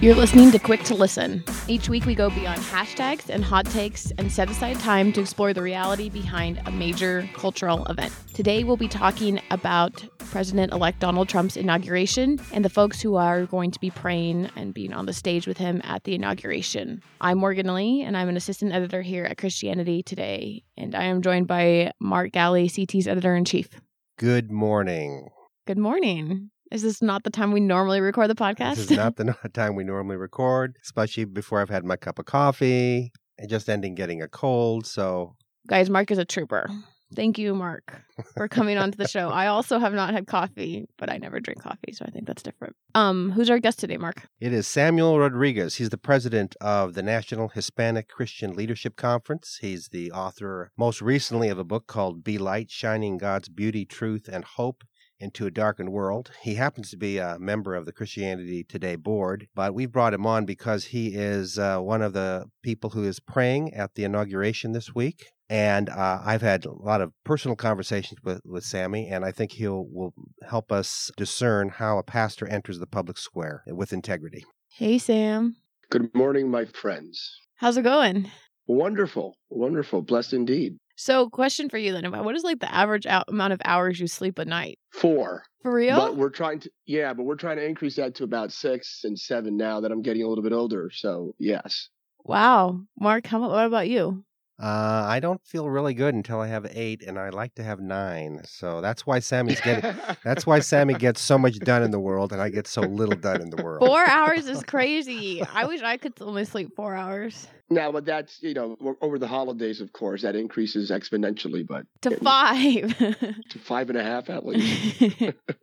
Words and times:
You're 0.00 0.14
listening 0.14 0.52
to 0.52 0.60
Quick 0.60 0.84
to 0.84 0.94
Listen. 0.94 1.42
Each 1.66 1.88
week 1.88 2.06
we 2.06 2.14
go 2.14 2.30
beyond 2.30 2.60
hashtags 2.60 3.28
and 3.28 3.42
hot 3.42 3.66
takes 3.66 4.12
and 4.12 4.30
set 4.30 4.48
aside 4.48 4.78
time 4.78 5.12
to 5.12 5.20
explore 5.20 5.52
the 5.52 5.60
reality 5.60 6.08
behind 6.08 6.62
a 6.66 6.70
major 6.70 7.28
cultural 7.34 7.84
event. 7.86 8.12
Today 8.32 8.62
we'll 8.62 8.76
be 8.76 8.86
talking 8.86 9.40
about 9.50 10.04
President 10.18 10.72
elect 10.72 11.00
Donald 11.00 11.28
Trump's 11.28 11.56
inauguration 11.56 12.38
and 12.52 12.64
the 12.64 12.70
folks 12.70 13.00
who 13.00 13.16
are 13.16 13.46
going 13.46 13.72
to 13.72 13.80
be 13.80 13.90
praying 13.90 14.50
and 14.54 14.72
being 14.72 14.92
on 14.92 15.06
the 15.06 15.12
stage 15.12 15.48
with 15.48 15.58
him 15.58 15.80
at 15.82 16.04
the 16.04 16.14
inauguration. 16.14 17.02
I'm 17.20 17.38
Morgan 17.38 17.74
Lee, 17.74 18.02
and 18.02 18.16
I'm 18.16 18.28
an 18.28 18.36
assistant 18.36 18.72
editor 18.72 19.02
here 19.02 19.24
at 19.24 19.36
Christianity 19.36 20.04
Today, 20.04 20.62
and 20.76 20.94
I 20.94 21.06
am 21.06 21.22
joined 21.22 21.48
by 21.48 21.90
Mark 21.98 22.30
Galli, 22.30 22.68
CT's 22.68 23.08
editor 23.08 23.34
in 23.34 23.44
chief. 23.44 23.68
Good 24.16 24.52
morning. 24.52 25.30
Good 25.66 25.76
morning. 25.76 26.50
Is 26.70 26.82
this 26.82 27.00
not 27.00 27.24
the 27.24 27.30
time 27.30 27.52
we 27.52 27.60
normally 27.60 28.00
record 28.00 28.28
the 28.28 28.34
podcast? 28.34 28.76
This 28.76 28.90
is 28.90 28.96
not 28.96 29.16
the 29.16 29.34
time 29.54 29.74
we 29.74 29.84
normally 29.84 30.16
record, 30.16 30.76
especially 30.82 31.24
before 31.24 31.60
I've 31.60 31.70
had 31.70 31.84
my 31.84 31.96
cup 31.96 32.18
of 32.18 32.26
coffee 32.26 33.12
and 33.38 33.48
just 33.48 33.68
ending 33.68 33.94
getting 33.94 34.20
a 34.20 34.28
cold. 34.28 34.86
So, 34.86 35.36
guys, 35.66 35.88
Mark 35.88 36.10
is 36.10 36.18
a 36.18 36.24
trooper. 36.24 36.68
Thank 37.16 37.38
you, 37.38 37.54
Mark, 37.54 38.02
for 38.36 38.48
coming 38.48 38.76
onto 38.76 38.98
the 38.98 39.08
show. 39.08 39.30
I 39.30 39.46
also 39.46 39.78
have 39.78 39.94
not 39.94 40.12
had 40.12 40.26
coffee, 40.26 40.84
but 40.98 41.10
I 41.10 41.16
never 41.16 41.40
drink 41.40 41.62
coffee, 41.62 41.92
so 41.92 42.04
I 42.06 42.10
think 42.10 42.26
that's 42.26 42.42
different. 42.42 42.76
Um, 42.94 43.30
who's 43.30 43.48
our 43.48 43.58
guest 43.58 43.78
today, 43.78 43.96
Mark? 43.96 44.28
It 44.40 44.52
is 44.52 44.68
Samuel 44.68 45.18
Rodriguez. 45.18 45.76
He's 45.76 45.88
the 45.88 45.96
president 45.96 46.54
of 46.60 46.92
the 46.92 47.02
National 47.02 47.48
Hispanic 47.48 48.08
Christian 48.08 48.52
Leadership 48.52 48.96
Conference. 48.96 49.56
He's 49.62 49.88
the 49.88 50.12
author, 50.12 50.70
most 50.76 51.00
recently, 51.00 51.48
of 51.48 51.58
a 51.58 51.64
book 51.64 51.86
called 51.86 52.22
Be 52.22 52.36
Light, 52.36 52.70
Shining 52.70 53.16
God's 53.16 53.48
Beauty, 53.48 53.86
Truth, 53.86 54.28
and 54.30 54.44
Hope 54.44 54.84
into 55.20 55.46
a 55.46 55.50
darkened 55.50 55.90
world. 55.90 56.30
He 56.42 56.54
happens 56.54 56.90
to 56.90 56.96
be 56.96 57.18
a 57.18 57.38
member 57.38 57.74
of 57.74 57.86
the 57.86 57.92
Christianity 57.92 58.64
Today 58.64 58.96
board, 58.96 59.48
but 59.54 59.74
we've 59.74 59.90
brought 59.90 60.14
him 60.14 60.26
on 60.26 60.44
because 60.44 60.86
he 60.86 61.14
is 61.14 61.58
uh, 61.58 61.78
one 61.78 62.02
of 62.02 62.12
the 62.12 62.44
people 62.62 62.90
who 62.90 63.04
is 63.04 63.20
praying 63.20 63.74
at 63.74 63.94
the 63.94 64.04
inauguration 64.04 64.72
this 64.72 64.94
week. 64.94 65.26
And 65.50 65.88
uh, 65.88 66.20
I've 66.24 66.42
had 66.42 66.66
a 66.66 66.72
lot 66.72 67.00
of 67.00 67.12
personal 67.24 67.56
conversations 67.56 68.20
with, 68.22 68.42
with 68.44 68.64
Sammy, 68.64 69.08
and 69.08 69.24
I 69.24 69.32
think 69.32 69.52
he'll 69.52 69.86
will 69.90 70.12
help 70.46 70.70
us 70.70 71.10
discern 71.16 71.70
how 71.70 71.98
a 71.98 72.02
pastor 72.02 72.46
enters 72.46 72.78
the 72.78 72.86
public 72.86 73.16
square 73.16 73.62
with 73.66 73.92
integrity. 73.92 74.44
Hey, 74.74 74.98
Sam. 74.98 75.56
Good 75.90 76.14
morning, 76.14 76.50
my 76.50 76.66
friends. 76.66 77.34
How's 77.56 77.78
it 77.78 77.82
going? 77.82 78.30
Wonderful, 78.66 79.36
wonderful, 79.48 80.02
blessed 80.02 80.34
indeed. 80.34 80.76
So, 81.00 81.30
question 81.30 81.68
for 81.68 81.78
you 81.78 81.92
then: 81.92 82.10
What 82.10 82.34
is 82.34 82.42
like 82.42 82.58
the 82.58 82.74
average 82.74 83.06
out- 83.06 83.28
amount 83.28 83.52
of 83.52 83.60
hours 83.64 84.00
you 84.00 84.08
sleep 84.08 84.36
a 84.36 84.44
night? 84.44 84.80
Four. 84.90 85.44
For 85.62 85.72
real? 85.72 85.96
But 85.96 86.16
we're 86.16 86.28
trying 86.28 86.58
to, 86.60 86.70
yeah, 86.86 87.14
but 87.14 87.22
we're 87.22 87.36
trying 87.36 87.56
to 87.58 87.64
increase 87.64 87.94
that 87.96 88.16
to 88.16 88.24
about 88.24 88.50
six 88.50 89.02
and 89.04 89.16
seven 89.16 89.56
now 89.56 89.80
that 89.80 89.92
I'm 89.92 90.02
getting 90.02 90.24
a 90.24 90.28
little 90.28 90.42
bit 90.42 90.52
older. 90.52 90.90
So, 90.92 91.36
yes. 91.38 91.88
Wow, 92.24 92.80
Mark, 92.98 93.26
how 93.28 93.40
what 93.40 93.64
about 93.64 93.88
you? 93.88 94.24
Uh, 94.60 95.04
I 95.06 95.20
don't 95.20 95.40
feel 95.46 95.70
really 95.70 95.94
good 95.94 96.14
until 96.14 96.40
I 96.40 96.48
have 96.48 96.66
eight, 96.72 97.04
and 97.06 97.16
I 97.16 97.28
like 97.28 97.54
to 97.56 97.62
have 97.62 97.78
nine. 97.78 98.40
So 98.44 98.80
that's 98.80 99.06
why 99.06 99.20
Sammy's 99.20 99.60
getting. 99.60 99.94
that's 100.24 100.46
why 100.46 100.58
Sammy 100.58 100.94
gets 101.06 101.20
so 101.20 101.38
much 101.38 101.60
done 101.60 101.84
in 101.84 101.92
the 101.92 102.00
world, 102.00 102.32
and 102.32 102.42
I 102.42 102.48
get 102.48 102.66
so 102.66 102.80
little 102.80 103.14
done 103.14 103.40
in 103.40 103.50
the 103.50 103.62
world. 103.62 103.86
Four 103.86 104.04
hours 104.04 104.48
is 104.48 104.62
crazy. 104.66 105.42
I 105.54 105.64
wish 105.66 105.82
I 105.82 105.96
could 105.96 106.14
only 106.20 106.44
sleep 106.44 106.74
four 106.74 106.96
hours. 106.96 107.46
Now, 107.70 107.92
but 107.92 108.04
that's 108.04 108.42
you 108.42 108.54
know 108.54 108.76
over 109.00 109.16
the 109.16 109.28
holidays, 109.28 109.80
of 109.80 109.92
course, 109.92 110.22
that 110.22 110.34
increases 110.34 110.90
exponentially. 110.90 111.64
But 111.64 111.86
to 112.02 112.16
five, 112.16 112.98
to 112.98 113.58
five 113.60 113.90
and 113.90 113.98
a 113.98 114.02
half 114.02 114.28
at 114.28 114.44
least. 114.44 115.22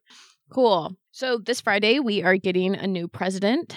cool. 0.53 0.95
So 1.11 1.37
this 1.37 1.59
Friday 1.59 1.99
we 1.99 2.23
are 2.23 2.37
getting 2.37 2.75
a 2.75 2.87
new 2.87 3.09
president. 3.09 3.75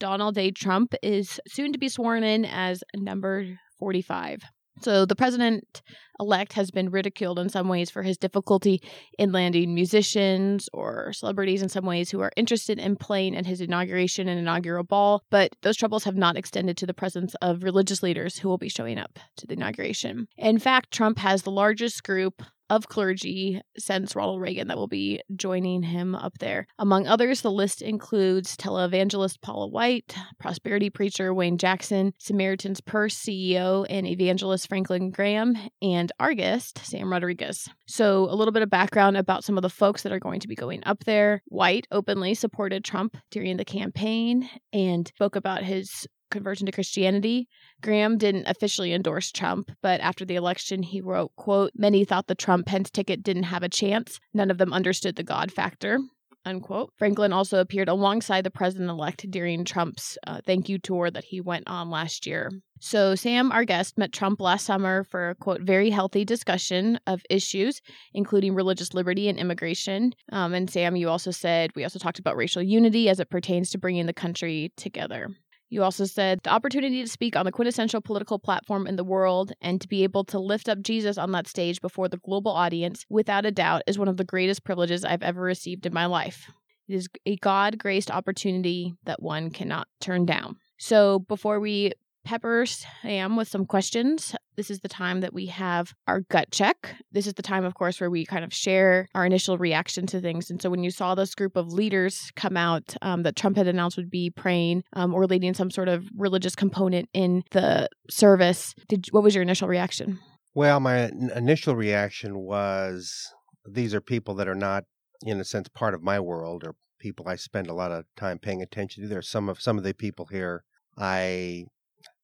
Donald 0.00 0.34
J. 0.34 0.50
Trump 0.50 0.94
is 1.02 1.40
soon 1.46 1.72
to 1.72 1.78
be 1.78 1.88
sworn 1.88 2.22
in 2.22 2.44
as 2.44 2.82
number 2.94 3.46
45. 3.78 4.42
So, 4.80 5.06
the 5.06 5.16
president 5.16 5.82
elect 6.18 6.54
has 6.54 6.70
been 6.70 6.90
ridiculed 6.90 7.38
in 7.38 7.48
some 7.48 7.68
ways 7.68 7.90
for 7.90 8.02
his 8.02 8.16
difficulty 8.16 8.80
in 9.18 9.32
landing 9.32 9.74
musicians 9.74 10.68
or 10.72 11.12
celebrities 11.12 11.62
in 11.62 11.68
some 11.68 11.84
ways 11.84 12.10
who 12.10 12.20
are 12.20 12.32
interested 12.36 12.78
in 12.78 12.96
playing 12.96 13.36
at 13.36 13.46
his 13.46 13.60
inauguration 13.60 14.28
and 14.28 14.38
inaugural 14.38 14.84
ball. 14.84 15.22
But 15.30 15.56
those 15.62 15.76
troubles 15.76 16.04
have 16.04 16.16
not 16.16 16.36
extended 16.36 16.76
to 16.78 16.86
the 16.86 16.94
presence 16.94 17.34
of 17.42 17.62
religious 17.62 18.02
leaders 18.02 18.38
who 18.38 18.48
will 18.48 18.58
be 18.58 18.68
showing 18.68 18.98
up 18.98 19.18
to 19.38 19.46
the 19.46 19.54
inauguration. 19.54 20.26
In 20.36 20.58
fact, 20.58 20.92
Trump 20.92 21.18
has 21.18 21.42
the 21.42 21.50
largest 21.50 22.02
group 22.02 22.42
of 22.70 22.88
clergy 22.88 23.60
since 23.78 24.16
Ronald 24.16 24.40
Reagan 24.40 24.68
that 24.68 24.76
will 24.76 24.88
be 24.88 25.20
joining 25.34 25.82
him 25.82 26.14
up 26.14 26.38
there. 26.38 26.66
Among 26.78 27.06
others, 27.06 27.40
the 27.40 27.50
list 27.50 27.82
includes 27.82 28.56
televangelist 28.56 29.40
Paula 29.42 29.68
White, 29.68 30.14
prosperity 30.38 30.90
preacher 30.90 31.32
Wayne 31.32 31.58
Jackson, 31.58 32.12
Samaritan's 32.18 32.80
Purse 32.80 33.16
CEO 33.16 33.86
and 33.88 34.06
evangelist 34.06 34.68
Franklin 34.68 35.10
Graham, 35.10 35.56
and 35.82 36.12
Argist 36.18 36.78
Sam 36.84 37.12
Rodriguez. 37.12 37.68
So, 37.86 38.24
a 38.24 38.34
little 38.34 38.52
bit 38.52 38.62
of 38.62 38.70
background 38.70 39.16
about 39.16 39.44
some 39.44 39.56
of 39.56 39.62
the 39.62 39.70
folks 39.70 40.02
that 40.02 40.12
are 40.12 40.18
going 40.18 40.40
to 40.40 40.48
be 40.48 40.54
going 40.54 40.82
up 40.84 41.04
there. 41.04 41.42
White 41.46 41.86
openly 41.90 42.34
supported 42.34 42.84
Trump 42.84 43.16
during 43.30 43.56
the 43.56 43.64
campaign 43.64 44.48
and 44.72 45.08
spoke 45.08 45.36
about 45.36 45.62
his 45.62 46.06
conversion 46.30 46.66
to 46.66 46.72
Christianity. 46.72 47.48
Graham 47.82 48.18
didn't 48.18 48.46
officially 48.46 48.92
endorse 48.92 49.32
Trump, 49.32 49.70
but 49.82 50.00
after 50.00 50.24
the 50.24 50.36
election 50.36 50.82
he 50.82 51.00
wrote, 51.00 51.34
quote, 51.36 51.72
"Many 51.74 52.04
thought 52.04 52.26
the 52.26 52.34
Trump 52.34 52.66
Pence 52.66 52.90
ticket 52.90 53.22
didn't 53.22 53.44
have 53.44 53.62
a 53.62 53.68
chance. 53.68 54.18
None 54.34 54.50
of 54.50 54.58
them 54.58 54.72
understood 54.72 55.16
the 55.16 55.22
God 55.22 55.52
factor." 55.52 56.00
Unquote. 56.46 56.92
Franklin 56.96 57.32
also 57.32 57.58
appeared 57.58 57.88
alongside 57.88 58.44
the 58.44 58.52
president 58.52 58.88
elect 58.88 59.28
during 59.32 59.64
Trump's 59.64 60.16
uh, 60.28 60.40
thank 60.46 60.68
you 60.68 60.78
tour 60.78 61.10
that 61.10 61.24
he 61.24 61.40
went 61.40 61.68
on 61.68 61.90
last 61.90 62.24
year. 62.24 62.52
So, 62.78 63.16
Sam, 63.16 63.50
our 63.50 63.64
guest, 63.64 63.98
met 63.98 64.12
Trump 64.12 64.40
last 64.40 64.64
summer 64.64 65.02
for 65.02 65.30
a 65.30 65.34
quote, 65.34 65.62
very 65.62 65.90
healthy 65.90 66.24
discussion 66.24 67.00
of 67.08 67.22
issues, 67.28 67.80
including 68.14 68.54
religious 68.54 68.94
liberty 68.94 69.28
and 69.28 69.40
immigration. 69.40 70.12
Um, 70.30 70.54
and 70.54 70.70
Sam, 70.70 70.94
you 70.94 71.08
also 71.08 71.32
said 71.32 71.72
we 71.74 71.82
also 71.82 71.98
talked 71.98 72.20
about 72.20 72.36
racial 72.36 72.62
unity 72.62 73.08
as 73.08 73.18
it 73.18 73.28
pertains 73.28 73.70
to 73.70 73.78
bringing 73.78 74.06
the 74.06 74.12
country 74.12 74.72
together. 74.76 75.30
You 75.68 75.82
also 75.82 76.04
said 76.04 76.40
the 76.44 76.50
opportunity 76.50 77.02
to 77.02 77.08
speak 77.08 77.34
on 77.34 77.44
the 77.44 77.52
quintessential 77.52 78.00
political 78.00 78.38
platform 78.38 78.86
in 78.86 78.96
the 78.96 79.04
world 79.04 79.52
and 79.60 79.80
to 79.80 79.88
be 79.88 80.04
able 80.04 80.24
to 80.24 80.38
lift 80.38 80.68
up 80.68 80.80
Jesus 80.80 81.18
on 81.18 81.32
that 81.32 81.48
stage 81.48 81.80
before 81.80 82.08
the 82.08 82.18
global 82.18 82.52
audience, 82.52 83.04
without 83.08 83.44
a 83.44 83.50
doubt, 83.50 83.82
is 83.86 83.98
one 83.98 84.08
of 84.08 84.16
the 84.16 84.24
greatest 84.24 84.62
privileges 84.62 85.04
I've 85.04 85.24
ever 85.24 85.42
received 85.42 85.84
in 85.84 85.92
my 85.92 86.06
life. 86.06 86.48
It 86.88 86.94
is 86.94 87.08
a 87.26 87.36
God 87.36 87.78
graced 87.78 88.12
opportunity 88.12 88.94
that 89.04 89.20
one 89.20 89.50
cannot 89.50 89.88
turn 90.00 90.24
down. 90.24 90.56
So, 90.78 91.18
before 91.20 91.58
we 91.58 91.92
pepper 92.26 92.66
Sam 92.66 93.36
with 93.36 93.48
some 93.48 93.64
questions. 93.64 94.34
This 94.56 94.70
is 94.70 94.80
the 94.80 94.88
time 94.88 95.20
that 95.20 95.32
we 95.32 95.46
have 95.46 95.94
our 96.06 96.20
gut 96.20 96.50
check. 96.50 96.96
This 97.12 97.26
is 97.26 97.34
the 97.34 97.42
time, 97.42 97.64
of 97.64 97.74
course, 97.74 98.00
where 98.00 98.10
we 98.10 98.26
kind 98.26 98.44
of 98.44 98.52
share 98.52 99.08
our 99.14 99.24
initial 99.24 99.56
reaction 99.56 100.06
to 100.08 100.20
things. 100.20 100.50
And 100.50 100.60
so 100.60 100.68
when 100.68 100.82
you 100.82 100.90
saw 100.90 101.14
this 101.14 101.34
group 101.34 101.56
of 101.56 101.72
leaders 101.72 102.32
come 102.34 102.56
out 102.56 102.96
um, 103.00 103.22
that 103.22 103.36
Trump 103.36 103.56
had 103.56 103.68
announced 103.68 103.96
would 103.96 104.10
be 104.10 104.28
praying 104.28 104.82
um, 104.94 105.14
or 105.14 105.26
leading 105.26 105.54
some 105.54 105.70
sort 105.70 105.88
of 105.88 106.04
religious 106.16 106.56
component 106.56 107.08
in 107.14 107.44
the 107.52 107.88
service, 108.10 108.74
did 108.88 109.06
what 109.12 109.22
was 109.22 109.34
your 109.34 109.42
initial 109.42 109.68
reaction? 109.68 110.18
Well, 110.54 110.80
my 110.80 111.10
initial 111.34 111.76
reaction 111.76 112.38
was 112.38 113.32
these 113.64 113.94
are 113.94 114.00
people 114.00 114.34
that 114.34 114.48
are 114.48 114.54
not, 114.54 114.84
in 115.22 115.38
a 115.38 115.44
sense, 115.44 115.68
part 115.68 115.94
of 115.94 116.02
my 116.02 116.18
world 116.18 116.64
or 116.64 116.74
people 116.98 117.28
I 117.28 117.36
spend 117.36 117.68
a 117.68 117.74
lot 117.74 117.92
of 117.92 118.04
time 118.16 118.38
paying 118.38 118.62
attention 118.62 119.02
to. 119.02 119.08
There's 119.08 119.28
some 119.28 119.48
of 119.48 119.60
some 119.60 119.78
of 119.78 119.84
the 119.84 119.94
people 119.94 120.26
here 120.26 120.64
I 120.98 121.66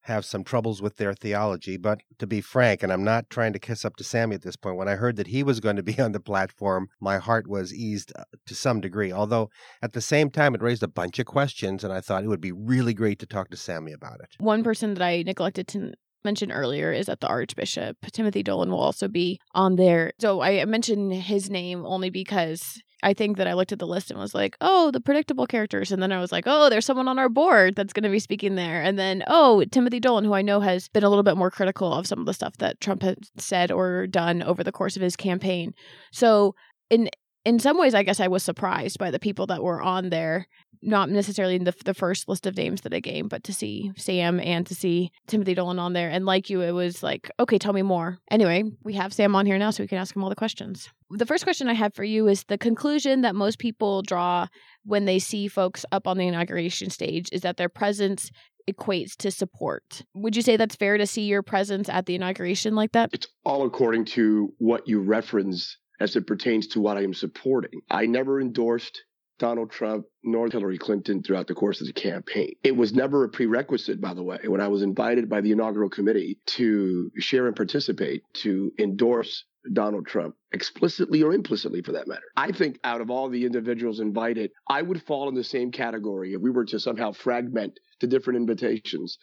have 0.03 0.25
some 0.25 0.45
troubles 0.45 0.83
with 0.83 0.97
their 0.97 1.15
theology. 1.15 1.77
But 1.77 2.01
to 2.19 2.27
be 2.27 2.41
frank, 2.41 2.83
and 2.83 2.93
I'm 2.93 3.05
not 3.05 3.31
trying 3.31 3.53
to 3.53 3.59
kiss 3.59 3.85
up 3.85 3.97
to 3.97 4.05
Sammy 4.05 4.35
at 4.35 4.43
this 4.43 4.57
point, 4.57 4.77
when 4.77 4.89
I 4.89 4.97
heard 4.97 5.17
that 5.17 5.29
he 5.29 5.43
was 5.43 5.61
going 5.61 5.77
to 5.77 5.83
be 5.83 5.99
on 6.01 6.13
the 6.13 6.21
platform, 6.21 6.89
my 7.01 7.19
heart 7.19 7.49
was 7.49 7.73
eased 7.73 8.13
uh, 8.17 8.25
to 8.47 8.55
some 8.55 8.81
degree. 8.81 9.13
Although 9.13 9.51
at 9.81 9.93
the 9.93 10.01
same 10.01 10.31
time, 10.31 10.55
it 10.55 10.63
raised 10.63 10.83
a 10.83 10.89
bunch 10.89 11.19
of 11.19 11.27
questions, 11.27 11.85
and 11.85 11.93
I 11.93 12.01
thought 12.01 12.25
it 12.25 12.29
would 12.29 12.41
be 12.41 12.53
really 12.53 12.95
great 12.95 13.19
to 13.21 13.27
talk 13.27 13.51
to 13.51 13.57
Sammy 13.57 13.93
about 13.93 14.21
it. 14.21 14.37
One 14.39 14.63
person 14.63 14.95
that 14.95 15.03
I 15.03 15.23
neglected 15.23 15.69
to 15.69 15.93
mentioned 16.25 16.53
earlier 16.55 16.93
is 16.93 17.07
that 17.07 17.21
the 17.21 17.29
Archbishop 17.29 17.97
Timothy 18.13 18.43
Dolan 18.43 18.71
will 18.71 18.81
also 18.81 19.09
be 19.09 19.41
on 19.55 19.77
there. 19.77 20.13
So 20.21 20.43
I 20.43 20.65
mentioned 20.65 21.13
his 21.13 21.51
name 21.51 21.85
only 21.87 22.11
because 22.11 22.81
I 23.03 23.15
think 23.15 23.37
that 23.37 23.49
I 23.49 23.55
looked 23.55 23.73
at 23.73 23.81
the 23.81 23.87
list 23.87 24.11
and 24.11 24.21
was 24.21 24.35
like, 24.35 24.57
oh, 24.61 24.91
the 24.93 25.01
predictable 25.01 25.47
characters. 25.47 25.91
And 25.91 26.01
then 26.03 26.13
I 26.13 26.21
was 26.21 26.31
like, 26.31 26.45
oh, 26.47 26.71
there's 26.71 26.87
someone 26.87 27.09
on 27.09 27.19
our 27.19 27.29
board 27.29 27.75
that's 27.75 27.93
going 27.93 28.05
to 28.05 28.09
be 28.09 28.21
speaking 28.21 28.55
there. 28.55 28.81
And 28.81 28.99
then, 28.99 29.25
oh, 29.27 29.65
Timothy 29.65 29.99
Dolan, 29.99 30.25
who 30.25 30.35
I 30.35 30.43
know 30.43 30.61
has 30.61 30.89
been 30.89 31.03
a 31.03 31.09
little 31.09 31.25
bit 31.25 31.37
more 31.37 31.51
critical 31.51 31.93
of 31.93 32.07
some 32.07 32.21
of 32.21 32.27
the 32.27 32.35
stuff 32.35 32.57
that 32.59 32.81
Trump 32.81 33.03
has 33.03 33.17
said 33.37 33.73
or 33.73 34.07
done 34.07 34.43
over 34.43 34.63
the 34.63 34.73
course 34.73 34.95
of 34.95 35.03
his 35.03 35.17
campaign. 35.17 35.75
So, 36.13 36.55
in 36.91 37.09
in 37.45 37.59
some 37.59 37.79
ways, 37.79 37.95
I 37.95 38.03
guess 38.03 38.21
I 38.21 38.29
was 38.29 38.43
surprised 38.43 38.99
by 38.99 39.11
the 39.11 39.19
people 39.19 39.47
that 39.47 39.63
were 39.63 39.83
on 39.83 40.11
there. 40.11 40.47
Not 40.85 41.11
necessarily 41.11 41.55
in 41.55 41.63
the, 41.63 41.75
the 41.85 41.95
first 41.95 42.29
list 42.29 42.45
of 42.45 42.57
names 42.57 42.81
that 42.81 42.93
I 42.93 42.99
gave, 42.99 43.29
but 43.29 43.45
to 43.45 43.53
see 43.53 43.93
Sam 43.97 44.41
and 44.41 44.67
to 44.67 44.75
see 44.75 45.13
Timothy 45.29 45.55
Dolan 45.55 45.79
on 45.79 45.93
there. 45.93 46.11
And 46.11 46.27
like 46.27 46.51
you, 46.51 46.61
it 46.61 46.73
was 46.73 47.05
like, 47.05 47.31
okay, 47.39 47.57
tell 47.57 47.73
me 47.73 47.83
more. 47.83 48.19
Anyway, 48.33 48.65
we 48.83 48.95
have 48.95 49.13
Sam 49.13 49.37
on 49.37 49.47
here 49.47 49.59
now, 49.59 49.71
so 49.71 49.85
we 49.85 49.87
can 49.87 49.99
ask 49.99 50.17
him 50.17 50.25
all 50.25 50.29
the 50.29 50.35
questions. 50.35 50.89
The 51.09 51.27
first 51.27 51.45
question 51.45 51.69
I 51.69 51.75
have 51.75 51.95
for 51.95 52.03
you 52.03 52.27
is 52.27 52.43
the 52.45 52.59
conclusion 52.59 53.21
that 53.21 53.37
most 53.37 53.61
people 53.61 54.03
draw 54.03 54.49
when 54.85 55.05
they 55.05 55.21
see 55.21 55.47
folks 55.47 55.87
up 55.93 56.09
on 56.09 56.19
the 56.19 56.27
inauguration 56.27 56.91
stage 56.91 57.29
is 57.31 57.43
that 57.43 57.59
their 57.59 57.69
presence 57.69 58.33
equates 58.69 59.17
to 59.17 59.31
support. 59.31 60.03
Would 60.15 60.35
you 60.35 60.43
say 60.43 60.57
that's 60.57 60.77
fair 60.77 60.99
to 60.99 61.07
see 61.07 61.23
your 61.23 61.43
presence 61.43 61.89
at 61.89 62.07
the 62.07 62.15
inauguration 62.15 62.75
like 62.75 62.93
that? 62.93 63.11
It's 63.13 63.29
all 63.45 63.65
according 63.67 64.07
to 64.07 64.53
what 64.59 64.89
you 64.89 65.01
reference 65.01 65.77
as 66.03 66.17
it 66.17 66.27
pertains 66.27 66.67
to 66.67 66.81
what 66.81 66.97
I 66.97 67.03
am 67.03 67.15
supporting. 67.15 67.81
I 67.89 68.07
never 68.07 68.41
endorsed 68.41 69.05
Donald 69.39 69.71
Trump 69.71 70.05
nor 70.25 70.49
Hillary 70.49 70.79
Clinton 70.79 71.23
throughout 71.23 71.47
the 71.47 71.55
course 71.55 71.81
of 71.81 71.87
the 71.87 71.93
campaign. 71.93 72.55
It 72.63 72.77
was 72.77 72.93
never 72.93 73.25
a 73.25 73.29
prerequisite, 73.29 74.01
by 74.01 74.13
the 74.15 74.23
way, 74.23 74.41
when 74.47 74.61
I 74.61 74.69
was 74.69 74.83
invited 74.83 75.29
by 75.29 75.41
the 75.41 75.53
inaugural 75.53 75.89
committee 75.89 76.39
to 76.47 77.11
share 77.19 77.47
and 77.47 77.57
participate 77.57 78.23
to 78.35 78.73
endorse 78.79 79.45
Donald 79.73 80.07
Trump, 80.07 80.35
explicitly 80.53 81.23
or 81.23 81.33
implicitly 81.33 81.83
for 81.83 81.93
that 81.93 82.09
matter. 82.09 82.27
I 82.37 82.51
think 82.51 82.81
out 82.83 83.01
of 83.01 83.11
all 83.11 83.29
the 83.29 83.47
individuals 83.47 84.01
invited, 84.01 84.51
I 84.69 84.83
would 84.83 85.03
fall 85.03 85.29
in 85.29 85.37
the 85.37 85.45
same 85.45 85.71
category 85.71 86.35
if 86.35 86.41
we 86.41 86.51
were 86.51 86.65
to 86.65 86.81
somehow 86.81 87.13
fragment 87.13 87.79
the 88.03 88.07
different 88.07 88.37
invitations. 88.37 89.17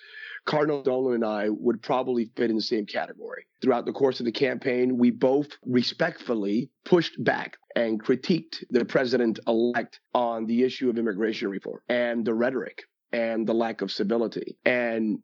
Cardinal 0.45 0.81
Dolan 0.81 1.15
and 1.15 1.25
I 1.25 1.49
would 1.49 1.83
probably 1.83 2.31
fit 2.35 2.49
in 2.49 2.55
the 2.55 2.61
same 2.61 2.87
category. 2.87 3.45
Throughout 3.61 3.85
the 3.85 3.93
course 3.93 4.19
of 4.19 4.25
the 4.25 4.31
campaign, 4.31 4.97
we 4.97 5.11
both 5.11 5.49
respectfully 5.65 6.71
pushed 6.85 7.23
back 7.23 7.57
and 7.75 8.03
critiqued 8.03 8.63
the 8.71 8.83
president 8.83 9.39
elect 9.47 9.99
on 10.15 10.47
the 10.47 10.63
issue 10.63 10.89
of 10.89 10.97
immigration 10.97 11.49
reform 11.49 11.81
and 11.87 12.25
the 12.25 12.33
rhetoric 12.33 12.83
and 13.11 13.45
the 13.45 13.53
lack 13.53 13.81
of 13.81 13.91
civility. 13.91 14.57
And, 14.65 15.19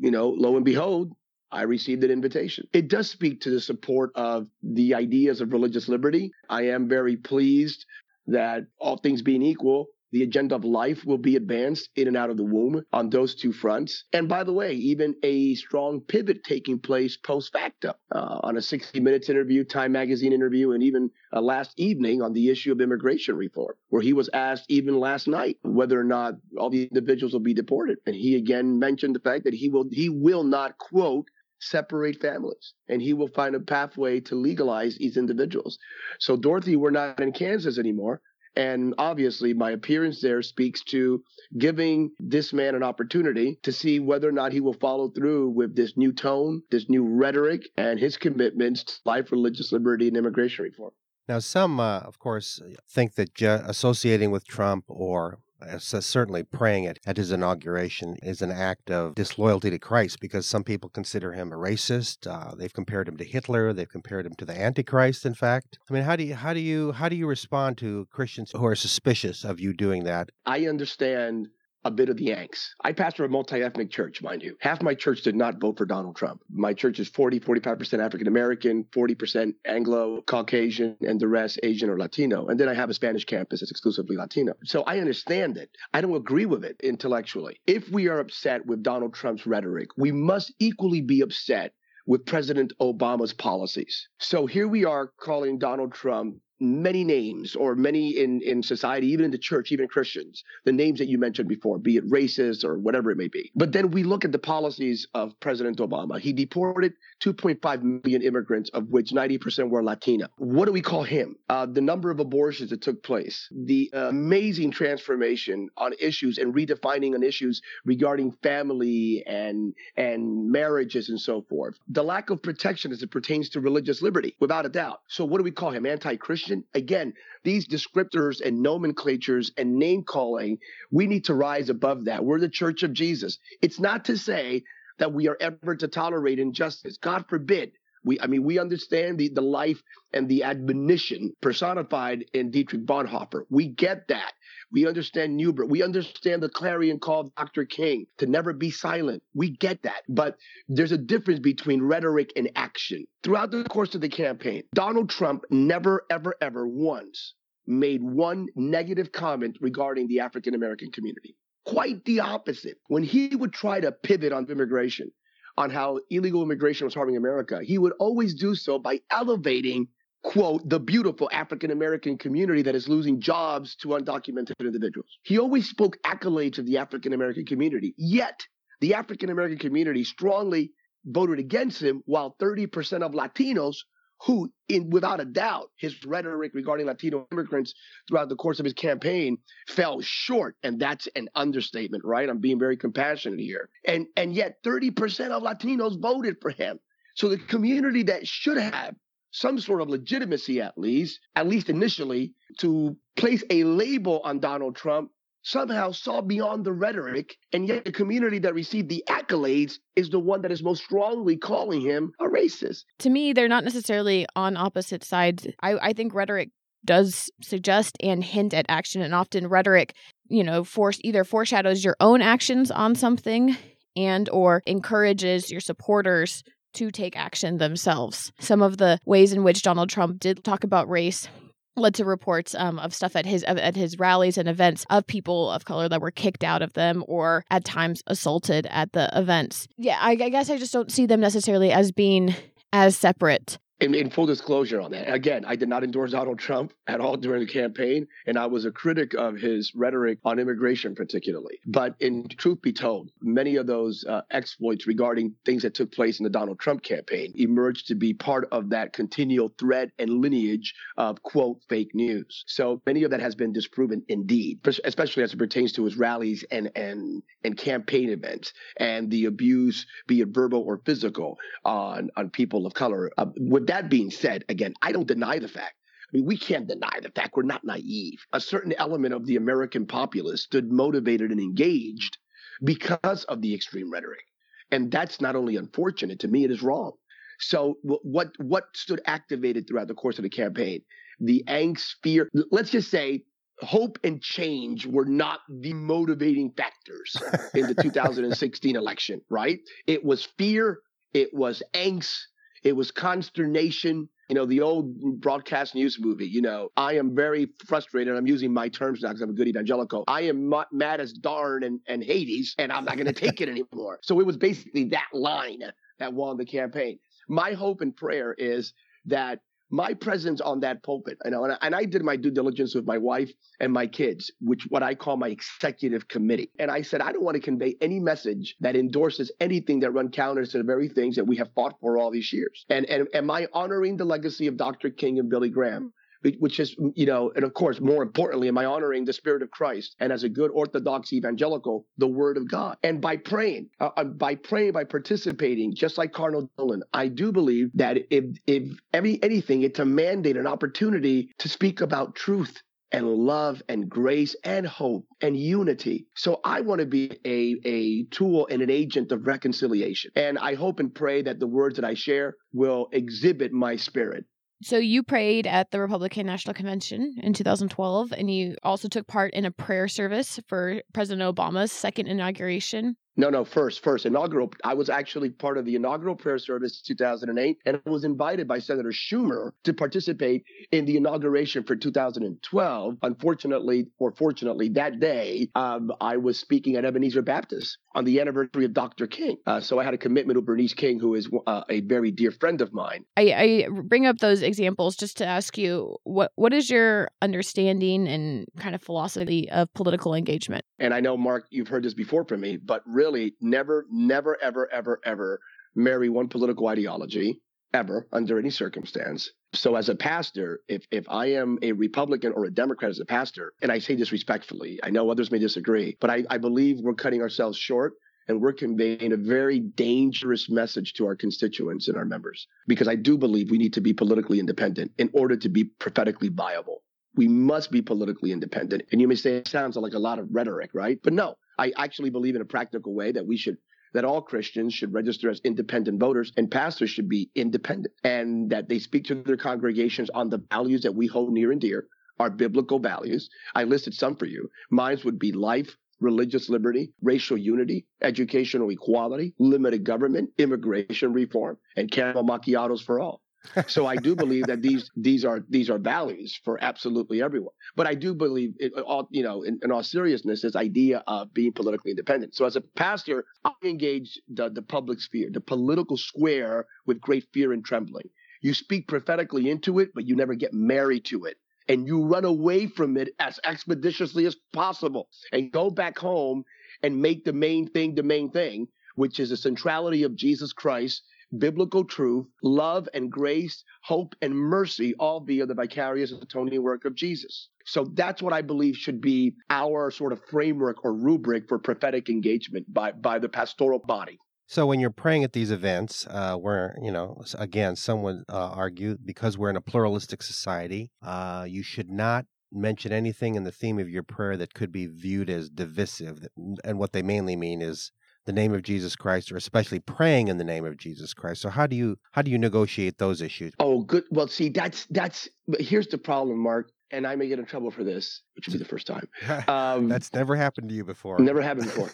you 0.00 0.10
know, 0.10 0.28
lo 0.28 0.56
and 0.56 0.64
behold, 0.64 1.12
I 1.52 1.62
received 1.62 2.02
an 2.04 2.10
invitation. 2.10 2.66
It 2.72 2.88
does 2.88 3.10
speak 3.10 3.42
to 3.42 3.50
the 3.50 3.60
support 3.60 4.10
of 4.14 4.48
the 4.62 4.94
ideas 4.94 5.40
of 5.40 5.52
religious 5.52 5.88
liberty. 5.88 6.32
I 6.48 6.68
am 6.68 6.88
very 6.88 7.16
pleased 7.16 7.84
that 8.26 8.64
all 8.80 8.96
things 8.96 9.22
being 9.22 9.42
equal, 9.42 9.86
the 10.16 10.22
agenda 10.22 10.54
of 10.54 10.64
life 10.64 11.04
will 11.04 11.18
be 11.18 11.36
advanced 11.36 11.90
in 11.94 12.08
and 12.08 12.16
out 12.16 12.30
of 12.30 12.38
the 12.38 12.42
womb 12.42 12.82
on 12.90 13.10
those 13.10 13.34
two 13.34 13.52
fronts. 13.52 14.04
And 14.14 14.30
by 14.30 14.44
the 14.44 14.52
way, 14.52 14.72
even 14.72 15.14
a 15.22 15.54
strong 15.56 16.00
pivot 16.00 16.42
taking 16.42 16.78
place 16.78 17.18
post 17.18 17.52
facto 17.52 17.92
uh, 18.14 18.40
on 18.42 18.56
a 18.56 18.62
60 18.62 18.98
Minutes 19.00 19.28
interview, 19.28 19.62
Time 19.62 19.92
Magazine 19.92 20.32
interview, 20.32 20.72
and 20.72 20.82
even 20.82 21.10
uh, 21.34 21.42
last 21.42 21.74
evening 21.76 22.22
on 22.22 22.32
the 22.32 22.48
issue 22.48 22.72
of 22.72 22.80
immigration 22.80 23.36
reform, 23.36 23.74
where 23.90 24.00
he 24.00 24.14
was 24.14 24.30
asked 24.32 24.64
even 24.70 24.98
last 24.98 25.28
night 25.28 25.58
whether 25.60 26.00
or 26.00 26.04
not 26.04 26.32
all 26.56 26.70
the 26.70 26.84
individuals 26.84 27.34
will 27.34 27.40
be 27.40 27.52
deported. 27.52 27.98
And 28.06 28.16
he 28.16 28.36
again 28.36 28.78
mentioned 28.78 29.14
the 29.14 29.20
fact 29.20 29.44
that 29.44 29.52
he 29.52 29.68
will 29.68 29.84
he 29.92 30.08
will 30.08 30.44
not 30.44 30.78
quote 30.78 31.26
separate 31.60 32.22
families 32.22 32.72
and 32.88 33.02
he 33.02 33.12
will 33.12 33.28
find 33.28 33.54
a 33.54 33.60
pathway 33.60 34.20
to 34.20 34.34
legalize 34.34 34.96
these 34.96 35.18
individuals. 35.18 35.78
So, 36.20 36.38
Dorothy, 36.38 36.76
we're 36.76 36.90
not 36.90 37.20
in 37.20 37.32
Kansas 37.32 37.78
anymore. 37.78 38.22
And 38.56 38.94
obviously, 38.96 39.52
my 39.52 39.72
appearance 39.72 40.22
there 40.22 40.40
speaks 40.42 40.82
to 40.84 41.22
giving 41.58 42.10
this 42.18 42.52
man 42.54 42.74
an 42.74 42.82
opportunity 42.82 43.58
to 43.62 43.70
see 43.70 44.00
whether 44.00 44.28
or 44.28 44.32
not 44.32 44.52
he 44.52 44.60
will 44.60 44.72
follow 44.72 45.10
through 45.10 45.50
with 45.50 45.76
this 45.76 45.96
new 45.96 46.12
tone, 46.12 46.62
this 46.70 46.88
new 46.88 47.04
rhetoric, 47.04 47.68
and 47.76 48.00
his 48.00 48.16
commitments 48.16 48.82
to 48.84 48.94
life, 49.04 49.30
religious 49.30 49.72
liberty, 49.72 50.08
and 50.08 50.16
immigration 50.16 50.64
reform. 50.64 50.92
Now, 51.28 51.40
some, 51.40 51.80
uh, 51.80 51.98
of 51.98 52.18
course, 52.18 52.60
think 52.88 53.16
that 53.16 53.34
ju- 53.34 53.60
associating 53.64 54.30
with 54.30 54.46
Trump 54.46 54.84
or 54.88 55.40
uh, 55.60 55.78
certainly 55.78 56.42
praying 56.42 56.86
at, 56.86 56.98
at 57.06 57.16
his 57.16 57.32
inauguration 57.32 58.16
is 58.22 58.42
an 58.42 58.50
act 58.50 58.90
of 58.90 59.14
disloyalty 59.14 59.70
to 59.70 59.78
Christ 59.78 60.20
because 60.20 60.46
some 60.46 60.64
people 60.64 60.90
consider 60.90 61.32
him 61.32 61.52
a 61.52 61.56
racist. 61.56 62.26
Uh, 62.26 62.54
they've 62.54 62.72
compared 62.72 63.08
him 63.08 63.16
to 63.16 63.24
Hitler. 63.24 63.72
They've 63.72 63.88
compared 63.88 64.26
him 64.26 64.34
to 64.34 64.44
the 64.44 64.58
Antichrist. 64.58 65.24
In 65.24 65.34
fact, 65.34 65.78
I 65.88 65.94
mean, 65.94 66.02
how 66.02 66.16
do 66.16 66.24
you 66.24 66.34
how 66.34 66.52
do 66.52 66.60
you 66.60 66.92
how 66.92 67.08
do 67.08 67.16
you 67.16 67.26
respond 67.26 67.78
to 67.78 68.06
Christians 68.10 68.52
who 68.52 68.66
are 68.66 68.74
suspicious 68.74 69.44
of 69.44 69.60
you 69.60 69.72
doing 69.72 70.04
that? 70.04 70.30
I 70.44 70.66
understand 70.66 71.48
a 71.86 71.90
bit 71.90 72.08
of 72.08 72.16
the 72.16 72.28
angst. 72.28 72.70
I 72.82 72.92
pastor 72.92 73.24
a 73.24 73.28
multi 73.28 73.62
ethnic 73.62 73.90
church, 73.90 74.20
mind 74.20 74.42
you. 74.42 74.56
Half 74.60 74.82
my 74.82 74.94
church 74.94 75.22
did 75.22 75.36
not 75.36 75.60
vote 75.60 75.78
for 75.78 75.86
Donald 75.86 76.16
Trump. 76.16 76.42
My 76.50 76.74
church 76.74 76.98
is 76.98 77.08
40, 77.08 77.38
45% 77.38 78.00
African 78.00 78.26
American, 78.26 78.84
40% 78.84 79.54
Anglo 79.64 80.20
Caucasian, 80.22 80.96
and 81.00 81.20
the 81.20 81.28
rest 81.28 81.60
Asian 81.62 81.88
or 81.88 81.96
Latino. 81.96 82.48
And 82.48 82.58
then 82.58 82.68
I 82.68 82.74
have 82.74 82.90
a 82.90 82.94
Spanish 82.94 83.24
campus 83.24 83.60
that's 83.60 83.70
exclusively 83.70 84.16
Latino. 84.16 84.54
So 84.64 84.82
I 84.82 84.98
understand 84.98 85.56
it. 85.58 85.70
I 85.94 86.00
don't 86.00 86.16
agree 86.16 86.46
with 86.46 86.64
it 86.64 86.80
intellectually. 86.82 87.60
If 87.68 87.88
we 87.88 88.08
are 88.08 88.18
upset 88.18 88.66
with 88.66 88.82
Donald 88.82 89.14
Trump's 89.14 89.46
rhetoric, 89.46 89.90
we 89.96 90.10
must 90.10 90.52
equally 90.58 91.02
be 91.02 91.20
upset 91.20 91.72
with 92.06 92.26
President 92.26 92.72
Obama's 92.80 93.32
policies. 93.32 94.08
So 94.18 94.46
here 94.46 94.68
we 94.68 94.84
are 94.84 95.12
calling 95.18 95.58
Donald 95.58 95.92
Trump 95.92 96.36
many 96.60 97.04
names 97.04 97.54
or 97.54 97.74
many 97.74 98.18
in, 98.18 98.40
in 98.42 98.62
society, 98.62 99.08
even 99.08 99.24
in 99.24 99.30
the 99.30 99.38
church, 99.38 99.72
even 99.72 99.88
Christians, 99.88 100.44
the 100.64 100.72
names 100.72 100.98
that 100.98 101.08
you 101.08 101.18
mentioned 101.18 101.48
before, 101.48 101.78
be 101.78 101.96
it 101.96 102.08
racist 102.08 102.64
or 102.64 102.78
whatever 102.78 103.10
it 103.10 103.16
may 103.16 103.28
be. 103.28 103.50
But 103.54 103.72
then 103.72 103.90
we 103.90 104.02
look 104.02 104.24
at 104.24 104.32
the 104.32 104.38
policies 104.38 105.06
of 105.14 105.38
President 105.40 105.78
Obama. 105.78 106.18
He 106.18 106.32
deported 106.32 106.94
2.5 107.22 107.82
million 107.82 108.22
immigrants, 108.22 108.70
of 108.70 108.88
which 108.88 109.10
90% 109.10 109.70
were 109.70 109.82
Latino. 109.82 110.28
What 110.38 110.66
do 110.66 110.72
we 110.72 110.82
call 110.82 111.02
him? 111.02 111.36
Uh, 111.48 111.66
the 111.66 111.80
number 111.80 112.10
of 112.10 112.20
abortions 112.20 112.70
that 112.70 112.82
took 112.82 113.02
place, 113.02 113.48
the 113.52 113.90
amazing 113.92 114.70
transformation 114.70 115.68
on 115.76 115.92
issues 116.00 116.38
and 116.38 116.54
redefining 116.54 117.14
on 117.14 117.22
issues 117.22 117.62
regarding 117.84 118.32
family 118.42 119.24
and 119.26 119.74
and 119.96 120.50
marriages 120.50 121.08
and 121.08 121.20
so 121.20 121.42
forth. 121.42 121.78
The 121.88 122.02
lack 122.02 122.30
of 122.30 122.42
protection 122.42 122.92
as 122.92 123.02
it 123.02 123.10
pertains 123.10 123.50
to 123.50 123.60
religious 123.60 124.02
liberty, 124.02 124.34
without 124.40 124.66
a 124.66 124.68
doubt. 124.68 125.00
So 125.08 125.24
what 125.24 125.38
do 125.38 125.44
we 125.44 125.50
call 125.50 125.70
him? 125.70 125.86
Anti-Christian? 125.86 126.45
Again, 126.74 127.14
these 127.44 127.68
descriptors 127.68 128.40
and 128.40 128.62
nomenclatures 128.62 129.52
and 129.56 129.76
name 129.76 130.04
calling, 130.04 130.58
we 130.90 131.06
need 131.06 131.24
to 131.26 131.34
rise 131.34 131.68
above 131.68 132.04
that. 132.06 132.24
We're 132.24 132.40
the 132.40 132.48
church 132.48 132.82
of 132.82 132.92
Jesus. 132.92 133.38
It's 133.62 133.80
not 133.80 134.04
to 134.06 134.16
say 134.16 134.64
that 134.98 135.12
we 135.12 135.28
are 135.28 135.36
ever 135.40 135.76
to 135.76 135.88
tolerate 135.88 136.38
injustice. 136.38 136.96
God 136.96 137.26
forbid. 137.28 137.72
We, 138.04 138.20
I 138.20 138.28
mean, 138.28 138.44
we 138.44 138.58
understand 138.58 139.18
the, 139.18 139.28
the 139.28 139.42
life 139.42 139.82
and 140.12 140.28
the 140.28 140.44
admonition 140.44 141.32
personified 141.40 142.24
in 142.32 142.50
Dietrich 142.50 142.86
Bonhoeffer. 142.86 143.42
We 143.50 143.68
get 143.68 144.08
that. 144.08 144.32
We 144.72 144.86
understand 144.86 145.36
Niebuhr. 145.36 145.66
We 145.66 145.82
understand 145.82 146.42
the 146.42 146.48
clarion 146.48 146.98
call 146.98 147.20
of 147.20 147.34
Dr. 147.34 147.64
King 147.64 148.06
to 148.18 148.26
never 148.26 148.52
be 148.52 148.70
silent. 148.70 149.22
We 149.34 149.50
get 149.50 149.82
that. 149.82 150.02
But 150.08 150.36
there's 150.68 150.92
a 150.92 150.98
difference 150.98 151.40
between 151.40 151.82
rhetoric 151.82 152.32
and 152.36 152.50
action. 152.56 153.06
Throughout 153.22 153.50
the 153.52 153.64
course 153.64 153.94
of 153.94 154.00
the 154.00 154.08
campaign, 154.08 154.64
Donald 154.74 155.08
Trump 155.08 155.44
never, 155.50 156.04
ever, 156.10 156.34
ever 156.40 156.66
once 156.66 157.34
made 157.66 158.02
one 158.02 158.48
negative 158.54 159.12
comment 159.12 159.56
regarding 159.60 160.08
the 160.08 160.20
African 160.20 160.54
American 160.54 160.90
community. 160.90 161.36
Quite 161.64 162.04
the 162.04 162.20
opposite. 162.20 162.78
When 162.88 163.02
he 163.02 163.34
would 163.34 163.52
try 163.52 163.80
to 163.80 163.90
pivot 163.90 164.32
on 164.32 164.48
immigration, 164.48 165.10
on 165.58 165.70
how 165.70 165.98
illegal 166.10 166.42
immigration 166.42 166.84
was 166.84 166.94
harming 166.94 167.16
America, 167.16 167.60
he 167.62 167.78
would 167.78 167.94
always 167.98 168.34
do 168.34 168.54
so 168.54 168.78
by 168.78 169.00
elevating, 169.10 169.88
quote, 170.26 170.68
the 170.68 170.80
beautiful 170.80 171.30
African 171.32 171.70
American 171.70 172.18
community 172.18 172.62
that 172.62 172.74
is 172.74 172.88
losing 172.88 173.20
jobs 173.20 173.76
to 173.76 173.88
undocumented 173.88 174.54
individuals. 174.58 175.06
He 175.22 175.38
always 175.38 175.68
spoke 175.68 175.96
accolades 176.02 176.58
of 176.58 176.66
the 176.66 176.78
African 176.78 177.12
American 177.12 177.46
community. 177.46 177.94
Yet, 177.96 178.44
the 178.80 178.94
African 178.94 179.30
American 179.30 179.58
community 179.58 180.02
strongly 180.02 180.72
voted 181.04 181.38
against 181.38 181.80
him, 181.80 182.02
while 182.06 182.34
30% 182.40 183.02
of 183.02 183.12
Latinos 183.12 183.76
who, 184.22 184.50
in 184.68 184.90
without 184.90 185.20
a 185.20 185.24
doubt, 185.24 185.70
his 185.76 185.94
rhetoric 186.04 186.52
regarding 186.54 186.86
Latino 186.86 187.28
immigrants 187.30 187.74
throughout 188.08 188.28
the 188.28 188.34
course 188.34 188.58
of 188.58 188.64
his 188.64 188.72
campaign 188.72 189.38
fell 189.68 190.00
short, 190.00 190.56
and 190.62 190.80
that's 190.80 191.06
an 191.14 191.28
understatement, 191.34 192.02
right? 192.04 192.28
I'm 192.28 192.40
being 192.40 192.58
very 192.58 192.76
compassionate 192.76 193.38
here, 193.38 193.68
and 193.86 194.06
and 194.16 194.34
yet 194.34 194.62
30% 194.64 195.30
of 195.30 195.42
Latinos 195.42 196.00
voted 196.00 196.36
for 196.40 196.50
him. 196.50 196.78
So 197.14 197.28
the 197.28 197.38
community 197.38 198.04
that 198.04 198.26
should 198.26 198.56
have 198.56 198.94
some 199.30 199.58
sort 199.58 199.82
of 199.82 199.88
legitimacy, 199.88 200.60
at 200.60 200.78
least, 200.78 201.20
at 201.34 201.46
least 201.46 201.68
initially, 201.68 202.32
to 202.58 202.96
place 203.16 203.42
a 203.50 203.64
label 203.64 204.20
on 204.24 204.40
Donald 204.40 204.76
Trump 204.76 205.10
somehow 205.46 205.92
saw 205.92 206.20
beyond 206.20 206.64
the 206.64 206.72
rhetoric, 206.72 207.36
and 207.52 207.68
yet 207.68 207.84
the 207.84 207.92
community 207.92 208.40
that 208.40 208.52
received 208.52 208.88
the 208.88 209.04
accolades 209.08 209.74
is 209.94 210.10
the 210.10 210.18
one 210.18 210.42
that 210.42 210.50
is 210.50 210.60
most 210.60 210.82
strongly 210.82 211.36
calling 211.36 211.80
him 211.80 212.12
a 212.20 212.24
racist. 212.24 212.82
To 212.98 213.10
me, 213.10 213.32
they're 213.32 213.46
not 213.46 213.62
necessarily 213.62 214.26
on 214.34 214.56
opposite 214.56 215.04
sides. 215.04 215.46
I, 215.62 215.76
I 215.78 215.92
think 215.92 216.14
rhetoric 216.14 216.50
does 216.84 217.30
suggest 217.42 217.96
and 218.00 218.24
hint 218.24 218.54
at 218.54 218.66
action, 218.68 219.02
and 219.02 219.14
often 219.14 219.46
rhetoric, 219.46 219.94
you 220.28 220.42
know, 220.42 220.64
force 220.64 220.98
either 221.04 221.22
foreshadows 221.22 221.84
your 221.84 221.96
own 222.00 222.22
actions 222.22 222.72
on 222.72 222.96
something 222.96 223.56
and 223.94 224.28
or 224.30 224.62
encourages 224.66 225.50
your 225.50 225.60
supporters 225.60 226.42
to 226.76 226.90
take 226.90 227.16
action 227.16 227.58
themselves. 227.58 228.32
Some 228.40 228.62
of 228.62 228.78
the 228.78 228.98
ways 229.04 229.32
in 229.32 229.42
which 229.42 229.62
Donald 229.62 229.90
Trump 229.90 230.20
did 230.20 230.44
talk 230.44 230.64
about 230.64 230.88
race 230.88 231.28
led 231.76 231.94
to 231.94 232.04
reports 232.04 232.54
um, 232.54 232.78
of 232.78 232.94
stuff 232.94 233.16
at 233.16 233.26
his 233.26 233.44
at 233.44 233.76
his 233.76 233.98
rallies 233.98 234.38
and 234.38 234.48
events 234.48 234.86
of 234.90 235.06
people 235.06 235.50
of 235.50 235.64
color 235.64 235.88
that 235.88 236.00
were 236.00 236.10
kicked 236.10 236.42
out 236.42 236.62
of 236.62 236.72
them 236.72 237.04
or 237.06 237.44
at 237.50 237.64
times 237.64 238.02
assaulted 238.06 238.66
at 238.70 238.92
the 238.92 239.10
events. 239.14 239.68
Yeah, 239.76 239.98
I, 240.00 240.12
I 240.12 240.28
guess 240.30 240.50
I 240.50 240.58
just 240.58 240.72
don't 240.72 240.90
see 240.90 241.06
them 241.06 241.20
necessarily 241.20 241.72
as 241.72 241.92
being 241.92 242.34
as 242.72 242.96
separate 242.96 243.58
in, 243.80 243.94
in, 243.94 244.10
full 244.10 244.26
disclosure 244.26 244.80
on 244.80 244.90
that, 244.92 245.12
again, 245.12 245.44
I 245.44 245.54
did 245.56 245.68
not 245.68 245.84
endorse 245.84 246.12
Donald 246.12 246.38
Trump 246.38 246.72
at 246.86 247.00
all 247.00 247.16
during 247.16 247.40
the 247.40 247.52
campaign, 247.52 248.08
and 248.26 248.38
I 248.38 248.46
was 248.46 248.64
a 248.64 248.70
critic 248.70 249.12
of 249.14 249.36
his 249.36 249.74
rhetoric 249.74 250.18
on 250.24 250.38
immigration, 250.38 250.94
particularly. 250.94 251.60
But 251.66 251.94
in 252.00 252.26
truth 252.28 252.62
be 252.62 252.72
told, 252.72 253.10
many 253.20 253.56
of 253.56 253.66
those 253.66 254.04
uh, 254.04 254.22
exploits 254.30 254.86
regarding 254.86 255.34
things 255.44 255.62
that 255.62 255.74
took 255.74 255.92
place 255.92 256.18
in 256.18 256.24
the 256.24 256.30
Donald 256.30 256.58
Trump 256.58 256.82
campaign 256.82 257.32
emerged 257.36 257.88
to 257.88 257.94
be 257.94 258.14
part 258.14 258.48
of 258.50 258.70
that 258.70 258.94
continual 258.94 259.52
thread 259.58 259.92
and 259.98 260.22
lineage 260.22 260.74
of 260.96 261.22
quote 261.22 261.60
fake 261.68 261.94
news. 261.94 262.44
So 262.46 262.80
many 262.86 263.02
of 263.02 263.10
that 263.10 263.20
has 263.20 263.34
been 263.34 263.52
disproven, 263.52 264.02
indeed, 264.08 264.60
especially 264.84 265.22
as 265.22 265.34
it 265.34 265.38
pertains 265.38 265.72
to 265.72 265.84
his 265.84 265.96
rallies 265.96 266.44
and 266.50 266.70
and 266.74 267.22
and 267.44 267.56
campaign 267.56 268.08
events 268.08 268.52
and 268.78 269.10
the 269.10 269.26
abuse, 269.26 269.86
be 270.06 270.20
it 270.22 270.28
verbal 270.28 270.62
or 270.62 270.80
physical, 270.84 271.38
on 271.64 272.10
on 272.16 272.30
people 272.30 272.66
of 272.66 272.72
color. 272.72 273.10
Uh, 273.18 273.26
with 273.36 273.65
that 273.66 273.88
being 273.88 274.10
said, 274.10 274.44
again, 274.48 274.74
I 274.82 274.92
don't 274.92 275.06
deny 275.06 275.38
the 275.38 275.48
fact. 275.48 275.74
I 276.08 276.16
mean, 276.16 276.26
we 276.26 276.36
can't 276.36 276.68
deny 276.68 277.00
the 277.02 277.10
fact 277.10 277.36
we're 277.36 277.42
not 277.42 277.64
naive. 277.64 278.24
A 278.32 278.40
certain 278.40 278.72
element 278.78 279.14
of 279.14 279.26
the 279.26 279.36
American 279.36 279.86
populace 279.86 280.42
stood 280.42 280.70
motivated 280.70 281.30
and 281.30 281.40
engaged 281.40 282.18
because 282.62 283.24
of 283.24 283.42
the 283.42 283.54
extreme 283.54 283.90
rhetoric. 283.90 284.24
And 284.70 284.90
that's 284.90 285.20
not 285.20 285.36
only 285.36 285.56
unfortunate, 285.56 286.20
to 286.20 286.28
me, 286.28 286.44
it 286.44 286.50
is 286.50 286.62
wrong. 286.62 286.92
So 287.38 287.76
what 287.82 288.28
what 288.38 288.64
stood 288.74 289.00
activated 289.04 289.66
throughout 289.66 289.88
the 289.88 289.94
course 289.94 290.18
of 290.18 290.22
the 290.22 290.30
campaign? 290.30 290.82
The 291.20 291.44
angst, 291.46 291.96
fear, 292.02 292.30
let's 292.50 292.70
just 292.70 292.90
say 292.90 293.24
hope 293.60 293.98
and 294.04 294.22
change 294.22 294.86
were 294.86 295.04
not 295.04 295.40
the 295.48 295.72
motivating 295.72 296.52
factors 296.56 297.16
in 297.54 297.66
the 297.66 297.74
2016 297.82 298.76
election, 298.76 299.20
right? 299.30 299.58
It 299.86 300.04
was 300.04 300.24
fear, 300.38 300.80
it 301.14 301.32
was 301.32 301.62
angst, 301.74 302.16
it 302.62 302.74
was 302.74 302.90
consternation. 302.90 304.08
You 304.28 304.34
know, 304.34 304.46
the 304.46 304.60
old 304.60 305.20
broadcast 305.20 305.74
news 305.74 305.98
movie, 306.00 306.26
you 306.26 306.42
know, 306.42 306.70
I 306.76 306.94
am 306.94 307.14
very 307.14 307.48
frustrated. 307.66 308.16
I'm 308.16 308.26
using 308.26 308.52
my 308.52 308.68
terms 308.68 309.02
now 309.02 309.10
because 309.10 309.22
I'm 309.22 309.30
a 309.30 309.34
good 309.34 309.46
evangelical. 309.46 310.04
I 310.08 310.22
am 310.22 310.52
mad 310.72 311.00
as 311.00 311.12
darn 311.12 311.62
and, 311.62 311.80
and 311.86 312.02
Hades, 312.02 312.54
and 312.58 312.72
I'm 312.72 312.84
not 312.84 312.96
going 312.96 313.06
to 313.12 313.12
take 313.12 313.40
it 313.40 313.48
anymore. 313.48 314.00
So 314.02 314.18
it 314.18 314.26
was 314.26 314.36
basically 314.36 314.84
that 314.86 315.08
line 315.12 315.60
that 315.98 316.12
won 316.12 316.36
the 316.36 316.44
campaign. 316.44 316.98
My 317.28 317.52
hope 317.52 317.80
and 317.80 317.94
prayer 317.96 318.34
is 318.36 318.72
that 319.06 319.40
my 319.70 319.94
presence 319.94 320.40
on 320.40 320.60
that 320.60 320.82
pulpit, 320.82 321.18
you 321.24 321.30
know, 321.30 321.44
and 321.44 321.52
I, 321.52 321.58
and 321.62 321.74
I 321.74 321.84
did 321.84 322.02
my 322.02 322.16
due 322.16 322.30
diligence 322.30 322.74
with 322.74 322.86
my 322.86 322.98
wife 322.98 323.30
and 323.60 323.72
my 323.72 323.86
kids, 323.86 324.30
which 324.40 324.66
what 324.68 324.82
I 324.82 324.94
call 324.94 325.16
my 325.16 325.28
executive 325.28 326.08
committee. 326.08 326.50
And 326.58 326.70
I 326.70 326.82
said, 326.82 327.00
I 327.00 327.12
don't 327.12 327.24
want 327.24 327.34
to 327.36 327.40
convey 327.40 327.76
any 327.80 327.98
message 327.98 328.56
that 328.60 328.76
endorses 328.76 329.30
anything 329.40 329.80
that 329.80 329.90
run 329.90 330.10
counter 330.10 330.46
to 330.46 330.58
the 330.58 330.64
very 330.64 330.88
things 330.88 331.16
that 331.16 331.26
we 331.26 331.36
have 331.36 331.50
fought 331.54 331.74
for 331.80 331.98
all 331.98 332.10
these 332.10 332.32
years. 332.32 332.64
And, 332.68 332.86
and 332.86 333.08
am 333.14 333.30
I 333.30 333.48
honoring 333.52 333.96
the 333.96 334.04
legacy 334.04 334.46
of 334.46 334.56
Dr. 334.56 334.90
King 334.90 335.18
and 335.18 335.28
Billy 335.28 335.50
Graham? 335.50 335.92
Which 336.38 336.60
is, 336.60 336.76
you 336.94 337.06
know, 337.06 337.32
and 337.34 337.44
of 337.44 337.54
course, 337.54 337.80
more 337.80 338.02
importantly, 338.02 338.48
am 338.48 338.58
I 338.58 338.64
honoring 338.64 339.04
the 339.04 339.12
Spirit 339.12 339.42
of 339.42 339.50
Christ 339.50 339.96
and 340.00 340.12
as 340.12 340.24
a 340.24 340.28
good 340.28 340.50
Orthodox 340.50 341.12
evangelical, 341.12 341.86
the 341.98 342.06
Word 342.06 342.36
of 342.36 342.48
God? 342.48 342.76
And 342.82 343.00
by 343.00 343.16
praying, 343.16 343.68
uh, 343.80 343.90
uh, 343.96 344.04
by 344.04 344.34
praying, 344.34 344.72
by 344.72 344.84
participating, 344.84 345.74
just 345.74 345.98
like 345.98 346.12
Cardinal 346.12 346.50
Dolan, 346.56 346.82
I 346.92 347.08
do 347.08 347.32
believe 347.32 347.70
that 347.74 347.98
if 348.10 348.24
if 348.46 348.78
every 348.92 349.22
anything, 349.22 349.62
it's 349.62 349.78
a 349.78 349.84
mandate, 349.84 350.36
an 350.36 350.46
opportunity 350.46 351.30
to 351.38 351.48
speak 351.48 351.80
about 351.80 352.14
truth 352.14 352.62
and 352.92 353.06
love 353.08 353.62
and 353.68 353.88
grace 353.88 354.36
and 354.44 354.66
hope 354.66 355.06
and 355.20 355.36
unity. 355.36 356.06
So 356.14 356.40
I 356.44 356.60
want 356.60 356.80
to 356.80 356.86
be 356.86 357.10
a, 357.24 357.56
a 357.64 358.04
tool 358.04 358.46
and 358.50 358.62
an 358.62 358.70
agent 358.70 359.12
of 359.12 359.26
reconciliation. 359.26 360.12
And 360.14 360.38
I 360.38 360.54
hope 360.54 360.78
and 360.78 360.94
pray 360.94 361.22
that 361.22 361.40
the 361.40 361.46
words 361.46 361.76
that 361.76 361.84
I 361.84 361.94
share 361.94 362.36
will 362.52 362.88
exhibit 362.92 363.52
my 363.52 363.76
spirit 363.76 364.24
so 364.62 364.78
you 364.78 365.02
prayed 365.02 365.46
at 365.46 365.70
the 365.70 365.80
Republican 365.80 366.26
National 366.26 366.54
Convention 366.54 367.16
in 367.22 367.32
2012, 367.32 368.12
and 368.12 368.30
you 368.30 368.56
also 368.62 368.88
took 368.88 369.06
part 369.06 369.34
in 369.34 369.44
a 369.44 369.50
prayer 369.50 369.88
service 369.88 370.40
for 370.48 370.82
President 370.92 371.36
Obama's 371.36 371.72
second 371.72 372.06
inauguration. 372.06 372.96
No, 373.18 373.30
no, 373.30 373.44
first, 373.44 373.82
first, 373.82 374.04
inaugural. 374.04 374.52
I 374.62 374.74
was 374.74 374.90
actually 374.90 375.30
part 375.30 375.56
of 375.56 375.64
the 375.64 375.74
inaugural 375.74 376.14
prayer 376.14 376.38
service 376.38 376.82
in 376.86 376.94
2008, 376.94 377.58
and 377.64 377.80
I 377.84 377.90
was 377.90 378.04
invited 378.04 378.46
by 378.46 378.58
Senator 378.58 378.90
Schumer 378.90 379.52
to 379.64 379.72
participate 379.72 380.44
in 380.70 380.84
the 380.84 380.98
inauguration 380.98 381.64
for 381.64 381.76
2012. 381.76 382.96
Unfortunately, 383.02 383.86
or 383.98 384.12
fortunately, 384.12 384.68
that 384.70 385.00
day, 385.00 385.48
um, 385.54 385.90
I 385.98 386.18
was 386.18 386.38
speaking 386.38 386.76
at 386.76 386.84
Ebenezer 386.84 387.22
Baptist 387.22 387.78
on 387.94 388.04
the 388.04 388.20
anniversary 388.20 388.66
of 388.66 388.74
Dr. 388.74 389.06
King. 389.06 389.38
Uh, 389.46 389.60
so 389.60 389.78
I 389.78 389.84
had 389.84 389.94
a 389.94 389.98
commitment 389.98 390.36
with 390.36 390.44
Bernice 390.44 390.74
King, 390.74 391.00
who 391.00 391.14
is 391.14 391.26
uh, 391.46 391.62
a 391.70 391.80
very 391.80 392.10
dear 392.10 392.30
friend 392.30 392.60
of 392.60 392.74
mine. 392.74 393.06
I, 393.16 393.32
I 393.32 393.68
bring 393.70 394.04
up 394.04 394.18
those 394.18 394.42
examples 394.42 394.94
just 394.94 395.16
to 395.18 395.26
ask 395.26 395.56
you 395.56 395.96
what 396.04 396.32
what 396.34 396.52
is 396.52 396.68
your 396.68 397.08
understanding 397.22 398.06
and 398.06 398.46
kind 398.58 398.74
of 398.74 398.82
philosophy 398.82 399.48
of 399.50 399.72
political 399.72 400.14
engagement? 400.14 400.64
And 400.78 400.92
I 400.92 401.00
know, 401.00 401.16
Mark, 401.16 401.46
you've 401.48 401.68
heard 401.68 401.84
this 401.84 401.94
before 401.94 402.24
from 402.24 402.40
me, 402.40 402.58
but 402.58 402.82
really, 402.86 403.05
really 403.06 403.34
never, 403.40 403.86
never, 403.90 404.36
ever, 404.42 404.68
ever, 404.72 405.00
ever 405.04 405.40
marry 405.74 406.08
one 406.08 406.28
political 406.28 406.66
ideology 406.66 407.40
ever 407.72 408.06
under 408.12 408.38
any 408.38 408.50
circumstance. 408.50 409.30
So 409.52 409.76
as 409.76 409.88
a 409.88 409.94
pastor, 409.94 410.60
if 410.68 410.86
if 410.90 411.04
I 411.08 411.26
am 411.42 411.58
a 411.62 411.72
Republican 411.72 412.32
or 412.32 412.44
a 412.46 412.50
Democrat 412.50 412.90
as 412.90 413.00
a 413.00 413.04
pastor, 413.04 413.52
and 413.62 413.70
I 413.70 413.78
say 413.78 413.94
this 413.94 414.12
respectfully, 414.12 414.80
I 414.82 414.90
know 414.90 415.10
others 415.10 415.30
may 415.30 415.38
disagree, 415.38 415.96
but 416.00 416.10
I, 416.10 416.24
I 416.30 416.38
believe 416.38 416.80
we're 416.80 416.94
cutting 416.94 417.22
ourselves 417.22 417.58
short 417.58 417.94
and 418.28 418.40
we're 418.40 418.52
conveying 418.52 419.12
a 419.12 419.16
very 419.16 419.60
dangerous 419.60 420.50
message 420.50 420.94
to 420.94 421.06
our 421.06 421.14
constituents 421.14 421.86
and 421.86 421.96
our 421.96 422.04
members. 422.04 422.48
Because 422.66 422.88
I 422.88 422.96
do 422.96 423.16
believe 423.16 423.50
we 423.50 423.58
need 423.58 423.74
to 423.74 423.80
be 423.80 423.92
politically 423.92 424.40
independent 424.40 424.90
in 424.98 425.10
order 425.12 425.36
to 425.36 425.48
be 425.48 425.64
prophetically 425.64 426.28
viable. 426.28 426.82
We 427.14 427.28
must 427.28 427.70
be 427.70 427.82
politically 427.82 428.32
independent. 428.32 428.82
And 428.90 429.00
you 429.00 429.06
may 429.08 429.14
say 429.14 429.36
it 429.36 429.48
sounds 429.48 429.76
like 429.76 429.94
a 429.94 430.06
lot 430.08 430.18
of 430.18 430.28
rhetoric, 430.32 430.70
right? 430.74 430.98
But 431.04 431.12
no, 431.12 431.36
I 431.58 431.72
actually 431.76 432.10
believe 432.10 432.36
in 432.36 432.42
a 432.42 432.46
practical 432.46 432.94
way 432.94 433.12
that 433.12 433.26
we 433.26 433.36
should 433.36 433.58
that 433.94 434.04
all 434.04 434.20
Christians 434.20 434.74
should 434.74 434.92
register 434.92 435.30
as 435.30 435.40
independent 435.42 435.98
voters 435.98 436.32
and 436.36 436.50
pastors 436.50 436.90
should 436.90 437.08
be 437.08 437.30
independent 437.34 437.94
and 438.04 438.50
that 438.50 438.68
they 438.68 438.78
speak 438.78 439.04
to 439.04 439.14
their 439.14 439.38
congregations 439.38 440.10
on 440.10 440.28
the 440.28 440.42
values 440.50 440.82
that 440.82 440.94
we 440.94 441.06
hold 441.06 441.32
near 441.32 441.50
and 441.50 441.60
dear, 441.60 441.86
our 442.18 442.28
biblical 442.28 442.78
values. 442.78 443.30
I 443.54 443.64
listed 443.64 443.94
some 443.94 444.16
for 444.16 444.26
you. 444.26 444.50
Mine 444.70 444.98
would 445.04 445.18
be 445.18 445.32
life, 445.32 445.76
religious 445.98 446.50
liberty, 446.50 446.92
racial 447.00 447.38
unity, 447.38 447.86
educational 448.02 448.70
equality, 448.70 449.34
limited 449.38 449.84
government, 449.84 450.30
immigration 450.36 451.14
reform, 451.14 451.56
and 451.74 451.90
caramel 451.90 452.24
macchiatos 452.24 452.82
for 452.84 453.00
all 453.00 453.22
so 453.66 453.86
I 453.86 453.96
do 453.96 454.14
believe 454.14 454.46
that 454.46 454.62
these 454.62 454.90
these 454.96 455.24
are 455.24 455.44
these 455.48 455.70
are 455.70 455.78
values 455.78 456.38
for 456.44 456.62
absolutely 456.62 457.22
everyone. 457.22 457.54
But 457.74 457.86
I 457.86 457.94
do 457.94 458.14
believe, 458.14 458.54
it, 458.58 458.72
all 458.72 459.08
you 459.10 459.22
know, 459.22 459.42
in, 459.42 459.58
in, 459.62 459.70
all 459.70 459.82
seriousness, 459.82 460.42
this 460.42 460.56
idea 460.56 461.02
of 461.06 461.32
being 461.34 461.52
politically 461.52 461.90
independent. 461.92 462.34
So 462.34 462.44
as 462.44 462.56
a 462.56 462.60
pastor, 462.60 463.24
I 463.44 463.52
engage 463.64 464.20
the 464.28 464.48
the 464.48 464.62
public 464.62 465.00
sphere, 465.00 465.28
the 465.32 465.40
political 465.40 465.96
square, 465.96 466.66
with 466.86 467.00
great 467.00 467.26
fear 467.32 467.52
and 467.52 467.64
trembling. 467.64 468.08
You 468.42 468.54
speak 468.54 468.88
prophetically 468.88 469.50
into 469.50 469.78
it, 469.78 469.90
but 469.94 470.06
you 470.06 470.16
never 470.16 470.34
get 470.34 470.52
married 470.52 471.04
to 471.06 471.24
it. 471.24 471.36
And 471.68 471.86
you 471.86 472.04
run 472.04 472.24
away 472.24 472.68
from 472.68 472.96
it 472.96 473.14
as 473.18 473.40
expeditiously 473.44 474.24
as 474.26 474.36
possible 474.52 475.08
and 475.32 475.50
go 475.50 475.70
back 475.70 475.98
home 475.98 476.44
and 476.82 477.02
make 477.02 477.24
the 477.24 477.32
main 477.32 477.68
thing 477.68 477.94
the 477.94 478.02
main 478.02 478.30
thing, 478.30 478.68
which 478.94 479.18
is 479.18 479.30
the 479.30 479.36
centrality 479.36 480.04
of 480.04 480.14
Jesus 480.14 480.52
Christ 480.52 481.02
biblical 481.36 481.84
truth, 481.84 482.26
love 482.42 482.88
and 482.94 483.10
grace, 483.10 483.64
hope 483.82 484.14
and 484.22 484.34
mercy, 484.34 484.94
all 484.98 485.20
via 485.20 485.46
the 485.46 485.54
vicarious 485.54 486.12
atoning 486.12 486.62
work 486.62 486.84
of 486.84 486.94
Jesus. 486.94 487.48
So 487.64 487.84
that's 487.94 488.22
what 488.22 488.32
I 488.32 488.42
believe 488.42 488.76
should 488.76 489.00
be 489.00 489.34
our 489.50 489.90
sort 489.90 490.12
of 490.12 490.20
framework 490.30 490.84
or 490.84 490.94
rubric 490.94 491.48
for 491.48 491.58
prophetic 491.58 492.08
engagement 492.08 492.72
by, 492.72 492.92
by 492.92 493.18
the 493.18 493.28
pastoral 493.28 493.80
body. 493.80 494.18
So 494.48 494.64
when 494.64 494.78
you're 494.78 494.90
praying 494.90 495.24
at 495.24 495.32
these 495.32 495.50
events, 495.50 496.06
uh, 496.08 496.36
where 496.36 496.78
you 496.80 496.92
know, 496.92 497.20
again, 497.36 497.74
some 497.74 498.02
would 498.02 498.22
uh, 498.28 498.50
argue 498.50 498.96
because 499.04 499.36
we're 499.36 499.50
in 499.50 499.56
a 499.56 499.60
pluralistic 499.60 500.22
society, 500.22 500.92
uh, 501.02 501.44
you 501.48 501.64
should 501.64 501.90
not 501.90 502.26
mention 502.52 502.92
anything 502.92 503.34
in 503.34 503.42
the 503.42 503.50
theme 503.50 503.78
of 503.78 503.90
your 503.90 504.04
prayer 504.04 504.36
that 504.36 504.54
could 504.54 504.70
be 504.70 504.86
viewed 504.86 505.28
as 505.28 505.50
divisive. 505.50 506.26
And 506.64 506.78
what 506.78 506.92
they 506.92 507.02
mainly 507.02 507.34
mean 507.34 507.60
is 507.60 507.90
the 508.26 508.32
name 508.32 508.52
of 508.52 508.62
Jesus 508.62 508.94
Christ 508.94 509.32
or 509.32 509.36
especially 509.36 509.80
praying 509.80 510.28
in 510.28 510.38
the 510.38 510.44
name 510.44 510.64
of 510.64 510.76
Jesus 510.76 511.14
Christ. 511.14 511.40
So 511.40 511.48
how 511.48 511.66
do 511.66 511.74
you 511.74 511.96
how 512.12 512.22
do 512.22 512.30
you 512.30 512.38
negotiate 512.38 512.98
those 512.98 513.22
issues? 513.22 513.52
Oh, 513.58 513.82
good. 513.82 514.04
Well, 514.10 514.28
see, 514.28 514.50
that's 514.50 514.86
that's 514.90 515.28
but 515.48 515.60
here's 515.60 515.88
the 515.88 515.98
problem, 515.98 516.38
Mark 516.38 516.70
and 516.90 517.06
I 517.06 517.16
may 517.16 517.28
get 517.28 517.38
in 517.38 517.44
trouble 517.44 517.70
for 517.70 517.84
this, 517.84 518.22
which 518.34 518.46
will 518.46 518.52
be 518.52 518.58
the 518.58 518.64
first 518.64 518.86
time. 518.86 519.08
Um, 519.48 519.88
That's 519.88 520.12
never 520.12 520.34
happened 520.34 520.68
to 520.70 520.74
you 520.74 520.84
before. 520.84 521.18
Never 521.18 521.40
happened 521.40 521.66
before. 521.66 521.90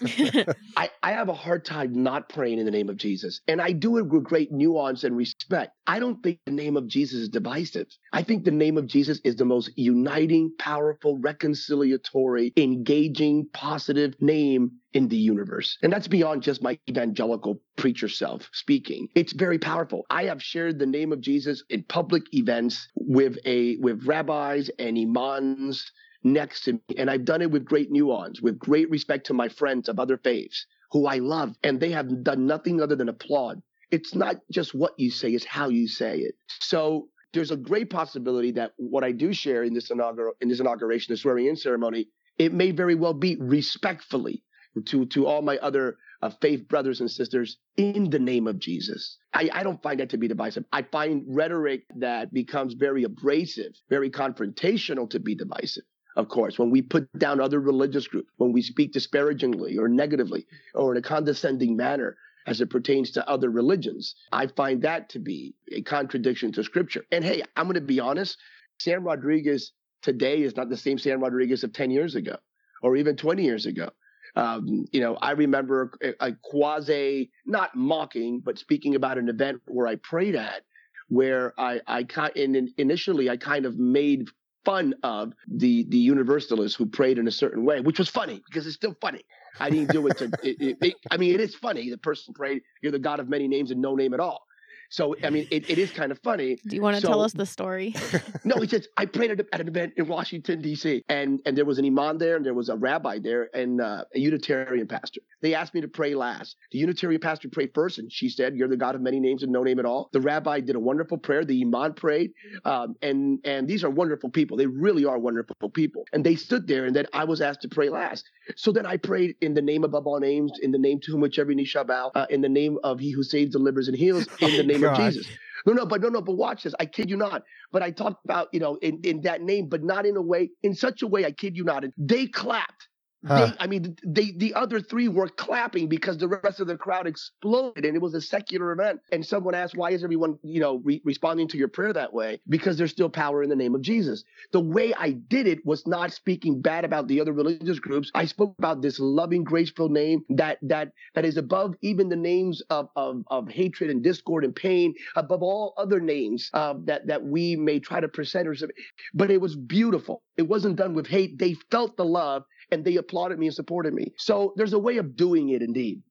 I, 0.77 0.91
I 1.03 1.13
have 1.13 1.29
a 1.29 1.35
hard 1.35 1.65
time 1.65 2.03
not 2.03 2.29
praying 2.29 2.59
in 2.59 2.65
the 2.65 2.71
name 2.71 2.89
of 2.89 2.97
Jesus. 2.97 3.41
And 3.47 3.61
I 3.61 3.73
do 3.73 3.99
it 3.99 4.07
with 4.07 4.25
great 4.25 4.53
nuance 4.53 5.05
and 5.05 5.17
respect. 5.17 5.73
I 5.87 5.99
don't 5.99 6.23
think 6.23 6.39
the 6.47 6.53
name 6.53 6.77
of 6.77 6.87
Jesus 6.87 7.23
is 7.23 7.29
divisive. 7.29 7.89
I 8.13 8.23
think 8.23 8.45
the 8.45 8.51
name 8.51 8.79
of 8.79 8.87
Jesus 8.87 9.21
is 9.25 9.37
the 9.37 9.45
most 9.45 9.71
uniting, 9.77 10.53
powerful, 10.59 11.19
reconciliatory, 11.19 12.53
engaging, 12.57 13.49
positive 13.53 14.15
name 14.21 14.73
in 14.93 15.09
the 15.09 15.17
universe. 15.17 15.79
And 15.83 15.93
that's 15.93 16.09
beyond 16.09 16.43
just 16.43 16.63
my 16.63 16.79
evangelical 16.89 17.61
preacher 17.77 18.09
self 18.09 18.49
speaking. 18.53 19.09
It's 19.15 19.33
very 19.33 19.59
powerful. 19.59 20.05
I 20.11 20.25
have 20.25 20.43
shared 20.43 20.79
the 20.79 20.87
name 20.87 21.13
of 21.13 21.21
Jesus 21.21 21.65
in 21.71 21.85
public 21.85 22.23
events 22.33 22.89
with 22.95 23.39
a 23.45 23.77
with 23.79 24.07
rabbis 24.07 24.71
and 24.83 24.99
imams 24.99 25.91
next 26.25 26.65
to 26.65 26.75
me. 26.75 26.81
And 26.97 27.11
I've 27.11 27.25
done 27.25 27.43
it 27.43 27.51
with 27.51 27.65
great 27.65 27.91
nuance, 27.91 28.41
with 28.41 28.59
great 28.59 28.91
respect 28.91 29.27
to 29.27 29.35
my 29.35 29.49
friends 29.49 29.89
of 29.89 29.99
other 29.99 30.19
faiths 30.19 30.67
who 30.93 31.07
I 31.07 31.19
love, 31.19 31.55
and 31.63 31.81
they 31.81 31.91
have 31.91 32.23
done 32.23 32.47
nothing 32.47 32.81
other 32.81 32.97
than 32.97 33.09
applaud. 33.09 33.63
It's 33.91 34.15
not 34.15 34.37
just 34.51 34.75
what 34.75 34.93
you 34.99 35.11
say, 35.11 35.31
it's 35.31 35.45
how 35.45 35.69
you 35.69 35.89
say 35.89 36.19
it. 36.19 36.35
So 36.61 37.09
there's 37.33 37.51
a 37.51 37.57
great 37.57 37.91
possibility 37.91 38.53
that 38.53 38.73
what 38.77 39.05
I 39.05 39.13
do 39.13 39.33
share 39.33 39.65
in 39.65 39.75
this 39.75 39.91
inaugural 39.91 40.35
in 40.41 40.49
this 40.49 40.61
inauguration, 40.61 41.13
the 41.13 41.17
swearing 41.17 41.47
in 41.47 41.57
ceremony, 41.57 42.09
it 42.39 42.53
may 42.53 42.71
very 42.71 42.95
well 42.95 43.15
be 43.15 43.37
respectfully 43.37 44.43
to 44.87 45.07
to 45.07 45.27
all 45.27 45.43
my 45.43 45.59
other 45.59 45.97
uh, 46.23 46.31
faith 46.41 46.69
brothers 46.69 47.01
and 47.01 47.11
sisters 47.11 47.59
in 47.77 48.09
the 48.09 48.19
name 48.19 48.47
of 48.47 48.59
Jesus. 48.59 49.19
I, 49.35 49.51
I 49.53 49.63
don't 49.63 49.83
find 49.83 50.01
that 50.01 50.11
to 50.11 50.17
be 50.17 50.29
divisive. 50.29 50.65
I 50.73 50.83
find 50.83 51.25
rhetoric 51.27 51.83
that 51.97 52.33
becomes 52.33 52.75
very 52.75 53.03
abrasive, 53.03 53.73
very 53.91 54.11
confrontational 54.11 55.11
to 55.11 55.19
be 55.19 55.35
divisive. 55.35 55.85
Of 56.15 56.29
course, 56.29 56.59
when 56.59 56.71
we 56.71 56.83
put 56.83 57.11
down 57.19 57.41
other 57.41 57.59
religious 57.59 58.07
groups, 58.07 58.31
when 58.37 58.53
we 58.53 58.63
speak 58.63 58.93
disparagingly 58.93 59.79
or 59.79 59.89
negatively 59.89 60.47
or 60.75 60.93
in 60.93 60.99
a 60.99 61.03
condescending 61.03 61.77
manner 61.77 62.17
as 62.47 62.61
it 62.61 62.71
pertains 62.71 63.11
to 63.13 63.29
other 63.29 63.51
religions, 63.51 64.15
I 64.31 64.47
find 64.47 64.83
that 64.83 65.09
to 65.11 65.19
be 65.19 65.55
a 65.73 65.83
contradiction 65.83 66.53
to 66.53 66.65
scripture. 66.65 67.05
And 67.11 67.25
hey, 67.25 67.43
I'm 67.57 67.65
going 67.65 67.75
to 67.75 67.81
be 67.81 68.01
honest, 68.01 68.37
Sam 68.79 69.05
Rodriguez 69.05 69.73
today 70.03 70.43
is 70.43 70.57
not 70.57 70.69
the 70.69 70.77
same 70.77 70.99
Sam 70.99 71.21
Rodriguez 71.21 71.65
of 71.65 71.73
10 71.73 71.91
years 71.91 72.15
ago 72.15 72.37
or 72.83 72.97
even 72.97 73.17
20 73.17 73.43
years 73.43 73.67
ago. 73.67 73.91
Um, 74.35 74.87
you 74.93 75.01
know, 75.01 75.17
I 75.17 75.33
remember 75.33 75.93
a, 76.03 76.29
a 76.29 76.33
quasi, 76.43 77.31
not 77.45 77.75
mocking, 77.75 78.41
but 78.41 78.59
speaking 78.59 78.95
about 78.95 79.19
an 79.19 79.29
event 79.29 79.61
where 79.67 79.87
I 79.87 79.97
prayed 79.97 80.35
at, 80.35 80.63
where 81.09 81.53
I, 81.59 81.81
I 81.87 82.07
and 82.37 82.71
initially 82.79 83.29
I 83.29 83.37
kind 83.37 83.67
of 83.67 83.79
made 83.79 84.29
fun 84.65 84.95
of 85.03 85.33
the 85.49 85.85
the 85.89 85.99
universalists 85.99 86.77
who 86.77 86.87
prayed 86.87 87.19
in 87.19 87.27
a 87.29 87.33
certain 87.33 87.65
way, 87.65 87.81
which 87.81 87.99
was 87.99 88.09
funny 88.09 88.43
because 88.47 88.67
it's 88.67 88.77
still 88.77 88.97
funny. 89.01 89.23
I 89.61 89.69
didn't 89.69 89.91
do 89.91 90.07
it 90.07 90.19
to. 90.19 90.25
it, 90.43 90.57
it, 90.61 90.77
it, 90.81 90.95
I 91.11 91.17
mean, 91.17 91.35
it 91.35 91.41
is 91.41 91.55
funny. 91.55 91.91
The 91.91 91.99
person 91.99 92.33
prayed, 92.33 92.63
"You're 92.81 92.93
the 92.93 92.99
God 92.99 93.21
of 93.21 93.29
many 93.29 93.49
names 93.49 93.71
and 93.71 93.83
no 93.83 93.95
name 93.95 94.15
at 94.15 94.21
all." 94.21 94.47
So 94.93 95.17
I 95.25 95.31
mean, 95.31 95.49
it, 95.51 95.71
it 95.71 95.79
is 95.79 95.91
kind 95.91 96.13
of 96.13 96.19
funny. 96.19 96.59
Do 96.67 96.77
you 96.77 96.83
want 96.83 96.97
to 96.97 97.01
so, 97.01 97.09
tell 97.09 97.23
us 97.23 97.33
the 97.33 97.47
story? 97.47 97.95
no, 98.45 98.57
he 98.57 98.69
says 98.69 98.89
I 98.99 99.07
prayed 99.07 99.31
at, 99.31 99.61
an 99.61 99.67
event 99.67 99.95
in 99.97 100.07
Washington 100.07 100.61
D.C. 100.61 101.03
and 101.09 101.41
and 101.47 101.57
there 101.57 101.65
was 101.65 101.79
an 101.79 101.87
imam 101.87 102.19
there 102.19 102.37
and 102.37 102.45
there 102.45 102.53
was 102.53 102.69
a 102.69 102.77
rabbi 102.77 103.19
there 103.19 103.49
and 103.55 103.81
uh, 103.81 104.05
a 104.15 104.19
Unitarian 104.19 104.87
pastor. 104.87 105.23
They 105.41 105.55
asked 105.55 105.73
me 105.73 105.81
to 105.81 105.89
pray 105.89 106.15
last. 106.15 106.57
The 106.73 106.79
Unitarian 106.79 107.23
pastor 107.23 107.49
prayed 107.49 107.71
first, 107.75 107.99
and 107.99 108.13
she 108.13 108.29
said, 108.29 108.55
"You're 108.55 108.69
the 108.69 108.77
God 108.77 108.95
of 108.95 109.01
many 109.01 109.19
names 109.19 109.43
and 109.43 109.51
no 109.51 109.63
name 109.63 109.79
at 109.79 109.87
all." 109.87 110.11
The 110.13 110.21
rabbi 110.21 110.61
did 110.61 110.77
a 110.77 110.81
wonderful 110.81 111.17
prayer. 111.17 111.43
The 111.43 111.63
imam 111.63 111.95
prayed, 111.95 112.33
um, 112.67 112.95
and 113.01 113.39
and 113.45 113.67
these 113.67 113.85
are 113.85 113.91
wonderful 113.91 114.29
people. 114.29 114.59
They 114.59 114.67
really 114.67 115.07
are 115.07 115.19
wonderful 115.19 115.71
people. 115.71 116.05
And 116.13 116.23
they 116.23 116.37
stood 116.37 116.67
there, 116.67 116.85
and 116.85 116.95
then 116.95 117.07
I 117.15 117.25
was 117.25 117.41
asked 117.41 117.63
to 117.63 117.69
pray 117.69 117.89
last. 117.89 118.29
So 118.57 118.73
then 118.73 118.85
I 118.85 118.99
prayed 118.99 119.37
in 119.41 119.55
the 119.55 119.63
name 119.63 119.85
above 119.85 120.07
all 120.07 120.21
names, 120.21 120.53
in 120.61 120.71
the 120.71 120.79
name 120.79 121.01
to 121.01 121.13
whom 121.13 121.23
which 121.23 121.39
every 121.39 121.55
knee 121.55 121.65
shall 121.65 121.85
bow, 121.85 122.11
uh, 122.15 122.27
in 122.29 122.43
the 122.43 122.49
name 122.51 122.79
of 122.85 123.01
He 123.01 123.11
who 123.11 123.23
saves, 123.23 123.53
delivers, 123.53 123.89
and 123.89 123.97
heals, 123.97 124.27
in 124.41 124.55
the 124.55 124.63
name 124.63 124.82
name 124.83 124.91
of 124.91 124.97
Jesus. 124.97 125.29
No, 125.67 125.73
no, 125.75 125.87
but 125.87 126.01
no, 126.03 126.09
no, 126.09 126.23
but 126.23 126.37
watch 126.37 126.65
this. 126.65 126.75
I 126.81 126.87
kid 126.87 127.11
you 127.11 127.17
not. 127.17 127.43
But 127.73 127.83
I 127.83 127.91
talked 127.91 128.25
about, 128.25 128.49
you 128.53 128.61
know, 128.61 128.77
in, 128.83 129.01
in 129.05 129.23
that 129.23 129.43
name, 129.43 129.69
but 129.69 129.83
not 129.83 130.07
in 130.07 130.17
a 130.17 130.23
way, 130.23 130.51
in 130.63 130.75
such 130.75 131.03
a 131.03 131.07
way, 131.07 131.25
I 131.25 131.33
kid 131.33 131.57
you 131.57 131.65
not. 131.65 131.85
They 131.99 132.27
clapped 132.27 132.89
They, 133.25 133.53
I 133.61 133.67
mean, 133.69 133.97
they, 134.05 134.33
the 134.33 134.55
other 134.55 134.81
three 134.81 135.07
were 135.07 135.29
clapping 135.29 135.89
because 135.89 136.19
the 136.19 136.27
rest 136.27 136.59
of 136.59 136.67
the 136.67 136.77
crowd 136.77 137.07
exploded, 137.07 137.85
and 137.85 137.95
it 137.95 138.03
was 138.03 138.15
a 138.15 138.21
secular 138.21 138.73
event. 138.73 139.01
And 139.13 139.25
someone 139.25 139.55
asked, 139.55 139.77
"Why 139.77 139.91
is 139.91 140.03
everyone, 140.03 140.39
you 140.43 140.61
know, 140.61 140.81
re- 140.85 141.01
responding 141.05 141.47
to 141.49 141.57
your 141.57 141.69
prayer 141.69 141.93
that 141.93 142.13
way?" 142.13 142.41
Because 142.49 142.77
there's 142.77 142.91
still 142.91 143.09
power 143.09 143.43
in 143.43 143.49
the 143.49 143.57
name 143.57 143.77
of 143.77 143.83
Jesus. 143.83 144.25
The 144.53 144.61
way 144.61 144.93
I 144.95 145.13
did 145.13 145.47
it 145.47 145.65
was 145.65 145.87
not 145.87 146.13
speaking 146.13 146.61
bad 146.61 146.85
about 146.85 147.07
the 147.07 147.21
other 147.21 147.33
religious 147.33 147.79
groups. 147.79 148.11
I 148.15 148.25
spoke 148.25 148.57
about 148.59 148.83
this 148.83 148.99
loving, 148.99 149.45
graceful 149.45 149.89
name 149.89 150.25
that 150.31 150.59
that 150.63 150.93
that 151.15 151.25
is 151.25 151.37
above 151.37 151.77
even 151.81 152.09
the 152.09 152.17
names 152.17 152.61
of 152.71 152.89
of, 152.97 153.23
of 153.29 153.49
hatred 153.49 153.91
and 153.91 154.03
discord 154.03 154.45
and 154.45 154.55
pain, 154.55 154.95
above 155.15 155.43
all 155.45 155.75
other 155.77 156.01
names 156.01 156.51
uh, 156.55 156.75
that 156.87 157.07
that 157.07 157.23
we 157.25 157.55
may 157.55 157.79
try 157.79 158.01
to 158.01 158.09
present 158.09 158.49
or 158.49 158.55
something. 158.57 158.77
But 159.15 159.31
it 159.31 159.41
was 159.41 159.55
beautiful. 159.55 160.23
It 160.37 160.49
wasn't 160.49 160.77
done 160.77 160.95
with 160.95 161.07
hate. 161.07 161.39
They 161.39 161.55
felt 161.71 161.97
the 161.97 162.05
love 162.05 162.43
and 162.73 162.85
they 162.85 162.97
applauded 162.97 163.39
me 163.39 163.47
and 163.47 163.55
supported 163.55 163.95
me. 163.95 164.13
So 164.17 164.53
there's 164.57 164.73
a 164.73 164.79
way 164.79 164.97
of 164.97 165.15
doing 165.17 165.51
it 165.51 165.63
indeed. 165.63 166.03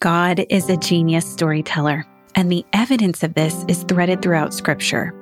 God 0.00 0.44
is 0.48 0.68
a 0.70 0.76
genius 0.76 1.30
storyteller, 1.30 2.06
and 2.34 2.50
the 2.50 2.64
evidence 2.72 3.22
of 3.22 3.34
this 3.34 3.64
is 3.68 3.82
threaded 3.84 4.22
throughout 4.22 4.54
Scripture. 4.54 5.14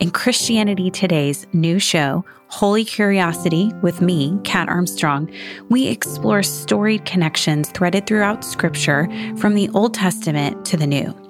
In 0.00 0.10
Christianity 0.10 0.90
Today's 0.90 1.46
new 1.52 1.78
show, 1.78 2.24
Holy 2.48 2.84
Curiosity, 2.84 3.70
with 3.82 4.00
me, 4.00 4.38
Kat 4.42 4.68
Armstrong, 4.68 5.30
we 5.68 5.86
explore 5.86 6.42
storied 6.42 7.04
connections 7.04 7.70
threaded 7.70 8.06
throughout 8.06 8.44
Scripture 8.44 9.08
from 9.36 9.54
the 9.54 9.68
Old 9.70 9.94
Testament 9.94 10.64
to 10.66 10.76
the 10.76 10.86
New. 10.86 11.29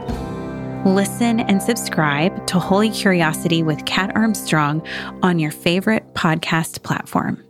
Listen 0.85 1.41
and 1.41 1.61
subscribe 1.61 2.47
to 2.47 2.57
Holy 2.57 2.89
Curiosity 2.89 3.61
with 3.61 3.85
Kat 3.85 4.11
Armstrong 4.15 4.81
on 5.21 5.37
your 5.37 5.51
favorite 5.51 6.15
podcast 6.15 6.81
platform. 6.81 7.43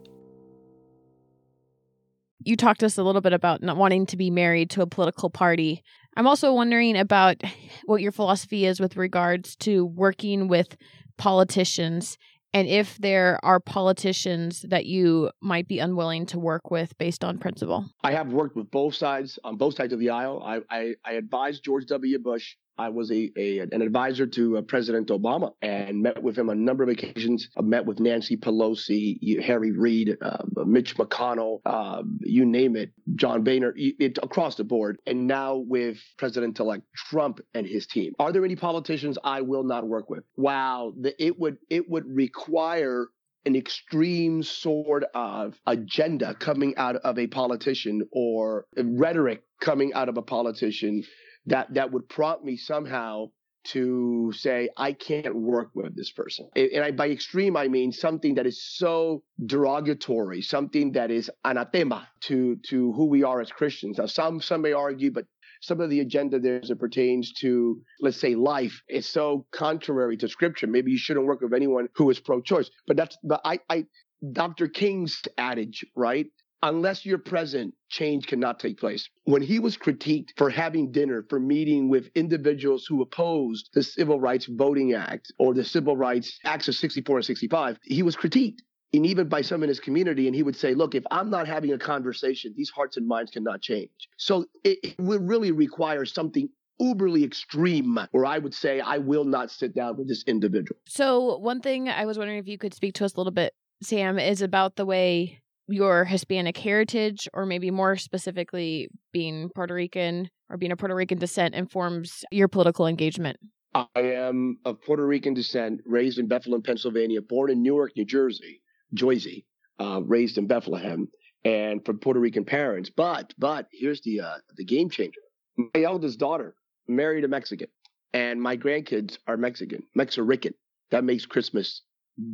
You 2.44 2.58
talked 2.58 2.82
to 2.82 2.88
us 2.88 2.98
a 2.98 3.04
little 3.04 3.22
bit 3.22 3.32
about 3.32 3.64
not 3.64 3.78
wanting 3.78 4.06
to 4.08 4.18
be 4.18 4.30
married 4.30 4.70
to 4.72 4.82
a 4.82 4.86
political 4.86 5.30
party. 5.30 5.82
I'm 6.18 6.28
also 6.28 6.54
wondering 6.54 6.98
about 6.98 7.42
what 7.86 8.02
your 8.02 8.12
philosophy 8.12 8.66
is 8.66 8.82
with 8.82 8.98
regards 8.98 9.56
to 9.58 9.86
working 9.86 10.50
with 10.50 10.76
politicians 11.18 12.18
and 12.54 12.68
if 12.68 12.98
there 12.98 13.40
are 13.44 13.62
politicians 13.62 14.66
that 14.68 14.86
you 14.86 15.32
might 15.42 15.70
be 15.70 15.80
unwilling 15.80 16.26
to 16.28 16.38
work 16.40 16.70
with 16.70 16.98
based 16.98 17.24
on 17.24 17.38
principle. 17.38 17.86
I 18.04 18.12
have 18.12 18.34
worked 18.34 18.58
with 18.58 18.70
both 18.70 18.96
sides 18.96 19.40
on 19.46 19.56
both 19.56 19.76
sides 19.76 19.94
of 19.94 20.00
the 20.00 20.10
aisle. 20.10 20.44
I, 20.46 20.60
I, 20.70 20.96
I 21.06 21.14
advised 21.14 21.64
George 21.64 21.86
W. 21.86 22.20
Bush 22.20 22.56
I 22.82 22.90
was 22.90 23.12
a, 23.12 23.32
a 23.38 23.60
an 23.60 23.82
advisor 23.84 24.26
to 24.26 24.58
uh, 24.58 24.62
President 24.64 25.10
Obama 25.10 25.54
and 25.62 26.02
met 26.02 26.22
with 26.22 26.36
him 26.36 26.50
on 26.50 26.58
a 26.58 26.62
number 26.62 26.84
of 26.84 26.90
occasions. 26.90 27.48
I 27.56 27.62
met 27.62 27.86
with 27.86 28.00
Nancy 28.00 28.38
Pelosi, 28.38 29.40
Harry 29.44 29.72
Reid, 29.72 30.18
uh, 30.20 30.44
Mitch 30.66 30.98
McConnell, 30.98 31.62
uh, 31.64 32.02
you 32.22 32.44
name 32.44 32.76
it, 32.76 32.92
John 33.16 33.44
Boehner, 33.44 33.74
it, 33.76 34.18
across 34.24 34.56
the 34.56 34.64
board. 34.64 34.98
And 35.06 35.28
now 35.28 35.58
with 35.58 35.98
President-elect 36.18 36.84
Trump 36.96 37.40
and 37.54 37.68
his 37.68 37.86
team. 37.86 38.14
Are 38.18 38.32
there 38.32 38.44
any 38.44 38.56
politicians 38.56 39.18
I 39.24 39.42
will 39.42 39.64
not 39.64 39.88
work 39.88 40.10
with? 40.10 40.24
Wow, 40.36 40.94
the, 41.00 41.14
it 41.24 41.40
would 41.40 41.58
it 41.70 41.88
would 41.88 42.06
require 42.08 43.10
an 43.46 43.56
extreme 43.56 44.44
sort 44.44 45.04
of 45.16 45.60
agenda 45.66 46.36
coming 46.36 46.76
out 46.78 46.96
of 46.98 47.18
a 47.18 47.28
politician 47.28 48.08
or 48.12 48.66
rhetoric 48.78 49.44
coming 49.60 49.94
out 49.94 50.10
of 50.10 50.18
a 50.18 50.22
politician 50.22 51.04
that 51.48 51.74
that 51.74 51.92
would 51.92 52.08
prompt 52.10 52.44
me 52.44 52.58
somehow 52.58 53.28
to 53.64 54.32
say 54.36 54.70
I 54.76 54.94
can't 54.94 55.36
work 55.36 55.70
with 55.76 55.96
this 55.96 56.12
person. 56.12 56.50
And 56.56 56.84
I, 56.84 56.92
by 56.92 57.10
extreme, 57.10 57.56
I 57.56 57.68
mean 57.68 57.92
something 57.92 58.36
that 58.36 58.48
is 58.48 58.64
so 58.64 59.24
derogatory, 59.46 60.42
something 60.42 60.94
that 60.94 61.12
is 61.12 61.30
anathema 61.46 62.08
to 62.22 62.58
to 62.70 62.92
who 62.94 63.06
we 63.06 63.24
are 63.24 63.40
as 63.42 63.52
Christians. 63.52 63.98
Now, 63.98 64.08
some 64.08 64.42
some 64.42 64.62
may 64.62 64.74
argue, 64.74 65.12
but 65.12 65.26
some 65.62 65.80
of 65.80 65.90
the 65.92 66.00
agenda 66.00 66.40
there 66.40 66.60
as 66.62 66.72
it 66.72 66.80
pertains 66.80 67.34
to, 67.34 67.80
let's 68.02 68.20
say, 68.20 68.34
life 68.34 68.82
is 68.90 69.08
so 69.08 69.46
contrary 69.52 70.18
to 70.18 70.28
scripture. 70.28 70.66
Maybe 70.66 70.92
you 70.92 70.98
shouldn't 70.98 71.28
work 71.28 71.42
with 71.42 71.54
anyone 71.54 71.88
who 71.94 72.10
is 72.10 72.20
pro-choice. 72.20 72.70
But 72.88 72.98
that's 72.98 73.18
but 73.24 73.42
I, 73.46 73.60
I 73.70 73.86
Dr. 74.34 74.68
King's 74.68 75.22
adage, 75.38 75.86
right? 75.96 76.28
Unless 76.64 77.06
you're 77.06 77.18
present, 77.18 77.74
change 77.90 78.28
cannot 78.28 78.60
take 78.60 78.80
place. 78.80 79.10
When 79.24 79.42
he 79.42 79.58
was 79.60 79.78
critiqued 79.78 80.30
for 80.38 80.50
having 80.50 80.92
dinner, 80.92 81.26
for 81.28 81.40
meeting 81.40 81.90
with 81.90 82.12
individuals 82.14 82.86
who 82.86 83.02
opposed 83.02 83.70
the 83.74 83.82
Civil 83.82 84.20
Rights 84.20 84.46
Voting 84.46 84.94
Act 84.94 85.32
or 85.40 85.54
the 85.54 85.64
Civil 85.64 85.98
Rights 85.98 86.40
Acts 86.46 86.68
of 86.68 86.76
64 86.76 87.18
and 87.18 87.26
65, 87.26 87.80
he 87.84 88.04
was 88.04 88.16
critiqued 88.16 88.60
and 88.94 89.06
even 89.06 89.28
by 89.28 89.42
some 89.42 89.64
in 89.64 89.70
his 89.70 89.80
community. 89.80 90.28
And 90.28 90.36
he 90.36 90.44
would 90.44 90.56
say, 90.56 90.74
look, 90.74 90.96
if 90.96 91.04
I'm 91.10 91.30
not 91.30 91.48
having 91.48 91.74
a 91.74 91.78
conversation, 91.78 92.54
these 92.56 92.70
hearts 92.70 92.98
and 92.98 93.08
minds 93.08 93.32
cannot 93.32 93.62
change. 93.62 93.90
So 94.18 94.46
it, 94.64 94.96
would 95.00 95.28
really 95.28 95.52
require 95.52 96.06
something 96.06 96.50
uberly 96.80 97.24
extreme 97.24 98.00
where 98.12 98.26
I 98.26 98.38
would 98.38 98.54
say 98.54 98.80
I 98.82 98.98
will 98.98 99.24
not 99.24 99.52
sit 99.52 99.76
down 99.76 99.98
with 99.98 100.08
this 100.08 100.24
individual. 100.28 100.80
So 100.88 101.38
one 101.38 101.62
thing 101.62 101.90
I 101.90 102.06
was 102.06 102.18
wondering 102.18 102.40
if 102.40 102.48
you 102.48 102.58
could 102.58 102.74
speak 102.74 102.96
to 102.96 103.06
us 103.06 103.14
a 103.14 103.18
little 103.18 103.32
bit, 103.32 103.54
Sam, 103.82 104.20
is 104.20 104.42
about 104.42 104.76
the 104.76 104.86
way 104.86 105.41
your 105.72 106.06
Hispanic 106.06 106.58
heritage, 106.58 107.28
or 107.34 107.46
maybe 107.46 107.72
more 107.72 107.96
specifically 107.96 108.90
being 109.12 109.50
Puerto 109.56 109.74
Rican 109.74 110.30
or 110.50 110.58
being 110.58 110.72
a 110.72 110.76
Puerto 110.76 110.96
Rican 110.96 111.18
descent, 111.18 111.56
informs 111.56 112.24
your 112.32 112.48
political 112.48 112.88
engagement. 112.88 113.38
I 113.74 113.88
am 113.96 114.58
of 114.66 114.82
Puerto 114.82 115.06
Rican 115.06 115.34
descent, 115.34 115.82
raised 115.86 116.20
in 116.20 116.28
Bethlehem, 116.28 116.62
Pennsylvania, 116.62 117.22
born 117.22 117.50
in 117.50 117.64
Newark, 117.64 117.94
New 117.96 118.06
Jersey. 118.06 118.62
Joyzy, 118.96 119.46
uh, 119.80 120.02
raised 120.04 120.38
in 120.38 120.48
Bethlehem, 120.48 121.08
and 121.46 121.84
from 121.86 122.00
Puerto 122.00 122.20
Rican 122.20 122.46
parents. 122.46 122.90
But 122.90 123.34
but 123.38 123.68
here's 123.72 124.02
the 124.02 124.22
uh, 124.22 124.38
the 124.56 124.66
game 124.66 124.90
changer. 124.90 125.22
My 125.58 125.84
eldest 125.84 126.20
daughter 126.20 126.56
married 126.88 127.24
a 127.24 127.28
Mexican, 127.28 127.68
and 128.14 128.42
my 128.42 128.58
grandkids 128.58 129.18
are 129.28 129.38
Mexican, 129.38 129.84
Mexican. 129.96 130.54
That 130.92 131.04
makes 131.04 131.26
Christmas 131.26 131.84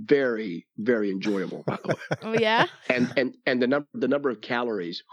very 0.06 0.68
very 0.78 1.12
enjoyable. 1.12 1.64
By 1.66 1.78
the 1.84 1.90
way. 1.90 1.96
oh 2.24 2.34
yeah. 2.34 2.68
And 2.90 3.12
and 3.18 3.36
and 3.46 3.62
the 3.62 3.68
number 3.68 3.88
the 3.94 4.08
number 4.08 4.30
of 4.30 4.42
calories. 4.42 5.04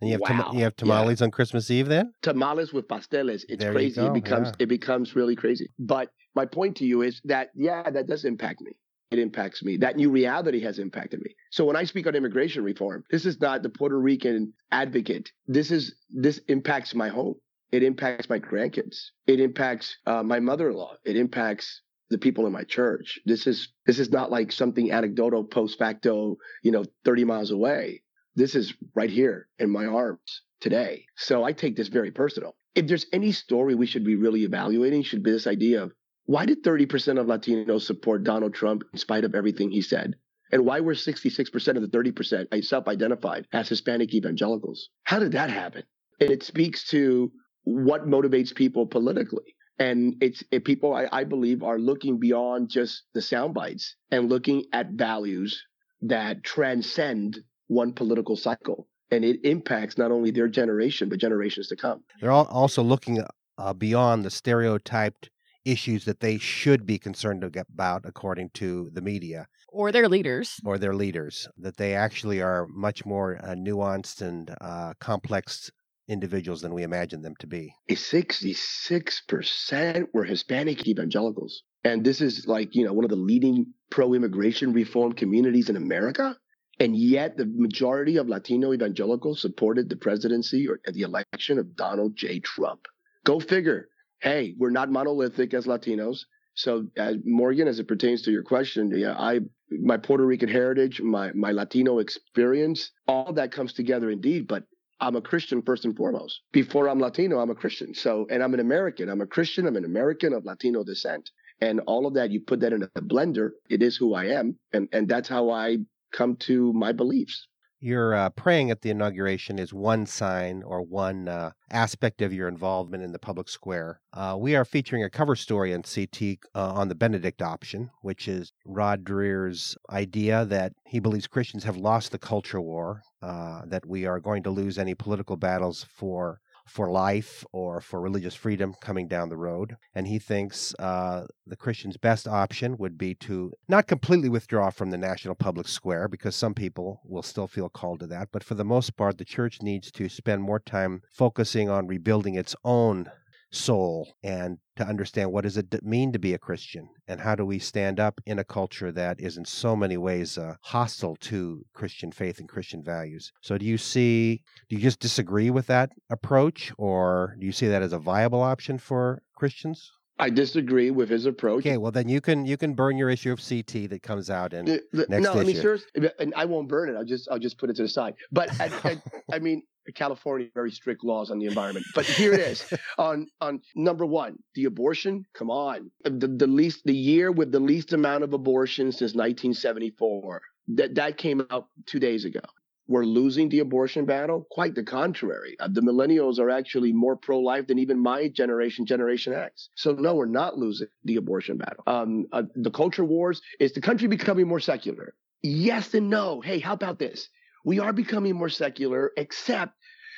And 0.00 0.10
you 0.10 0.14
have 0.14 0.20
wow. 0.20 0.44
tam- 0.44 0.56
you 0.56 0.64
have 0.64 0.76
tamales 0.76 1.20
yeah. 1.20 1.24
on 1.24 1.30
Christmas 1.30 1.70
Eve 1.70 1.88
then? 1.88 2.12
Tamales 2.22 2.72
with 2.72 2.86
pasteles. 2.86 3.44
It's 3.48 3.62
there 3.62 3.72
crazy. 3.72 4.00
It 4.00 4.14
becomes 4.14 4.48
yeah. 4.48 4.64
it 4.64 4.66
becomes 4.68 5.16
really 5.16 5.36
crazy. 5.36 5.70
But 5.78 6.10
my 6.34 6.46
point 6.46 6.76
to 6.76 6.86
you 6.86 7.02
is 7.02 7.20
that 7.24 7.50
yeah, 7.54 7.88
that 7.90 8.06
does 8.06 8.24
impact 8.24 8.60
me 8.60 8.72
it 9.10 9.18
impacts 9.18 9.62
me. 9.62 9.76
That 9.78 9.96
new 9.96 10.10
reality 10.10 10.60
has 10.62 10.78
impacted 10.78 11.22
me. 11.22 11.34
So 11.50 11.64
when 11.64 11.76
I 11.76 11.84
speak 11.84 12.06
on 12.06 12.14
immigration 12.14 12.62
reform, 12.62 13.04
this 13.10 13.24
is 13.24 13.40
not 13.40 13.62
the 13.62 13.70
Puerto 13.70 13.98
Rican 13.98 14.52
advocate. 14.70 15.32
This 15.46 15.70
is 15.70 15.94
this 16.10 16.38
impacts 16.48 16.94
my 16.94 17.08
home. 17.08 17.34
It 17.72 17.82
impacts 17.82 18.28
my 18.28 18.38
grandkids. 18.38 18.96
It 19.26 19.40
impacts 19.40 19.96
uh, 20.06 20.22
my 20.22 20.40
mother-in-law. 20.40 20.96
It 21.04 21.16
impacts 21.16 21.82
the 22.10 22.18
people 22.18 22.46
in 22.46 22.52
my 22.52 22.64
church. 22.64 23.18
This 23.24 23.46
is 23.46 23.68
this 23.86 23.98
is 23.98 24.10
not 24.10 24.30
like 24.30 24.52
something 24.52 24.90
anecdotal 24.90 25.44
post 25.44 25.78
facto, 25.78 26.36
you 26.62 26.70
know, 26.70 26.84
30 27.04 27.24
miles 27.24 27.50
away. 27.50 28.02
This 28.34 28.54
is 28.54 28.74
right 28.94 29.10
here 29.10 29.48
in 29.58 29.70
my 29.70 29.86
arms 29.86 30.42
today. 30.60 31.06
So 31.16 31.44
I 31.44 31.52
take 31.52 31.76
this 31.76 31.88
very 31.88 32.10
personal. 32.10 32.56
If 32.74 32.86
there's 32.86 33.06
any 33.12 33.32
story 33.32 33.74
we 33.74 33.86
should 33.86 34.04
be 34.04 34.16
really 34.16 34.44
evaluating, 34.44 35.02
should 35.02 35.22
be 35.22 35.32
this 35.32 35.46
idea 35.46 35.82
of 35.82 35.92
why 36.26 36.46
did 36.46 36.62
30% 36.62 37.18
of 37.18 37.26
Latinos 37.26 37.82
support 37.82 38.22
Donald 38.22 38.54
Trump 38.54 38.84
in 38.92 38.98
spite 38.98 39.24
of 39.24 39.34
everything 39.34 39.70
he 39.70 39.80
said? 39.80 40.14
And 40.52 40.64
why 40.64 40.80
were 40.80 40.94
66% 40.94 41.76
of 41.76 41.82
the 41.82 41.88
30% 41.88 42.64
self 42.64 42.88
identified 42.88 43.46
as 43.52 43.68
Hispanic 43.68 44.14
evangelicals? 44.14 44.88
How 45.04 45.18
did 45.18 45.32
that 45.32 45.50
happen? 45.50 45.84
And 46.20 46.30
it 46.30 46.42
speaks 46.42 46.88
to 46.88 47.32
what 47.64 48.06
motivates 48.06 48.54
people 48.54 48.86
politically. 48.86 49.56
And 49.78 50.16
it's 50.20 50.42
it, 50.50 50.64
people, 50.64 50.94
I, 50.94 51.08
I 51.12 51.24
believe, 51.24 51.62
are 51.62 51.78
looking 51.78 52.18
beyond 52.18 52.68
just 52.68 53.04
the 53.14 53.22
sound 53.22 53.54
bites 53.54 53.94
and 54.10 54.28
looking 54.28 54.64
at 54.72 54.90
values 54.90 55.64
that 56.02 56.42
transcend 56.42 57.38
one 57.68 57.92
political 57.92 58.36
cycle. 58.36 58.88
And 59.10 59.24
it 59.24 59.40
impacts 59.44 59.96
not 59.96 60.10
only 60.10 60.30
their 60.30 60.48
generation, 60.48 61.08
but 61.08 61.18
generations 61.18 61.68
to 61.68 61.76
come. 61.76 62.02
They're 62.20 62.32
all 62.32 62.46
also 62.46 62.82
looking 62.82 63.24
uh, 63.56 63.72
beyond 63.72 64.24
the 64.24 64.30
stereotyped 64.30 65.30
issues 65.64 66.04
that 66.04 66.20
they 66.20 66.38
should 66.38 66.86
be 66.86 66.98
concerned 66.98 67.44
about 67.44 68.02
according 68.04 68.50
to 68.54 68.90
the 68.92 69.02
media 69.02 69.46
or 69.68 69.92
their 69.92 70.08
leaders 70.08 70.60
or 70.64 70.78
their 70.78 70.94
leaders 70.94 71.46
that 71.58 71.76
they 71.76 71.94
actually 71.94 72.40
are 72.40 72.66
much 72.68 73.04
more 73.04 73.38
uh, 73.42 73.48
nuanced 73.48 74.22
and 74.22 74.54
uh, 74.60 74.94
complex 74.98 75.70
individuals 76.08 76.62
than 76.62 76.74
we 76.74 76.82
imagine 76.82 77.22
them 77.22 77.34
to 77.40 77.46
be. 77.46 77.74
66% 77.90 80.06
were 80.12 80.24
hispanic 80.24 80.88
evangelicals. 80.88 81.62
And 81.84 82.04
this 82.04 82.20
is 82.20 82.46
like 82.46 82.74
you 82.74 82.84
know 82.84 82.92
one 82.92 83.04
of 83.04 83.10
the 83.10 83.16
leading 83.16 83.72
pro-immigration 83.90 84.72
reform 84.72 85.12
communities 85.12 85.70
in 85.70 85.76
america. 85.76 86.36
And 86.80 86.96
yet 86.96 87.36
the 87.36 87.46
majority 87.46 88.16
of 88.16 88.28
latino 88.28 88.72
evangelicals 88.72 89.40
supported 89.40 89.88
the 89.88 89.96
presidency 89.96 90.68
or 90.68 90.80
the 90.92 91.02
election 91.02 91.58
of 91.58 91.76
donald 91.76 92.16
j. 92.16 92.40
Trump. 92.40 92.80
Go 93.24 93.40
figure. 93.40 93.88
Hey, 94.20 94.54
we're 94.58 94.70
not 94.70 94.90
monolithic 94.90 95.54
as 95.54 95.66
Latinos. 95.66 96.24
So, 96.54 96.88
as 96.96 97.16
Morgan, 97.24 97.68
as 97.68 97.78
it 97.78 97.86
pertains 97.86 98.22
to 98.22 98.32
your 98.32 98.42
question, 98.42 98.90
yeah, 98.90 99.14
I 99.16 99.40
my 99.70 99.96
Puerto 99.96 100.26
Rican 100.26 100.48
heritage, 100.48 101.00
my 101.00 101.30
my 101.32 101.52
Latino 101.52 102.00
experience, 102.00 102.90
all 103.06 103.32
that 103.34 103.52
comes 103.52 103.74
together 103.74 104.10
indeed. 104.10 104.48
But 104.48 104.64
I'm 105.00 105.16
a 105.16 105.20
Christian 105.20 105.62
first 105.62 105.84
and 105.84 105.96
foremost. 105.96 106.40
Before 106.52 106.88
I'm 106.88 107.00
Latino, 107.00 107.38
I'm 107.38 107.50
a 107.50 107.54
Christian. 107.54 107.94
So, 107.94 108.26
and 108.30 108.42
I'm 108.42 108.54
an 108.54 108.60
American. 108.60 109.08
I'm 109.08 109.20
a 109.20 109.26
Christian. 109.26 109.66
I'm 109.66 109.76
an 109.76 109.84
American 109.84 110.32
of 110.32 110.44
Latino 110.44 110.82
descent. 110.84 111.30
And 111.60 111.80
all 111.86 112.06
of 112.06 112.14
that, 112.14 112.30
you 112.30 112.40
put 112.40 112.60
that 112.60 112.72
in 112.72 112.82
a 112.82 113.00
blender. 113.00 113.50
It 113.68 113.82
is 113.82 113.96
who 113.96 114.14
I 114.14 114.26
am, 114.26 114.56
and 114.72 114.88
and 114.92 115.08
that's 115.08 115.28
how 115.28 115.50
I 115.50 115.78
come 116.12 116.36
to 116.36 116.72
my 116.72 116.92
beliefs 116.92 117.46
your 117.80 118.14
uh, 118.14 118.30
praying 118.30 118.70
at 118.70 118.82
the 118.82 118.90
inauguration 118.90 119.58
is 119.58 119.72
one 119.72 120.06
sign 120.06 120.62
or 120.62 120.82
one 120.82 121.28
uh, 121.28 121.50
aspect 121.70 122.20
of 122.22 122.32
your 122.32 122.48
involvement 122.48 123.02
in 123.02 123.12
the 123.12 123.18
public 123.18 123.48
square. 123.48 124.00
Uh, 124.12 124.36
we 124.38 124.56
are 124.56 124.64
featuring 124.64 125.04
a 125.04 125.10
cover 125.10 125.36
story 125.36 125.72
on 125.72 125.82
CT 125.82 126.38
uh, 126.54 126.72
on 126.72 126.88
the 126.88 126.94
Benedict 126.94 127.40
option, 127.40 127.90
which 128.02 128.26
is 128.26 128.52
Rod 128.66 129.04
Dreher's 129.04 129.76
idea 129.90 130.44
that 130.46 130.72
he 130.86 130.98
believes 130.98 131.26
Christians 131.26 131.64
have 131.64 131.76
lost 131.76 132.10
the 132.10 132.18
culture 132.18 132.60
war, 132.60 133.02
uh, 133.22 133.62
that 133.66 133.86
we 133.86 134.06
are 134.06 134.20
going 134.20 134.42
to 134.42 134.50
lose 134.50 134.78
any 134.78 134.94
political 134.94 135.36
battles 135.36 135.84
for 135.84 136.40
for 136.68 136.90
life 136.90 137.44
or 137.52 137.80
for 137.80 138.00
religious 138.00 138.34
freedom 138.34 138.74
coming 138.80 139.08
down 139.08 139.28
the 139.28 139.36
road. 139.36 139.76
And 139.94 140.06
he 140.06 140.18
thinks 140.18 140.74
uh, 140.78 141.26
the 141.46 141.56
Christian's 141.56 141.96
best 141.96 142.28
option 142.28 142.76
would 142.78 142.98
be 142.98 143.14
to 143.14 143.52
not 143.68 143.86
completely 143.86 144.28
withdraw 144.28 144.70
from 144.70 144.90
the 144.90 144.98
national 144.98 145.34
public 145.34 145.68
square, 145.68 146.08
because 146.08 146.36
some 146.36 146.54
people 146.54 147.00
will 147.04 147.22
still 147.22 147.46
feel 147.46 147.68
called 147.68 148.00
to 148.00 148.06
that. 148.08 148.28
But 148.32 148.44
for 148.44 148.54
the 148.54 148.64
most 148.64 148.96
part, 148.96 149.18
the 149.18 149.24
church 149.24 149.62
needs 149.62 149.90
to 149.92 150.08
spend 150.08 150.42
more 150.42 150.60
time 150.60 151.02
focusing 151.10 151.68
on 151.68 151.86
rebuilding 151.86 152.34
its 152.34 152.54
own 152.64 153.10
soul 153.50 154.14
and 154.22 154.58
to 154.76 154.86
understand 154.86 155.32
what 155.32 155.42
does 155.42 155.56
it 155.56 155.66
mean 155.82 156.12
to 156.12 156.18
be 156.18 156.34
a 156.34 156.38
Christian 156.38 156.88
and 157.06 157.20
how 157.20 157.34
do 157.34 157.44
we 157.44 157.58
stand 157.58 157.98
up 157.98 158.20
in 158.26 158.38
a 158.38 158.44
culture 158.44 158.92
that 158.92 159.20
is 159.20 159.36
in 159.36 159.44
so 159.44 159.74
many 159.74 159.96
ways 159.96 160.38
uh, 160.38 160.54
hostile 160.62 161.16
to 161.16 161.64
Christian 161.72 162.12
faith 162.12 162.38
and 162.38 162.48
Christian 162.48 162.82
values. 162.82 163.32
So 163.42 163.58
do 163.58 163.64
you 163.64 163.78
see 163.78 164.42
do 164.68 164.76
you 164.76 164.82
just 164.82 165.00
disagree 165.00 165.50
with 165.50 165.66
that 165.66 165.90
approach 166.10 166.72
or 166.78 167.36
do 167.38 167.46
you 167.46 167.52
see 167.52 167.68
that 167.68 167.82
as 167.82 167.92
a 167.92 167.98
viable 167.98 168.42
option 168.42 168.78
for 168.78 169.22
Christians? 169.34 169.90
I 170.20 170.30
disagree 170.30 170.90
with 170.90 171.08
his 171.08 171.26
approach. 171.26 171.60
Okay, 171.60 171.76
well 171.76 171.92
then 171.92 172.08
you 172.08 172.20
can 172.20 172.44
you 172.44 172.56
can 172.56 172.74
burn 172.74 172.96
your 172.96 173.08
issue 173.08 173.32
of 173.32 173.40
CT 173.46 173.88
that 173.90 174.02
comes 174.02 174.30
out 174.30 174.52
in 174.52 174.64
the, 174.64 174.82
the, 174.92 175.06
next 175.08 175.24
no, 175.24 175.30
issue. 175.32 175.38
I 175.38 175.44
mean 175.44 175.56
seriously, 175.56 176.10
and 176.18 176.34
I 176.36 176.44
won't 176.44 176.68
burn 176.68 176.88
it. 176.88 176.96
I'll 176.96 177.04
just 177.04 177.28
I'll 177.30 177.38
just 177.38 177.56
put 177.58 177.70
it 177.70 177.76
to 177.76 177.82
the 177.82 177.88
side. 177.88 178.14
But 178.32 178.50
I, 178.60 178.70
I, 178.84 179.02
I 179.32 179.38
mean, 179.38 179.62
California 179.92 180.48
very 180.54 180.70
strict 180.70 181.04
laws 181.04 181.30
on 181.30 181.38
the 181.38 181.46
environment. 181.46 181.86
But 181.94 182.06
here 182.06 182.32
it 182.32 182.40
is 182.40 182.72
on 182.98 183.26
on 183.40 183.60
number 183.74 184.06
one, 184.06 184.38
the 184.54 184.64
abortion. 184.64 185.24
Come 185.34 185.50
on, 185.50 185.90
the, 186.04 186.28
the 186.28 186.46
least 186.46 186.82
the 186.84 186.94
year 186.94 187.30
with 187.30 187.52
the 187.52 187.60
least 187.60 187.92
amount 187.92 188.24
of 188.24 188.32
abortions 188.32 188.98
since 188.98 189.14
1974. 189.14 190.42
That 190.68 190.94
that 190.96 191.16
came 191.16 191.46
out 191.50 191.68
two 191.86 191.98
days 191.98 192.24
ago. 192.24 192.40
We're 192.88 193.04
losing 193.04 193.50
the 193.50 193.58
abortion 193.58 194.06
battle. 194.06 194.46
Quite 194.50 194.74
the 194.74 194.82
contrary. 194.82 195.56
Uh, 195.60 195.68
the 195.70 195.82
millennials 195.82 196.38
are 196.38 196.48
actually 196.48 196.92
more 196.92 197.16
pro-life 197.16 197.66
than 197.66 197.78
even 197.78 197.98
my 197.98 198.28
generation, 198.28 198.86
Generation 198.86 199.34
X. 199.34 199.68
So 199.76 199.92
no, 199.92 200.14
we're 200.14 200.24
not 200.24 200.56
losing 200.56 200.88
the 201.04 201.16
abortion 201.16 201.58
battle. 201.58 201.84
Um, 201.86 202.26
uh, 202.32 202.44
the 202.54 202.70
culture 202.70 203.04
wars 203.04 203.42
is 203.60 203.74
the 203.74 203.82
country 203.82 204.08
becoming 204.08 204.48
more 204.48 204.60
secular. 204.60 205.14
Yes 205.42 205.92
and 205.92 206.08
no. 206.08 206.40
Hey, 206.40 206.60
how 206.60 206.72
about 206.72 206.98
this? 206.98 207.28
We 207.64 207.78
are 207.78 207.92
becoming 207.92 208.34
more 208.34 208.48
secular, 208.48 209.12
except 209.18 209.74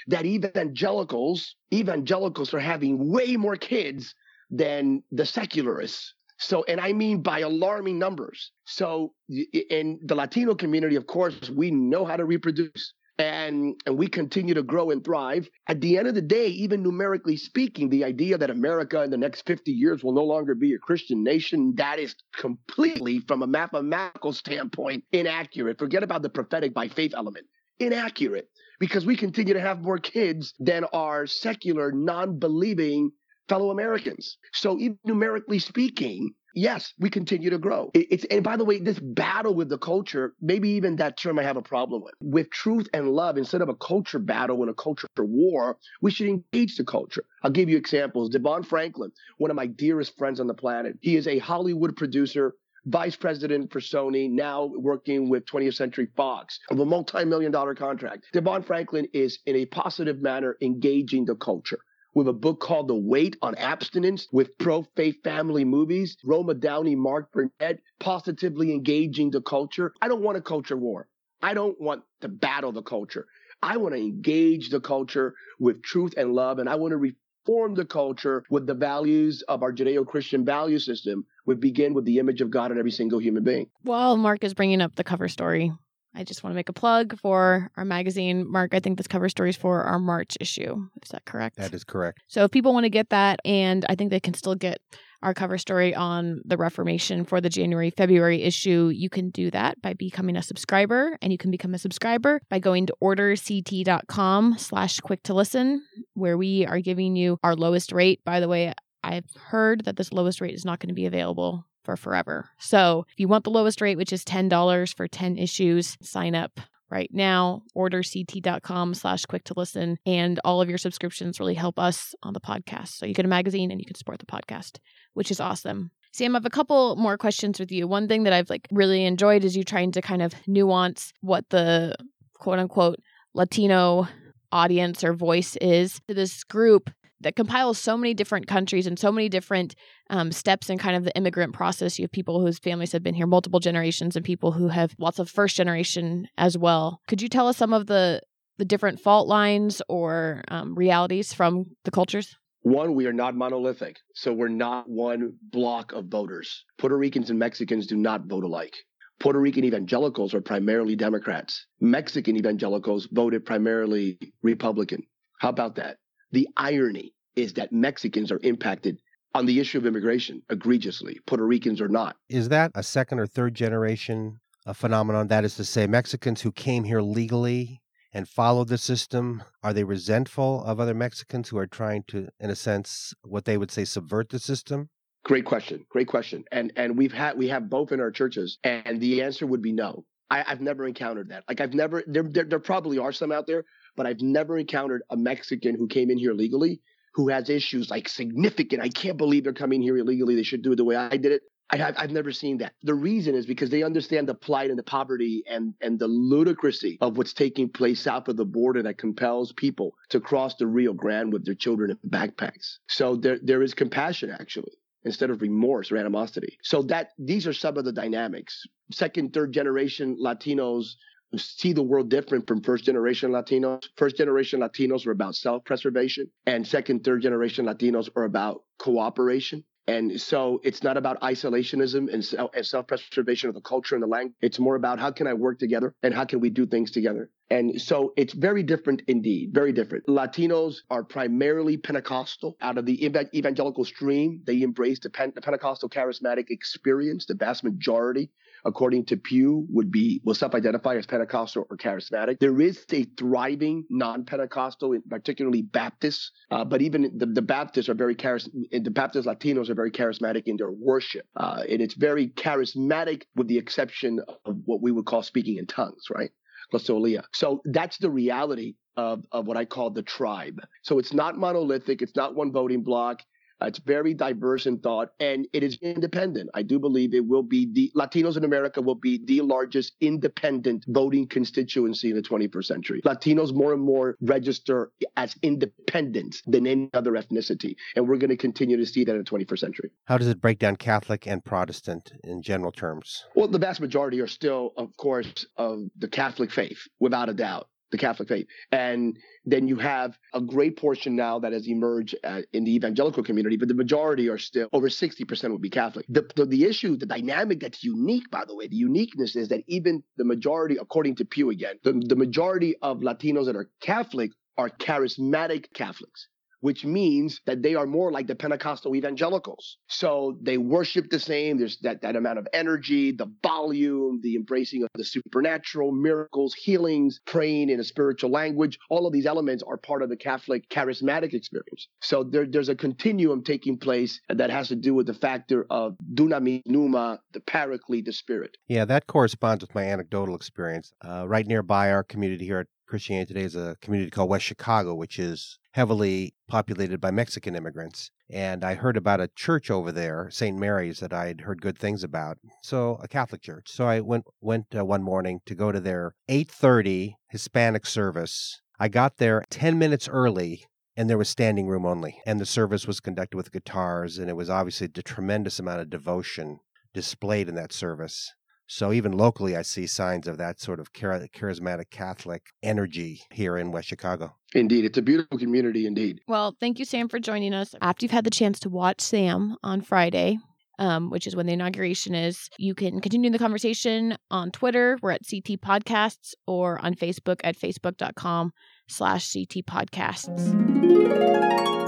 that 0.09 0.25
evangelicals, 0.25 1.57
evangelicals 1.73 2.55
are 2.55 2.61
having 2.61 3.11
way 3.11 3.37
more 3.37 3.57
kids 3.57 4.15
than 4.51 5.03
the 5.13 5.27
secularists. 5.27 6.15
So, 6.39 6.65
and 6.67 6.81
I 6.81 6.93
mean 6.93 7.23
by 7.23 7.41
alarming 7.41 7.99
numbers. 7.99 8.53
So, 8.65 9.13
in 9.29 10.01
the 10.03 10.15
Latino 10.15 10.55
community, 10.55 10.97
of 10.97 11.07
course, 11.07 11.51
we 11.51 11.71
know 11.71 12.05
how 12.05 12.17
to 12.17 12.25
reproduce. 12.25 12.95
and 13.21 13.79
and 13.87 13.99
we 13.99 14.07
continue 14.07 14.55
to 14.55 14.63
grow 14.63 14.91
and 14.91 15.05
thrive 15.05 15.49
at 15.69 15.81
the 15.81 15.99
end 15.99 16.09
of 16.09 16.15
the 16.15 16.23
day 16.23 16.47
even 16.47 16.83
numerically 16.83 17.37
speaking 17.37 17.89
the 17.89 18.03
idea 18.03 18.39
that 18.39 18.51
america 18.51 19.03
in 19.03 19.11
the 19.11 19.17
next 19.17 19.47
50 19.47 19.71
years 19.71 20.03
will 20.03 20.15
no 20.15 20.25
longer 20.25 20.55
be 20.55 20.73
a 20.73 20.79
christian 20.79 21.23
nation 21.23 21.75
that 21.77 21.99
is 21.99 22.15
completely 22.35 23.19
from 23.21 23.43
a 23.43 23.47
mathematical 23.47 24.33
standpoint 24.33 25.05
inaccurate 25.13 25.79
forget 25.79 26.03
about 26.03 26.23
the 26.23 26.31
prophetic 26.31 26.73
by 26.73 26.89
faith 26.89 27.13
element 27.15 27.47
inaccurate 27.79 28.49
because 28.81 29.07
we 29.07 29.16
continue 29.16 29.55
to 29.55 29.61
have 29.61 29.83
more 29.83 29.99
kids 29.99 30.55
than 30.59 30.85
our 30.93 31.27
secular 31.27 31.93
non-believing 31.93 33.12
fellow 33.49 33.71
americans 33.71 34.38
so 34.53 34.79
even 34.79 34.99
numerically 35.05 35.59
speaking 35.59 36.35
yes, 36.55 36.93
we 36.99 37.11
continue 37.11 37.51
to 37.51 37.59
grow. 37.59 37.90
It's 37.95 38.25
and 38.25 38.43
by 38.43 38.57
the 38.57 38.64
way, 38.64 38.79
this 38.79 38.99
battle 38.99 39.55
with 39.55 39.69
the 39.69 39.79
culture, 39.79 40.35
maybe 40.40 40.71
even 40.71 40.97
that 40.97 41.16
term 41.16 41.38
I 41.38 41.43
have 41.43 41.57
a 41.57 41.62
problem 41.62 42.03
with. 42.03 42.14
With 42.21 42.51
truth 42.51 42.88
and 42.93 43.11
love, 43.11 43.38
instead 43.38 43.62
of 43.62 43.69
a 43.69 43.75
culture 43.75 44.19
battle 44.19 44.61
and 44.62 44.71
a 44.71 44.75
culture 44.75 45.07
war, 45.19 45.79
we 46.01 46.11
should 46.11 46.29
engage 46.29 46.77
the 46.77 46.85
culture. 46.85 47.25
I'll 47.43 47.51
give 47.51 47.69
you 47.69 47.77
examples. 47.77 48.31
DeVon 48.31 48.66
Franklin, 48.66 49.12
one 49.38 49.51
of 49.51 49.57
my 49.57 49.66
dearest 49.66 50.16
friends 50.16 50.40
on 50.40 50.47
the 50.47 50.55
planet, 50.55 50.99
he 51.01 51.16
is 51.16 51.27
a 51.27 51.38
Hollywood 51.38 51.97
producer. 51.97 52.55
Vice 52.87 53.16
president 53.16 53.73
for 53.73 53.81
Sony, 53.81 54.31
now 54.31 54.71
working 54.75 55.29
with 55.29 55.45
20th 55.47 55.75
Century 55.75 56.09
Fox 56.16 56.59
of 56.71 56.79
a 56.79 56.85
multi 56.85 57.25
million 57.25 57.53
dollar 57.53 57.75
contract. 57.75 58.27
DeVon 58.35 58.64
Franklin 58.64 59.07
is, 59.12 59.38
in 59.47 59.57
a 59.57 59.66
positive 59.66 60.23
manner, 60.23 60.57
engaging 60.61 61.25
the 61.25 61.35
culture 61.35 61.81
with 62.14 62.29
a 62.29 62.33
book 62.33 62.61
called 62.61 62.88
The 62.88 62.95
Wait 62.95 63.37
on 63.43 63.55
Abstinence 63.57 64.27
with 64.33 64.57
pro 64.59 64.83
faith 64.97 65.23
family 65.23 65.64
movies. 65.64 66.16
Roma 66.25 66.55
Downey, 66.55 66.97
Mark 66.97 67.31
Burnett, 67.33 67.81
positively 67.99 68.73
engaging 68.73 69.31
the 69.31 69.43
culture. 69.43 69.93
I 70.01 70.09
don't 70.09 70.23
want 70.23 70.38
a 70.38 70.43
culture 70.43 70.77
war. 70.77 71.09
I 71.43 71.55
don't 71.55 71.81
want 71.81 72.03
to 72.21 72.29
battle 72.29 72.73
the 72.73 72.83
culture. 72.83 73.27
I 73.62 73.77
want 73.77 73.95
to 73.95 74.01
engage 74.01 74.71
the 74.71 74.81
culture 74.81 75.35
with 75.59 75.83
truth 75.83 76.14
and 76.16 76.33
love, 76.35 76.59
and 76.59 76.69
I 76.69 76.77
want 76.77 76.93
to 76.93 76.97
reform 76.97 77.75
the 77.75 77.85
culture 77.85 78.45
with 78.51 78.66
the 78.66 78.75
values 78.75 79.43
of 79.49 79.62
our 79.62 79.73
Judeo 79.73 80.07
Christian 80.07 80.45
value 80.45 80.79
system. 80.79 81.27
We 81.51 81.57
begin 81.57 81.95
with 81.95 82.05
the 82.05 82.21
image 82.21 82.41
of 82.41 82.49
God 82.49 82.71
in 82.71 82.79
every 82.79 82.93
single 82.93 83.19
human 83.19 83.43
being. 83.43 83.67
While 83.83 84.17
Mark 84.17 84.45
is 84.45 84.55
bringing 84.55 84.81
up 84.81 84.95
the 84.95 85.03
cover 85.03 85.27
story, 85.27 85.73
I 86.15 86.23
just 86.23 86.45
want 86.45 86.53
to 86.53 86.55
make 86.55 86.69
a 86.69 86.73
plug 86.73 87.19
for 87.19 87.73
our 87.77 87.85
magazine. 87.85 88.49
Mark, 88.49 88.73
I 88.73 88.79
think 88.79 88.99
this 88.99 89.09
cover 89.09 89.29
story 89.29 89.51
is 89.51 89.57
for 89.57 89.83
our 89.83 89.99
March 89.99 90.37
issue. 90.41 90.87
Is 91.03 91.09
that 91.11 91.25
correct? 91.25 91.57
That 91.57 91.75
is 91.75 91.83
correct. 91.83 92.21
So 92.29 92.45
if 92.45 92.53
people 92.53 92.73
want 92.73 92.85
to 92.85 92.89
get 92.91 93.11
that, 93.11 93.41
and 93.45 93.85
I 93.89 93.97
think 93.97 94.11
they 94.11 94.21
can 94.21 94.35
still 94.35 94.55
get 94.55 94.79
our 95.25 95.35
cover 95.35 95.59
story 95.59 95.93
on 95.93 96.41
the 96.45 96.57
Reformation 96.57 97.25
for 97.25 97.41
the 97.41 97.49
January 97.49 97.91
February 97.91 98.45
issue, 98.45 98.93
you 98.95 99.11
can 99.11 99.31
do 99.31 99.51
that 99.51 99.83
by 99.83 99.95
becoming 99.95 100.37
a 100.37 100.43
subscriber. 100.43 101.19
And 101.21 101.33
you 101.33 101.39
can 101.39 101.51
become 101.51 101.75
a 101.75 101.79
subscriber 101.79 102.41
by 102.49 102.61
going 102.61 102.87
to 102.87 102.95
orderct.com 103.03 104.55
slash 104.57 105.01
quick 105.01 105.25
to 105.25 105.35
listen, 105.35 105.83
where 106.15 106.39
we 106.39 106.65
are 106.65 106.79
giving 106.79 107.17
you 107.17 107.39
our 107.43 107.57
lowest 107.57 107.91
rate. 107.91 108.21
By 108.25 108.39
the 108.39 108.47
way, 108.47 108.73
I've 109.03 109.25
heard 109.37 109.85
that 109.85 109.97
this 109.97 110.13
lowest 110.13 110.41
rate 110.41 110.55
is 110.55 110.65
not 110.65 110.81
going 110.81 110.89
to 110.89 110.95
be 110.95 111.07
available 111.07 111.67
for 111.85 111.97
forever. 111.97 112.51
So 112.59 113.07
if 113.13 113.19
you 113.19 113.29
want 113.29 113.45
the 113.45 113.51
lowest 113.51 113.81
rate, 113.81 113.97
which 113.97 114.13
is 114.13 114.25
$10 114.25 114.95
for 114.95 115.09
10 115.09 115.39
issues, 115.39 115.97
sign 116.03 116.35
up 116.35 116.61
right 116.91 117.11
now. 117.13 117.63
Order 117.75 118.03
ct.com 118.03 118.95
slash 118.95 119.25
quick 119.25 119.45
to 119.45 119.55
listen. 119.57 119.99
And 120.05 120.41
all 120.45 120.61
of 120.61 120.69
your 120.69 120.79
subscriptions 120.79 121.41
really 121.41 121.55
help 121.55 121.79
us 121.79 122.15
on 122.23 122.33
the 122.33 122.41
podcast. 122.41 122.89
So 122.89 123.07
you 123.07 123.15
get 123.15 123.25
a 123.25 123.29
magazine 123.29 123.71
and 123.71 123.81
you 123.81 123.87
can 123.87 123.97
support 123.97 124.19
the 124.19 124.27
podcast, 124.27 124.79
which 125.15 125.31
is 125.31 125.41
awesome. 125.41 125.91
Sam, 126.13 126.35
I 126.35 126.39
have 126.39 126.47
a 126.47 126.51
couple 126.51 126.97
more 126.97 127.17
questions 127.17 127.61
with 127.61 127.71
you. 127.71 127.87
One 127.87 128.09
thing 128.09 128.25
that 128.25 128.33
I've 128.33 128.51
like 128.51 128.67
really 128.73 129.05
enjoyed 129.05 129.45
is 129.45 129.57
you 129.57 129.63
trying 129.63 129.93
to 129.93 130.03
kind 130.03 130.23
of 130.23 130.35
nuance 130.47 131.13
what 131.21 131.49
the 131.51 131.95
quote 132.35 132.59
unquote 132.59 132.99
Latino 133.33 134.09
audience 134.51 135.05
or 135.05 135.13
voice 135.13 135.57
is 135.61 136.01
to 136.09 136.15
this 136.15 136.43
group 136.43 136.91
that 137.21 137.37
compiles 137.37 137.79
so 137.79 137.97
many 137.97 138.15
different 138.15 138.47
countries 138.47 138.87
and 138.87 138.99
so 138.99 139.13
many 139.13 139.29
different 139.29 139.75
um, 140.09 140.33
steps 140.33 140.71
in 140.71 140.79
kind 140.79 140.97
of 140.97 141.05
the 141.05 141.17
immigrant 141.17 141.53
process. 141.53 141.99
You 141.99 142.05
have 142.05 142.13
people 142.13 142.41
whose 142.41 142.59
families 142.59 142.93
have 142.93 143.03
been 143.03 143.15
here 143.15 143.27
multiple 143.27 143.61
generations 143.61 144.17
and 144.17 144.25
people 144.25 144.53
who 144.53 144.69
have 144.69 144.95
lots 144.99 145.19
of 145.19 145.29
first 145.29 145.57
generation 145.57 146.29
as 146.37 146.57
well. 146.57 147.01
Could 147.09 147.23
you 147.23 147.29
tell 147.29 147.49
us 147.49 147.57
some 147.57 147.73
of 147.73 147.87
the 147.87 148.21
the 148.59 148.65
different 148.67 149.01
fault 149.01 149.27
lines 149.27 149.81
or 149.89 150.45
um, 150.49 150.75
realities 150.75 151.33
from 151.33 151.65
the 151.85 151.91
cultures? 151.91 152.37
One, 152.63 152.95
we 152.95 153.07
are 153.07 153.13
not 153.13 153.35
monolithic. 153.35 153.97
So 154.15 154.35
we're 154.35 154.49
not 154.49 154.87
one 154.87 155.33
block 155.51 155.93
of 155.93 156.07
voters. 156.07 156.65
Puerto 156.79 156.99
Ricans 156.99 157.31
and 157.31 157.39
Mexicans 157.39 157.87
do 157.87 157.97
not 157.97 158.27
vote 158.27 158.45
alike. 158.45 158.77
Puerto 159.19 159.41
Rican 159.41 159.65
evangelicals 159.65 160.35
are 160.35 160.43
primarily 160.43 160.95
Democrats. 160.95 161.67
Mexican 161.81 162.37
evangelicals 162.37 163.09
voted 163.13 163.47
primarily 163.47 164.19
Republican. 164.43 165.03
How 165.39 165.49
about 165.49 165.77
that? 165.77 165.97
The 166.33 166.49
irony 166.57 167.14
is 167.37 167.55
that 167.55 167.73
Mexicans 167.73 168.31
are 168.31 168.40
impacted 168.43 169.01
on 169.35 169.47
the 169.47 169.61
issue 169.61 169.79
of 169.79 169.87
immigration 169.87 170.43
egregiously. 170.51 171.19
Puerto 171.27 171.47
Ricans 171.47 171.81
are 171.81 171.88
not. 171.88 172.16
Is 172.29 172.49
that 172.49 172.73
a 172.75 172.83
second 172.83 173.21
or 173.21 173.27
third 173.27 173.55
generation 173.55 174.40
a 174.66 174.75
phenomenon? 174.75 175.29
That 175.29 175.45
is 175.45 175.57
to 175.57 175.64
say, 175.64 175.87
Mexicans 175.87 176.43
who 176.43 176.53
came 176.53 176.85
here 176.85 177.01
legally 177.01 177.81
and 178.12 178.29
followed 178.29 178.69
the 178.69 178.79
system, 178.79 179.43
are 179.62 179.73
they 179.73 179.85
resentful 179.85 180.64
of 180.64 180.81
other 180.81 180.95
Mexicans 180.95 181.49
who 181.49 181.59
are 181.59 181.66
trying 181.66 182.03
to, 182.09 182.29
in 182.40 182.51
a 182.51 182.57
sense, 182.57 183.14
what 183.23 183.45
they 183.45 183.57
would 183.57 183.71
say, 183.71 183.85
subvert 183.85 184.31
the 184.31 184.40
system? 184.40 184.88
Great 185.25 185.45
question. 185.45 185.85
Great 185.90 186.09
question. 186.09 186.45
And 186.51 186.73
and 186.77 186.97
we've 186.97 187.12
had 187.12 187.37
we 187.37 187.49
have 187.49 187.69
both 187.69 187.93
in 187.93 188.01
our 188.01 188.11
churches, 188.11 188.59
and 188.64 189.01
the 189.01 189.23
answer 189.23 189.47
would 189.47 189.62
be 189.62 189.73
no. 189.73 190.05
I, 190.31 190.43
have 190.43 190.61
never 190.61 190.87
encountered 190.87 191.29
that. 191.31 191.45
Like 191.49 191.61
I've 191.61 191.75
never 191.75 192.03
there, 192.07 192.23
there 192.23 192.45
there 192.45 192.61
probably 192.61 192.99
are 192.99 193.12
some 193.12 193.33
out 193.33 193.47
there, 193.47 193.64
but 193.97 194.07
I've 194.07 194.21
never 194.21 194.59
encountered 194.59 195.03
a 195.11 195.16
Mexican 195.16 195.75
who 195.75 195.88
came 195.88 196.11
in 196.11 196.19
here 196.19 196.35
legally 196.35 196.81
who 197.14 197.29
has 197.29 197.51
issues 197.51 197.90
like 197.90 198.09
significant. 198.09 198.83
I 198.83 198.88
can't 198.88 199.16
believe 199.16 199.45
they're 199.45 199.53
coming 199.53 199.83
here 199.83 199.99
illegally. 199.99 200.37
They 200.37 200.43
should 200.43 200.62
do 200.62 200.73
it 200.73 200.77
the 200.77 200.85
way 200.85 200.97
I 200.97 201.16
did 201.16 201.33
it. 201.33 201.43
I 201.73 201.77
have, 201.77 201.95
I've 201.97 202.11
never 202.11 202.33
seen 202.33 202.59
that. 202.59 202.73
The 202.83 202.95
reason 202.95 203.35
is 203.37 203.47
because 203.47 203.71
they 203.71 203.85
understand 203.85 204.29
the 204.29 204.35
plight 204.35 204.71
and 204.71 204.79
the 204.79 204.83
poverty 204.83 205.45
and, 205.49 205.75
and 205.81 205.99
the 205.99 206.09
ludicrousy 206.09 206.99
of 207.01 207.16
what's 207.16 207.33
taking 207.33 207.69
place 207.69 208.01
south 208.01 208.27
of 208.27 208.37
the 208.37 208.45
border 208.45 208.83
that 208.83 208.99
compels 208.99 209.53
people 209.53 209.95
to 210.09 210.21
cross 210.21 210.57
the 210.57 210.66
Rio 210.66 210.93
Grande 210.93 211.33
with 211.33 211.45
their 211.45 211.55
children 211.55 211.90
in 211.90 212.11
backpacks. 212.11 212.79
So 212.88 213.14
there, 213.14 213.38
there 213.40 213.62
is 213.62 213.73
compassion 213.75 214.31
actually 214.31 214.73
instead 215.05 215.31
of 215.31 215.43
remorse 215.43 215.91
or 215.91 215.97
animosity. 215.97 216.59
So 216.63 216.83
that 216.83 217.11
these 217.19 217.47
are 217.47 217.53
some 217.53 217.77
of 217.77 217.85
the 217.85 217.93
dynamics. 217.93 218.67
Second, 218.93 219.33
third 219.33 219.53
generation 219.53 220.17
Latinos 220.23 220.95
see 221.37 221.73
the 221.73 221.83
world 221.83 222.11
different 222.11 222.47
from 222.47 222.63
first 222.63 222.85
generation 222.85 223.31
Latinos. 223.31 223.85
First 223.97 224.17
generation 224.17 224.61
Latinos 224.61 225.07
are 225.07 225.13
about 225.13 225.37
self 225.37 225.65
preservation, 225.65 226.31
and 226.47 226.67
second, 226.67 227.05
third 227.05 227.23
generation 227.23 227.67
Latinos 227.67 228.09
are 228.17 228.25
about 228.25 228.65
cooperation. 228.79 229.65
And 229.87 230.21
so 230.21 230.61
it's 230.63 230.83
not 230.83 230.97
about 230.97 231.21
isolationism 231.21 232.13
and 232.13 232.25
self 232.67 232.87
preservation 232.87 233.49
of 233.49 233.55
the 233.55 233.61
culture 233.61 233.95
and 233.95 234.03
the 234.03 234.07
language. 234.09 234.37
It's 234.41 234.59
more 234.59 234.77
about 234.77 234.99
how 234.99 235.11
can 235.11 235.27
I 235.27 235.35
work 235.35 235.59
together 235.59 235.95
and 236.03 236.15
how 236.15 236.25
can 236.25 236.41
we 236.41 236.51
do 236.51 236.67
things 236.67 236.91
together. 236.91 237.31
And 237.51 237.81
so 237.81 238.13
it's 238.17 238.33
very 238.33 238.63
different 238.63 239.03
indeed, 239.09 239.51
very 239.53 239.73
different. 239.73 240.07
Latinos 240.07 240.77
are 240.89 241.03
primarily 241.03 241.77
Pentecostal. 241.77 242.57
Out 242.61 242.79
of 242.79 242.87
the 242.87 243.05
evangelical 243.05 243.85
stream, 243.85 244.41
they 244.47 244.63
embrace 244.63 245.01
the, 245.01 245.11
Pentecostal 245.11 245.89
charismatic 245.89 246.47
experience, 246.51 247.27
the 247.27 247.35
vast 247.35 247.65
majority 247.65 248.31
according 248.65 249.07
to 249.07 249.17
Pew, 249.17 249.67
would 249.71 249.91
be 249.91 250.21
will 250.25 250.35
self-identify 250.35 250.97
as 250.97 251.07
Pentecostal 251.07 251.67
or 251.71 251.77
charismatic. 251.77 252.39
There 252.41 252.61
is 252.61 252.85
a 252.93 253.05
thriving 253.19 253.85
non-Pentecostal, 253.91 254.99
particularly 255.09 255.63
Baptists, 255.63 256.31
uh, 256.51 256.65
but 256.65 256.83
even 256.83 257.11
the, 257.17 257.27
the 257.27 257.43
Baptists 257.43 257.89
are 257.89 257.95
very 257.95 258.15
charismatic. 258.15 258.85
The 258.85 258.91
Baptist 258.91 259.27
Latinos 259.27 259.69
are 259.71 259.75
very 259.75 259.91
charismatic 259.91 260.45
in 260.47 260.57
their 260.57 260.71
worship, 260.71 261.27
uh, 261.37 261.63
and 261.69 261.81
it's 261.81 261.95
very 261.95 262.29
charismatic, 262.29 263.23
with 263.35 263.49
the 263.49 263.59
exception 263.59 264.21
of 264.45 264.57
what 264.65 264.83
we 264.83 264.93
would 264.93 265.07
call 265.07 265.23
speaking 265.23 265.57
in 265.57 265.67
tongues, 265.67 266.05
right? 266.15 266.31
Glossolalia. 266.73 267.25
So 267.33 267.61
that's 267.65 267.99
the 267.99 268.11
reality 268.11 268.75
of, 268.97 269.25
of 269.33 269.47
what 269.47 269.57
I 269.57 269.65
call 269.65 269.91
the 269.91 270.03
tribe. 270.03 270.61
So 270.83 270.99
it's 270.99 271.13
not 271.13 271.37
monolithic. 271.39 272.03
It's 272.03 272.17
not 272.17 272.35
one 272.35 272.53
voting 272.53 272.83
block. 272.83 273.23
Uh, 273.61 273.66
it's 273.66 273.79
very 273.79 274.14
diverse 274.14 274.66
in 274.66 274.79
thought 274.79 275.11
and 275.20 275.46
it 275.53 275.62
is 275.62 275.79
independent. 275.83 276.51
I 276.55 276.62
do 276.62 276.79
believe 276.79 277.14
it 277.14 277.27
will 277.27 277.42
be 277.42 277.70
the 277.73 277.92
Latinos 277.94 278.37
in 278.37 278.44
America 278.44 278.81
will 278.81 278.94
be 278.94 279.20
the 279.25 279.40
largest 279.42 279.92
independent 280.01 280.85
voting 280.88 281.27
constituency 281.27 282.11
in 282.11 282.16
the 282.16 282.23
21st 282.23 282.64
century. 282.64 283.03
Latinos 283.05 283.53
more 283.53 283.73
and 283.73 283.83
more 283.83 284.16
register 284.20 284.90
as 285.16 285.37
independent 285.42 286.42
than 286.46 286.66
any 286.66 286.90
other 286.94 287.12
ethnicity. 287.12 287.77
And 287.96 288.09
we're 288.09 288.16
going 288.16 288.31
to 288.31 288.37
continue 288.37 288.77
to 288.77 288.87
see 288.87 289.05
that 289.05 289.12
in 289.12 289.18
the 289.18 289.25
21st 289.25 289.59
century. 289.59 289.90
How 290.07 290.18
does 290.18 290.29
it 290.29 290.40
break 290.40 290.59
down 290.59 290.77
Catholic 290.77 291.27
and 291.27 291.44
Protestant 291.44 292.12
in 292.25 292.42
general 292.42 292.73
terms? 292.73 293.25
Well, 293.35 293.49
the 293.49 293.59
vast 293.59 293.81
majority 293.81 294.20
are 294.20 294.27
still, 294.27 294.73
of 294.77 294.96
course, 294.96 295.46
of 295.57 295.85
the 295.99 296.09
Catholic 296.09 296.51
faith, 296.51 296.79
without 296.99 297.29
a 297.29 297.35
doubt 297.35 297.68
the 297.90 297.98
Catholic 297.98 298.29
faith. 298.29 298.46
And 298.72 299.18
then 299.44 299.68
you 299.68 299.76
have 299.76 300.18
a 300.33 300.40
great 300.40 300.76
portion 300.76 301.16
now 301.16 301.38
that 301.40 301.53
has 301.53 301.66
emerged 301.66 302.14
uh, 302.24 302.42
in 302.53 302.64
the 302.64 302.74
evangelical 302.74 303.22
community, 303.22 303.57
but 303.57 303.68
the 303.68 303.74
majority 303.74 304.29
are 304.29 304.38
still 304.38 304.68
over 304.72 304.88
60% 304.88 305.50
would 305.50 305.61
be 305.61 305.70
Catholic. 305.70 306.07
The, 306.09 306.29
the, 306.37 306.46
the 306.46 306.64
issue, 306.64 306.96
the 306.96 307.07
dynamic 307.07 307.61
that's 307.61 307.83
unique, 307.83 308.31
by 308.31 308.44
the 308.44 308.55
way, 308.55 308.68
the 308.68 308.76
uniqueness 308.76 309.37
is 309.37 309.48
that 309.48 309.62
even 309.66 310.03
the 310.16 310.24
majority, 310.24 310.76
according 310.81 311.16
to 311.16 311.24
Pew 311.24 311.50
again, 311.50 311.76
the, 311.85 311.92
the 311.92 312.16
majority 312.16 312.76
of 312.83 313.00
Latinos 313.00 313.46
that 313.46 313.57
are 313.57 313.70
Catholic 313.81 314.31
are 314.57 314.68
charismatic 314.68 315.72
Catholics 315.72 316.29
which 316.61 316.85
means 316.85 317.40
that 317.46 317.62
they 317.62 317.75
are 317.75 317.87
more 317.87 318.12
like 318.12 318.27
the 318.27 318.35
Pentecostal 318.35 318.94
evangelicals. 318.94 319.79
So 319.88 320.38
they 320.42 320.59
worship 320.59 321.11
the 321.11 321.18
same. 321.18 321.59
There's 321.59 321.79
that, 321.79 322.03
that 322.03 322.16
amount 322.16 322.38
of 322.38 322.46
energy, 322.53 323.12
the 323.12 323.31
volume, 323.42 324.20
the 324.23 324.37
embracing 324.37 324.83
of 324.83 324.88
the 324.94 325.05
supernatural, 325.05 325.92
miracles, 325.92 326.55
healings, 326.55 327.20
praying 327.27 327.70
in 327.70 327.81
a 327.81 327.85
spiritual 327.85 328.31
language. 328.31 328.79
All 328.88 329.07
of 329.07 329.12
these 329.12 329.27
elements 329.27 329.62
are 329.66 329.77
part 329.77 330.03
of 330.03 330.09
the 330.09 330.16
Catholic 330.16 330.68
charismatic 330.68 331.35
experience. 331.35 331.88
So 332.01 332.25
there, 332.25 332.46
there's 332.46 332.68
a 332.68 332.75
continuum 332.75 333.42
taking 333.42 333.79
place 333.79 334.20
that 334.29 334.51
has 334.51 334.68
to 334.68 334.77
do 334.77 334.94
with 334.94 335.07
the 335.07 335.14
factor 335.14 335.66
of 335.70 335.96
dunamis, 336.14 336.62
pneuma, 336.66 337.20
the 337.33 337.40
paraclete, 337.40 338.05
the 338.05 338.12
spirit. 338.12 338.57
Yeah, 338.68 338.85
that 338.87 339.07
corresponds 339.07 339.62
with 339.62 339.75
my 339.75 339.85
anecdotal 339.85 340.35
experience. 340.35 340.92
Uh, 341.01 341.27
right 341.27 341.46
nearby 341.46 341.90
our 341.90 342.05
community 342.05 342.44
here 342.44 342.61
at 342.61 342.66
Christianity 342.87 343.33
Today 343.33 343.44
is 343.44 343.55
a 343.55 343.77
community 343.81 344.11
called 344.11 344.29
West 344.29 344.44
Chicago, 344.44 344.96
which 344.96 345.20
is 345.20 345.60
heavily 345.73 346.35
populated 346.49 347.01
by 347.01 347.11
Mexican 347.11 347.55
immigrants. 347.55 348.11
And 348.29 348.65
I 348.65 348.75
heard 348.75 348.97
about 348.97 349.21
a 349.21 349.31
church 349.35 349.71
over 349.71 349.93
there, 349.93 350.29
St. 350.31 350.59
Mary's, 350.59 351.01
that 351.01 351.13
I'd 351.13 351.43
heard 351.43 351.63
good 351.63 351.79
things 351.79 352.05
about. 352.05 352.39
So 352.63 352.99
a 353.03 353.09
Catholic 353.09 353.43
church. 353.43 353.69
So 353.71 353.87
I 353.87 354.01
went 354.01 354.25
went 354.41 354.67
uh, 354.77 354.85
one 354.85 355.03
morning 355.03 355.41
to 355.47 355.55
go 355.55 355.73
to 355.73 355.81
their 355.81 356.15
8:30 356.29 357.15
Hispanic 357.29 357.87
service. 357.87 358.61
I 358.79 358.89
got 358.89 359.19
there 359.19 359.45
10 359.51 359.79
minutes 359.79 360.09
early 360.09 360.65
and 360.97 361.09
there 361.09 361.19
was 361.19 361.29
standing 361.29 361.67
room 361.67 361.87
only. 361.87 362.21
And 362.27 362.41
the 362.41 362.47
service 362.47 362.87
was 362.87 363.01
conducted 363.01 363.37
with 363.37 363.53
guitars 363.53 364.19
and 364.19 364.29
it 364.29 364.37
was 364.37 364.51
obviously 364.51 364.87
a 364.87 365.03
tremendous 365.03 365.59
amount 365.59 365.81
of 365.81 365.91
devotion 365.91 366.61
displayed 366.93 367.49
in 367.49 367.55
that 367.55 367.73
service. 367.73 368.33
So 368.73 368.93
even 368.93 369.11
locally, 369.11 369.57
I 369.57 369.63
see 369.63 369.89
signs 369.89 370.29
of 370.29 370.39
that 370.39 370.61
sort 370.61 370.79
of 370.79 370.93
charismatic 370.93 371.91
Catholic 371.91 372.51
energy 372.63 373.21
here 373.33 373.59
in 373.59 373.73
West 373.73 373.89
Chicago. 373.89 374.37
Indeed, 374.55 374.85
it's 374.85 374.97
a 374.97 375.03
beautiful 375.03 375.39
community 375.39 375.87
indeed. 375.87 376.21
Well, 376.29 376.55
thank 376.61 376.79
you, 376.79 376.85
Sam, 376.85 377.09
for 377.09 377.19
joining 377.19 377.53
us. 377.53 377.75
After 377.83 378.05
you've 378.05 378.13
had 378.13 378.23
the 378.23 378.31
chance 378.31 378.61
to 378.61 378.69
watch 378.69 379.01
Sam 379.01 379.57
on 379.65 379.81
Friday, 379.81 380.39
um, 380.79 381.11
which 381.11 381.27
is 381.27 381.35
when 381.35 381.47
the 381.47 381.53
inauguration 381.53 382.15
is. 382.15 382.49
You 382.59 382.77
can 382.77 383.01
continue 383.01 383.31
the 383.31 383.41
conversation 383.41 384.17
on 384.31 384.53
Twitter. 384.53 384.99
We're 385.03 385.11
at 385.11 385.23
CT 385.29 385.61
Podcasts 385.61 386.35
or 386.47 386.81
on 386.81 386.95
Facebook 386.95 387.41
at 387.43 387.59
facebook.com 387.59 388.53
slash 388.89 389.33
CT 389.33 389.67
Podcasts. 389.67 391.80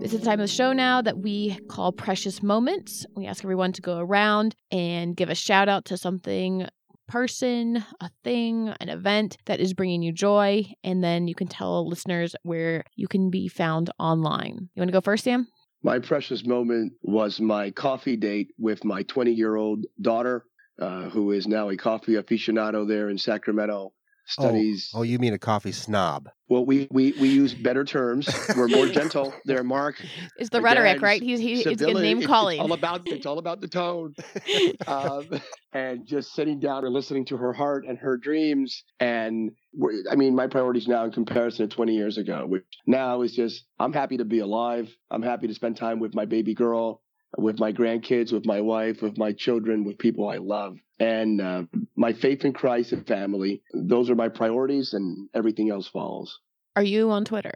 This 0.00 0.14
is 0.14 0.20
the 0.20 0.24
time 0.24 0.40
of 0.40 0.48
the 0.48 0.54
show 0.54 0.72
now 0.72 1.02
that 1.02 1.18
we 1.18 1.58
call 1.68 1.92
Precious 1.92 2.42
Moments. 2.42 3.04
We 3.14 3.26
ask 3.26 3.44
everyone 3.44 3.72
to 3.72 3.82
go 3.82 3.98
around 3.98 4.56
and 4.72 5.14
give 5.14 5.28
a 5.28 5.34
shout 5.34 5.68
out 5.68 5.84
to 5.86 5.98
something 5.98 6.66
person, 7.06 7.84
a 8.00 8.10
thing, 8.24 8.74
an 8.80 8.88
event 8.88 9.36
that 9.44 9.60
is 9.60 9.74
bringing 9.74 10.00
you 10.00 10.10
joy. 10.10 10.64
And 10.82 11.04
then 11.04 11.28
you 11.28 11.34
can 11.34 11.48
tell 11.48 11.86
listeners 11.86 12.34
where 12.44 12.82
you 12.96 13.08
can 13.08 13.28
be 13.28 13.46
found 13.46 13.90
online. 13.98 14.70
You 14.74 14.80
want 14.80 14.88
to 14.88 14.92
go 14.92 15.02
first, 15.02 15.24
Sam? 15.24 15.46
My 15.82 15.98
precious 15.98 16.46
moment 16.46 16.94
was 17.02 17.38
my 17.38 17.70
coffee 17.70 18.16
date 18.16 18.52
with 18.56 18.86
my 18.86 19.02
20 19.02 19.32
year 19.32 19.56
old 19.56 19.84
daughter, 20.00 20.46
uh, 20.80 21.10
who 21.10 21.32
is 21.32 21.46
now 21.46 21.68
a 21.68 21.76
coffee 21.76 22.14
aficionado 22.14 22.88
there 22.88 23.10
in 23.10 23.18
Sacramento 23.18 23.92
studies. 24.30 24.90
Oh, 24.94 25.00
oh, 25.00 25.02
you 25.02 25.18
mean 25.18 25.34
a 25.34 25.38
coffee 25.38 25.72
snob? 25.72 26.28
Well, 26.48 26.64
we 26.64 26.88
we, 26.90 27.12
we 27.12 27.28
use 27.28 27.54
better 27.54 27.84
terms. 27.84 28.28
We're 28.56 28.68
more 28.68 28.86
gentle 28.92 29.32
there, 29.44 29.62
Mark. 29.62 30.04
It's 30.36 30.50
the 30.50 30.58
Again, 30.58 30.64
rhetoric, 30.64 31.02
right? 31.02 31.22
He's 31.22 31.38
he's, 31.38 31.64
he's 31.64 31.80
name 31.80 32.22
calling. 32.22 32.60
It's 32.60 32.68
all 32.68 32.72
about 32.72 33.02
it's 33.06 33.26
all 33.26 33.38
about 33.38 33.60
the 33.60 33.68
tone, 33.68 34.14
um, 34.86 35.28
and 35.72 36.06
just 36.06 36.34
sitting 36.34 36.58
down 36.58 36.84
and 36.84 36.92
listening 36.92 37.24
to 37.26 37.36
her 37.36 37.52
heart 37.52 37.84
and 37.86 37.98
her 37.98 38.16
dreams. 38.16 38.82
And 38.98 39.52
I 40.10 40.16
mean, 40.16 40.34
my 40.34 40.46
priorities 40.48 40.88
now 40.88 41.04
in 41.04 41.12
comparison 41.12 41.68
to 41.68 41.74
20 41.74 41.94
years 41.94 42.18
ago, 42.18 42.46
which 42.46 42.64
now 42.86 43.22
is 43.22 43.32
just 43.32 43.64
I'm 43.78 43.92
happy 43.92 44.16
to 44.16 44.24
be 44.24 44.40
alive. 44.40 44.88
I'm 45.10 45.22
happy 45.22 45.46
to 45.46 45.54
spend 45.54 45.76
time 45.76 46.00
with 46.00 46.14
my 46.14 46.24
baby 46.24 46.54
girl 46.54 47.02
with 47.36 47.58
my 47.58 47.72
grandkids, 47.72 48.32
with 48.32 48.46
my 48.46 48.60
wife, 48.60 49.02
with 49.02 49.16
my 49.18 49.32
children, 49.32 49.84
with 49.84 49.98
people 49.98 50.28
I 50.28 50.36
love. 50.36 50.78
And 50.98 51.40
uh, 51.40 51.62
my 51.96 52.12
faith 52.12 52.44
in 52.44 52.52
Christ 52.52 52.92
and 52.92 53.06
family, 53.06 53.62
those 53.72 54.10
are 54.10 54.14
my 54.14 54.28
priorities, 54.28 54.92
and 54.92 55.28
everything 55.34 55.70
else 55.70 55.88
follows. 55.88 56.38
Are 56.76 56.82
you 56.82 57.10
on 57.10 57.24
Twitter? 57.24 57.54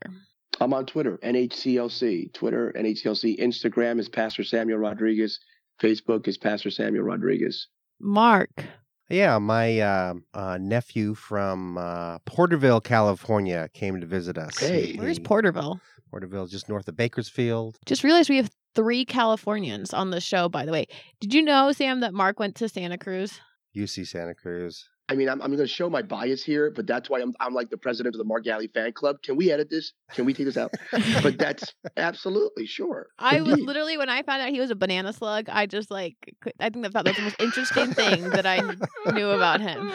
I'm 0.61 0.73
on 0.73 0.87
Twitter, 0.87 1.19
NHCLC. 1.23 2.33
Twitter, 2.33 2.73
NHCLC. 2.77 3.39
Instagram 3.41 3.99
is 3.99 4.09
Pastor 4.09 4.45
Samuel 4.45 4.79
Rodriguez. 4.79 5.41
Facebook 5.83 6.29
is 6.29 6.39
Pastor 6.39 6.71
Samuel 6.71 7.05
Rodriguez. 7.05 7.69
Mark. 8.01 8.65
Yeah, 9.11 9.39
my 9.39 9.81
uh, 9.81 10.15
uh, 10.33 10.59
nephew 10.61 11.15
from 11.15 11.77
uh, 11.77 12.19
Porterville, 12.21 12.81
California, 12.81 13.69
came 13.75 14.01
to 14.01 14.07
visit 14.07 14.39
us. 14.39 14.59
Hey, 14.59 14.95
where's 14.97 15.19
Porterville? 15.19 15.81
Porterville, 16.11 16.47
just 16.47 16.69
north 16.69 16.89
of 16.89 16.97
Bakersfield. 16.97 17.79
Just 17.85 18.03
realized 18.05 18.31
we 18.31 18.39
have 18.39 18.51
three 18.75 19.05
Californians 19.05 19.93
on 19.93 20.11
the 20.11 20.21
show, 20.21 20.49
by 20.49 20.65
the 20.65 20.73
way. 20.73 20.87
Did 21.21 21.35
you 21.35 21.43
know, 21.43 21.73
Sam, 21.73 22.01
that 22.01 22.15
Mark 22.15 22.39
went 22.39 22.55
to 22.57 22.69
Santa 22.69 22.99
Cruz? 22.99 23.41
UC 23.77 24.07
Santa 24.07 24.35
Cruz. 24.35 24.89
I 25.09 25.15
mean, 25.15 25.29
I'm, 25.29 25.43
I'm 25.43 25.49
going 25.49 25.59
to 25.59 25.67
show 25.67 25.91
my 25.91 26.01
bias 26.01 26.43
here, 26.43 26.71
but 26.71 26.87
that's 26.87 27.11
why 27.11 27.21
I'm, 27.21 27.35
I'm 27.39 27.53
like 27.53 27.69
the 27.69 27.77
president 27.77 28.15
of 28.15 28.19
the 28.19 28.25
Mark 28.25 28.45
Galli 28.45 28.69
fan 28.69 28.91
club. 28.93 29.17
Can 29.23 29.37
we 29.37 29.53
edit 29.53 29.69
this? 29.69 29.93
Can 30.15 30.25
we 30.25 30.33
take 30.33 30.47
this 30.47 30.57
out? 30.57 30.73
but 31.23 31.37
that's 31.37 31.75
absolutely 31.99 32.65
sure. 32.65 33.09
I 33.19 33.37
Indeed. 33.37 33.51
was 33.51 33.61
literally, 33.61 33.99
when 33.99 34.09
I 34.09 34.23
found 34.23 34.41
out 34.41 34.49
he 34.49 34.61
was 34.61 34.71
a 34.71 34.75
banana 34.75 35.13
slug, 35.13 35.51
I 35.51 35.67
just 35.67 35.91
like, 35.91 36.17
I 36.59 36.71
think 36.71 36.85
that 36.85 36.95
that 36.95 37.05
was 37.05 37.17
the 37.17 37.23
most 37.23 37.37
interesting 37.39 37.93
thing 37.93 38.31
that 38.31 38.47
I 38.47 38.61
knew 39.13 39.29
about 39.29 39.61
him. 39.61 39.93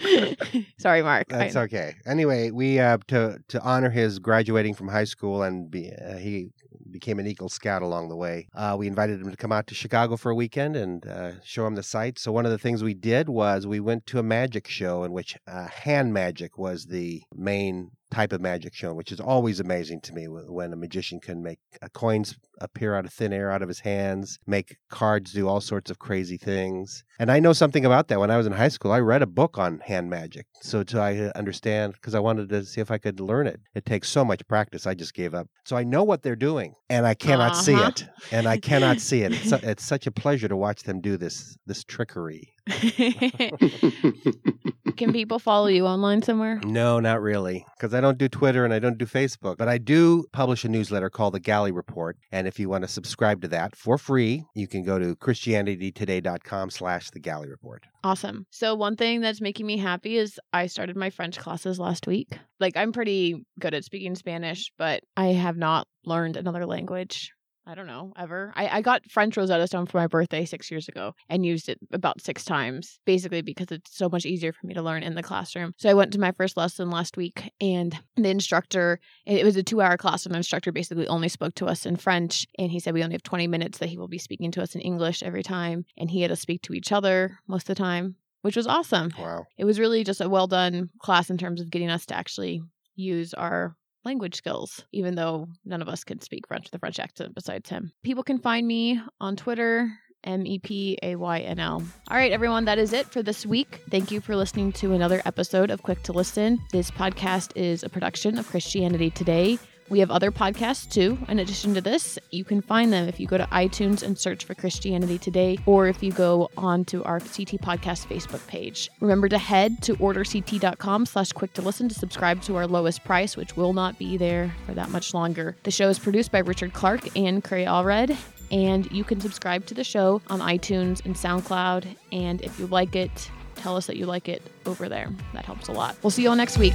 Sorry, 0.78 1.02
Mark. 1.02 1.28
That's 1.28 1.56
okay. 1.56 1.96
Anyway, 2.06 2.50
we, 2.50 2.78
uh, 2.78 2.96
to, 3.08 3.38
to 3.48 3.60
honor 3.60 3.90
his 3.90 4.18
graduating 4.18 4.72
from 4.72 4.88
high 4.88 5.04
school 5.04 5.42
and 5.42 5.70
be, 5.70 5.92
uh, 5.92 6.16
he 6.16 6.48
became 6.90 7.18
an 7.18 7.26
Eagle 7.26 7.48
Scout 7.48 7.82
along 7.82 8.08
the 8.08 8.16
way. 8.16 8.48
Uh, 8.54 8.76
we 8.78 8.86
invited 8.86 9.20
him 9.20 9.30
to 9.30 9.36
come 9.36 9.52
out 9.52 9.66
to 9.68 9.74
Chicago 9.74 10.16
for 10.16 10.30
a 10.30 10.34
weekend 10.34 10.76
and 10.76 11.06
uh, 11.06 11.32
show 11.42 11.66
him 11.66 11.74
the 11.74 11.82
sights. 11.82 12.22
So 12.22 12.32
one 12.32 12.46
of 12.46 12.52
the 12.52 12.58
things 12.58 12.82
we 12.82 12.94
did 12.94 13.28
was 13.28 13.66
we 13.66 13.80
went 13.80 14.06
to 14.06 14.18
a 14.18 14.22
magic 14.22 14.68
show 14.68 15.04
in 15.04 15.12
which 15.12 15.36
uh, 15.46 15.66
hand 15.68 16.12
magic 16.12 16.58
was 16.58 16.86
the 16.86 17.22
main 17.34 17.92
type 18.10 18.32
of 18.32 18.40
magic 18.40 18.74
shown, 18.74 18.96
which 18.96 19.12
is 19.12 19.20
always 19.20 19.60
amazing 19.60 20.00
to 20.02 20.12
me 20.12 20.26
when 20.26 20.72
a 20.72 20.76
magician 20.76 21.20
can 21.20 21.42
make 21.42 21.58
uh, 21.82 21.88
coins 21.88 22.36
appear 22.60 22.94
out 22.94 23.04
of 23.04 23.12
thin 23.12 23.32
air 23.32 23.50
out 23.50 23.62
of 23.62 23.68
his 23.68 23.80
hands, 23.80 24.38
make 24.46 24.76
cards 24.88 25.32
do 25.32 25.48
all 25.48 25.60
sorts 25.60 25.90
of 25.90 25.98
crazy 25.98 26.36
things. 26.36 27.04
And 27.18 27.30
I 27.30 27.40
know 27.40 27.52
something 27.52 27.84
about 27.84 28.08
that. 28.08 28.20
When 28.20 28.30
I 28.30 28.36
was 28.36 28.46
in 28.46 28.52
high 28.52 28.68
school, 28.68 28.92
I 28.92 29.00
read 29.00 29.22
a 29.22 29.26
book 29.26 29.58
on 29.58 29.80
hand 29.80 30.08
magic. 30.10 30.46
So 30.62 30.82
to 30.84 31.00
I 31.00 31.30
understand, 31.36 31.94
because 31.94 32.14
I 32.14 32.20
wanted 32.20 32.48
to 32.48 32.64
see 32.64 32.80
if 32.80 32.90
I 32.90 32.98
could 32.98 33.20
learn 33.20 33.46
it. 33.46 33.60
It 33.74 33.84
takes 33.84 34.08
so 34.08 34.24
much 34.24 34.46
practice, 34.48 34.86
I 34.86 34.94
just 34.94 35.14
gave 35.14 35.34
up. 35.34 35.48
So 35.64 35.76
I 35.76 35.84
know 35.84 36.02
what 36.02 36.22
they're 36.22 36.36
doing, 36.36 36.74
and 36.88 37.06
I 37.06 37.14
cannot 37.14 37.52
uh-huh. 37.52 37.62
see 37.62 37.74
it. 37.74 38.06
And 38.32 38.46
I 38.46 38.58
cannot 38.58 39.00
see 39.00 39.22
it. 39.22 39.32
It's, 39.32 39.52
it's 39.64 39.84
such 39.84 40.06
a 40.06 40.12
pleasure 40.12 40.48
to 40.48 40.56
watch 40.56 40.82
them 40.82 41.00
do 41.00 41.16
this 41.16 41.56
this 41.66 41.84
trickery. 41.84 42.54
Can 44.96 45.12
people 45.12 45.38
follow 45.38 45.68
you 45.68 45.86
online 45.86 46.22
somewhere? 46.22 46.60
No, 46.64 46.98
not 46.98 47.22
really, 47.22 47.64
because 47.76 47.94
I 47.94 48.00
don't 48.00 48.18
do 48.18 48.28
Twitter 48.28 48.64
and 48.64 48.74
I 48.74 48.80
don't 48.80 48.98
do 48.98 49.06
Facebook. 49.06 49.56
But 49.56 49.68
I 49.68 49.78
do 49.78 50.26
publish 50.32 50.64
a 50.64 50.68
newsletter 50.68 51.08
called 51.08 51.34
the 51.34 51.40
Galli 51.40 51.70
Report, 51.70 52.16
and 52.32 52.48
if 52.48 52.58
you 52.58 52.68
want 52.68 52.82
to 52.82 52.88
subscribe 52.88 53.42
to 53.42 53.48
that 53.48 53.76
for 53.76 53.96
free, 53.96 54.44
you 54.54 54.66
can 54.66 54.82
go 54.82 54.98
to 54.98 55.14
christianitytoday.com 55.16 56.70
slash 56.70 57.10
the 57.10 57.20
Galli 57.20 57.48
Report. 57.48 57.84
Awesome. 58.02 58.46
So 58.50 58.74
one 58.74 58.96
thing 58.96 59.20
that's 59.20 59.40
making 59.40 59.66
me 59.66 59.76
happy 59.76 60.16
is 60.16 60.40
I 60.52 60.66
started 60.66 60.96
my 60.96 61.10
French 61.10 61.38
classes 61.38 61.78
last 61.78 62.06
week. 62.06 62.36
Like 62.58 62.76
I'm 62.76 62.92
pretty 62.92 63.44
good 63.60 63.74
at 63.74 63.84
speaking 63.84 64.14
Spanish, 64.14 64.72
but 64.78 65.02
I 65.16 65.28
have 65.28 65.56
not 65.56 65.86
learned 66.04 66.36
another 66.36 66.66
language 66.66 67.32
I 67.68 67.74
don't 67.74 67.86
know, 67.86 68.14
ever. 68.16 68.50
I, 68.56 68.78
I 68.78 68.80
got 68.80 69.02
French 69.10 69.36
Rosetta 69.36 69.66
Stone 69.66 69.86
for 69.86 69.98
my 69.98 70.06
birthday 70.06 70.46
six 70.46 70.70
years 70.70 70.88
ago 70.88 71.14
and 71.28 71.44
used 71.44 71.68
it 71.68 71.78
about 71.92 72.22
six 72.22 72.42
times, 72.42 72.98
basically 73.04 73.42
because 73.42 73.70
it's 73.70 73.94
so 73.94 74.08
much 74.08 74.24
easier 74.24 74.54
for 74.54 74.66
me 74.66 74.72
to 74.72 74.80
learn 74.80 75.02
in 75.02 75.14
the 75.14 75.22
classroom. 75.22 75.74
So 75.76 75.90
I 75.90 75.94
went 75.94 76.14
to 76.14 76.18
my 76.18 76.32
first 76.32 76.56
lesson 76.56 76.88
last 76.90 77.18
week 77.18 77.52
and 77.60 77.94
the 78.16 78.30
instructor, 78.30 79.00
it 79.26 79.44
was 79.44 79.56
a 79.56 79.62
two 79.62 79.82
hour 79.82 79.98
class, 79.98 80.24
and 80.24 80.34
the 80.34 80.38
instructor 80.38 80.72
basically 80.72 81.06
only 81.08 81.28
spoke 81.28 81.54
to 81.56 81.66
us 81.66 81.84
in 81.84 81.96
French. 81.96 82.46
And 82.58 82.70
he 82.70 82.80
said 82.80 82.94
we 82.94 83.02
only 83.02 83.14
have 83.14 83.22
20 83.22 83.46
minutes 83.48 83.78
that 83.78 83.90
he 83.90 83.98
will 83.98 84.08
be 84.08 84.18
speaking 84.18 84.50
to 84.52 84.62
us 84.62 84.74
in 84.74 84.80
English 84.80 85.22
every 85.22 85.42
time. 85.42 85.84
And 85.98 86.10
he 86.10 86.22
had 86.22 86.30
to 86.30 86.36
speak 86.36 86.62
to 86.62 86.72
each 86.72 86.90
other 86.90 87.38
most 87.46 87.68
of 87.68 87.76
the 87.76 87.82
time, 87.82 88.16
which 88.40 88.56
was 88.56 88.66
awesome. 88.66 89.10
Wow. 89.18 89.44
It 89.58 89.66
was 89.66 89.78
really 89.78 90.04
just 90.04 90.22
a 90.22 90.28
well 90.30 90.46
done 90.46 90.88
class 91.02 91.28
in 91.28 91.36
terms 91.36 91.60
of 91.60 91.70
getting 91.70 91.90
us 91.90 92.06
to 92.06 92.16
actually 92.16 92.62
use 92.96 93.34
our 93.34 93.76
language 94.04 94.36
skills, 94.36 94.84
even 94.92 95.14
though 95.14 95.48
none 95.64 95.82
of 95.82 95.88
us 95.88 96.04
could 96.04 96.22
speak 96.22 96.46
French 96.46 96.64
with 96.64 96.74
a 96.74 96.78
French 96.78 96.98
accent 96.98 97.34
besides 97.34 97.68
him. 97.68 97.92
People 98.02 98.22
can 98.22 98.38
find 98.38 98.66
me 98.66 99.00
on 99.20 99.36
Twitter 99.36 99.90
M 100.24 100.46
E 100.46 100.58
P 100.58 100.98
A 101.02 101.16
Y 101.16 101.38
N 101.40 101.58
L. 101.58 101.82
All 102.10 102.16
right, 102.16 102.32
everyone, 102.32 102.64
that 102.64 102.78
is 102.78 102.92
it 102.92 103.06
for 103.06 103.22
this 103.22 103.46
week. 103.46 103.80
Thank 103.90 104.10
you 104.10 104.20
for 104.20 104.36
listening 104.36 104.72
to 104.72 104.92
another 104.92 105.22
episode 105.24 105.70
of 105.70 105.82
Quick 105.82 106.02
to 106.04 106.12
Listen. 106.12 106.58
This 106.72 106.90
podcast 106.90 107.52
is 107.56 107.82
a 107.82 107.88
production 107.88 108.38
of 108.38 108.48
Christianity 108.48 109.10
Today. 109.10 109.58
We 109.88 110.00
have 110.00 110.10
other 110.10 110.30
podcasts 110.30 110.90
too. 110.90 111.18
In 111.28 111.38
addition 111.38 111.74
to 111.74 111.80
this, 111.80 112.18
you 112.30 112.44
can 112.44 112.60
find 112.60 112.92
them 112.92 113.08
if 113.08 113.18
you 113.18 113.26
go 113.26 113.38
to 113.38 113.46
iTunes 113.46 114.02
and 114.02 114.18
search 114.18 114.44
for 114.44 114.54
Christianity 114.54 115.18
Today, 115.18 115.58
or 115.66 115.86
if 115.88 116.02
you 116.02 116.12
go 116.12 116.50
on 116.56 116.84
to 116.86 117.02
our 117.04 117.20
CT 117.20 117.60
Podcast 117.62 118.06
Facebook 118.06 118.46
page. 118.46 118.90
Remember 119.00 119.28
to 119.28 119.38
head 119.38 119.82
to 119.82 119.94
orderct.com 119.96 121.06
slash 121.06 121.32
quick 121.32 121.52
to 121.54 121.62
listen 121.62 121.88
to 121.88 121.94
subscribe 121.94 122.42
to 122.42 122.56
our 122.56 122.66
lowest 122.66 123.04
price, 123.04 123.36
which 123.36 123.56
will 123.56 123.72
not 123.72 123.98
be 123.98 124.16
there 124.16 124.54
for 124.66 124.74
that 124.74 124.90
much 124.90 125.14
longer. 125.14 125.56
The 125.62 125.70
show 125.70 125.88
is 125.88 125.98
produced 125.98 126.32
by 126.32 126.40
Richard 126.40 126.72
Clark 126.72 127.16
and 127.16 127.42
Cray 127.42 127.64
Allred, 127.64 128.16
and 128.50 128.90
you 128.92 129.04
can 129.04 129.20
subscribe 129.20 129.66
to 129.66 129.74
the 129.74 129.84
show 129.84 130.20
on 130.28 130.40
iTunes 130.40 131.04
and 131.04 131.14
SoundCloud. 131.14 131.86
And 132.12 132.40
if 132.42 132.58
you 132.58 132.66
like 132.66 132.94
it, 132.94 133.30
tell 133.54 133.76
us 133.76 133.86
that 133.86 133.96
you 133.96 134.06
like 134.06 134.28
it 134.28 134.42
over 134.66 134.88
there. 134.88 135.10
That 135.32 135.44
helps 135.44 135.68
a 135.68 135.72
lot. 135.72 135.96
We'll 136.02 136.10
see 136.10 136.22
you 136.22 136.30
all 136.30 136.36
next 136.36 136.58
week. 136.58 136.74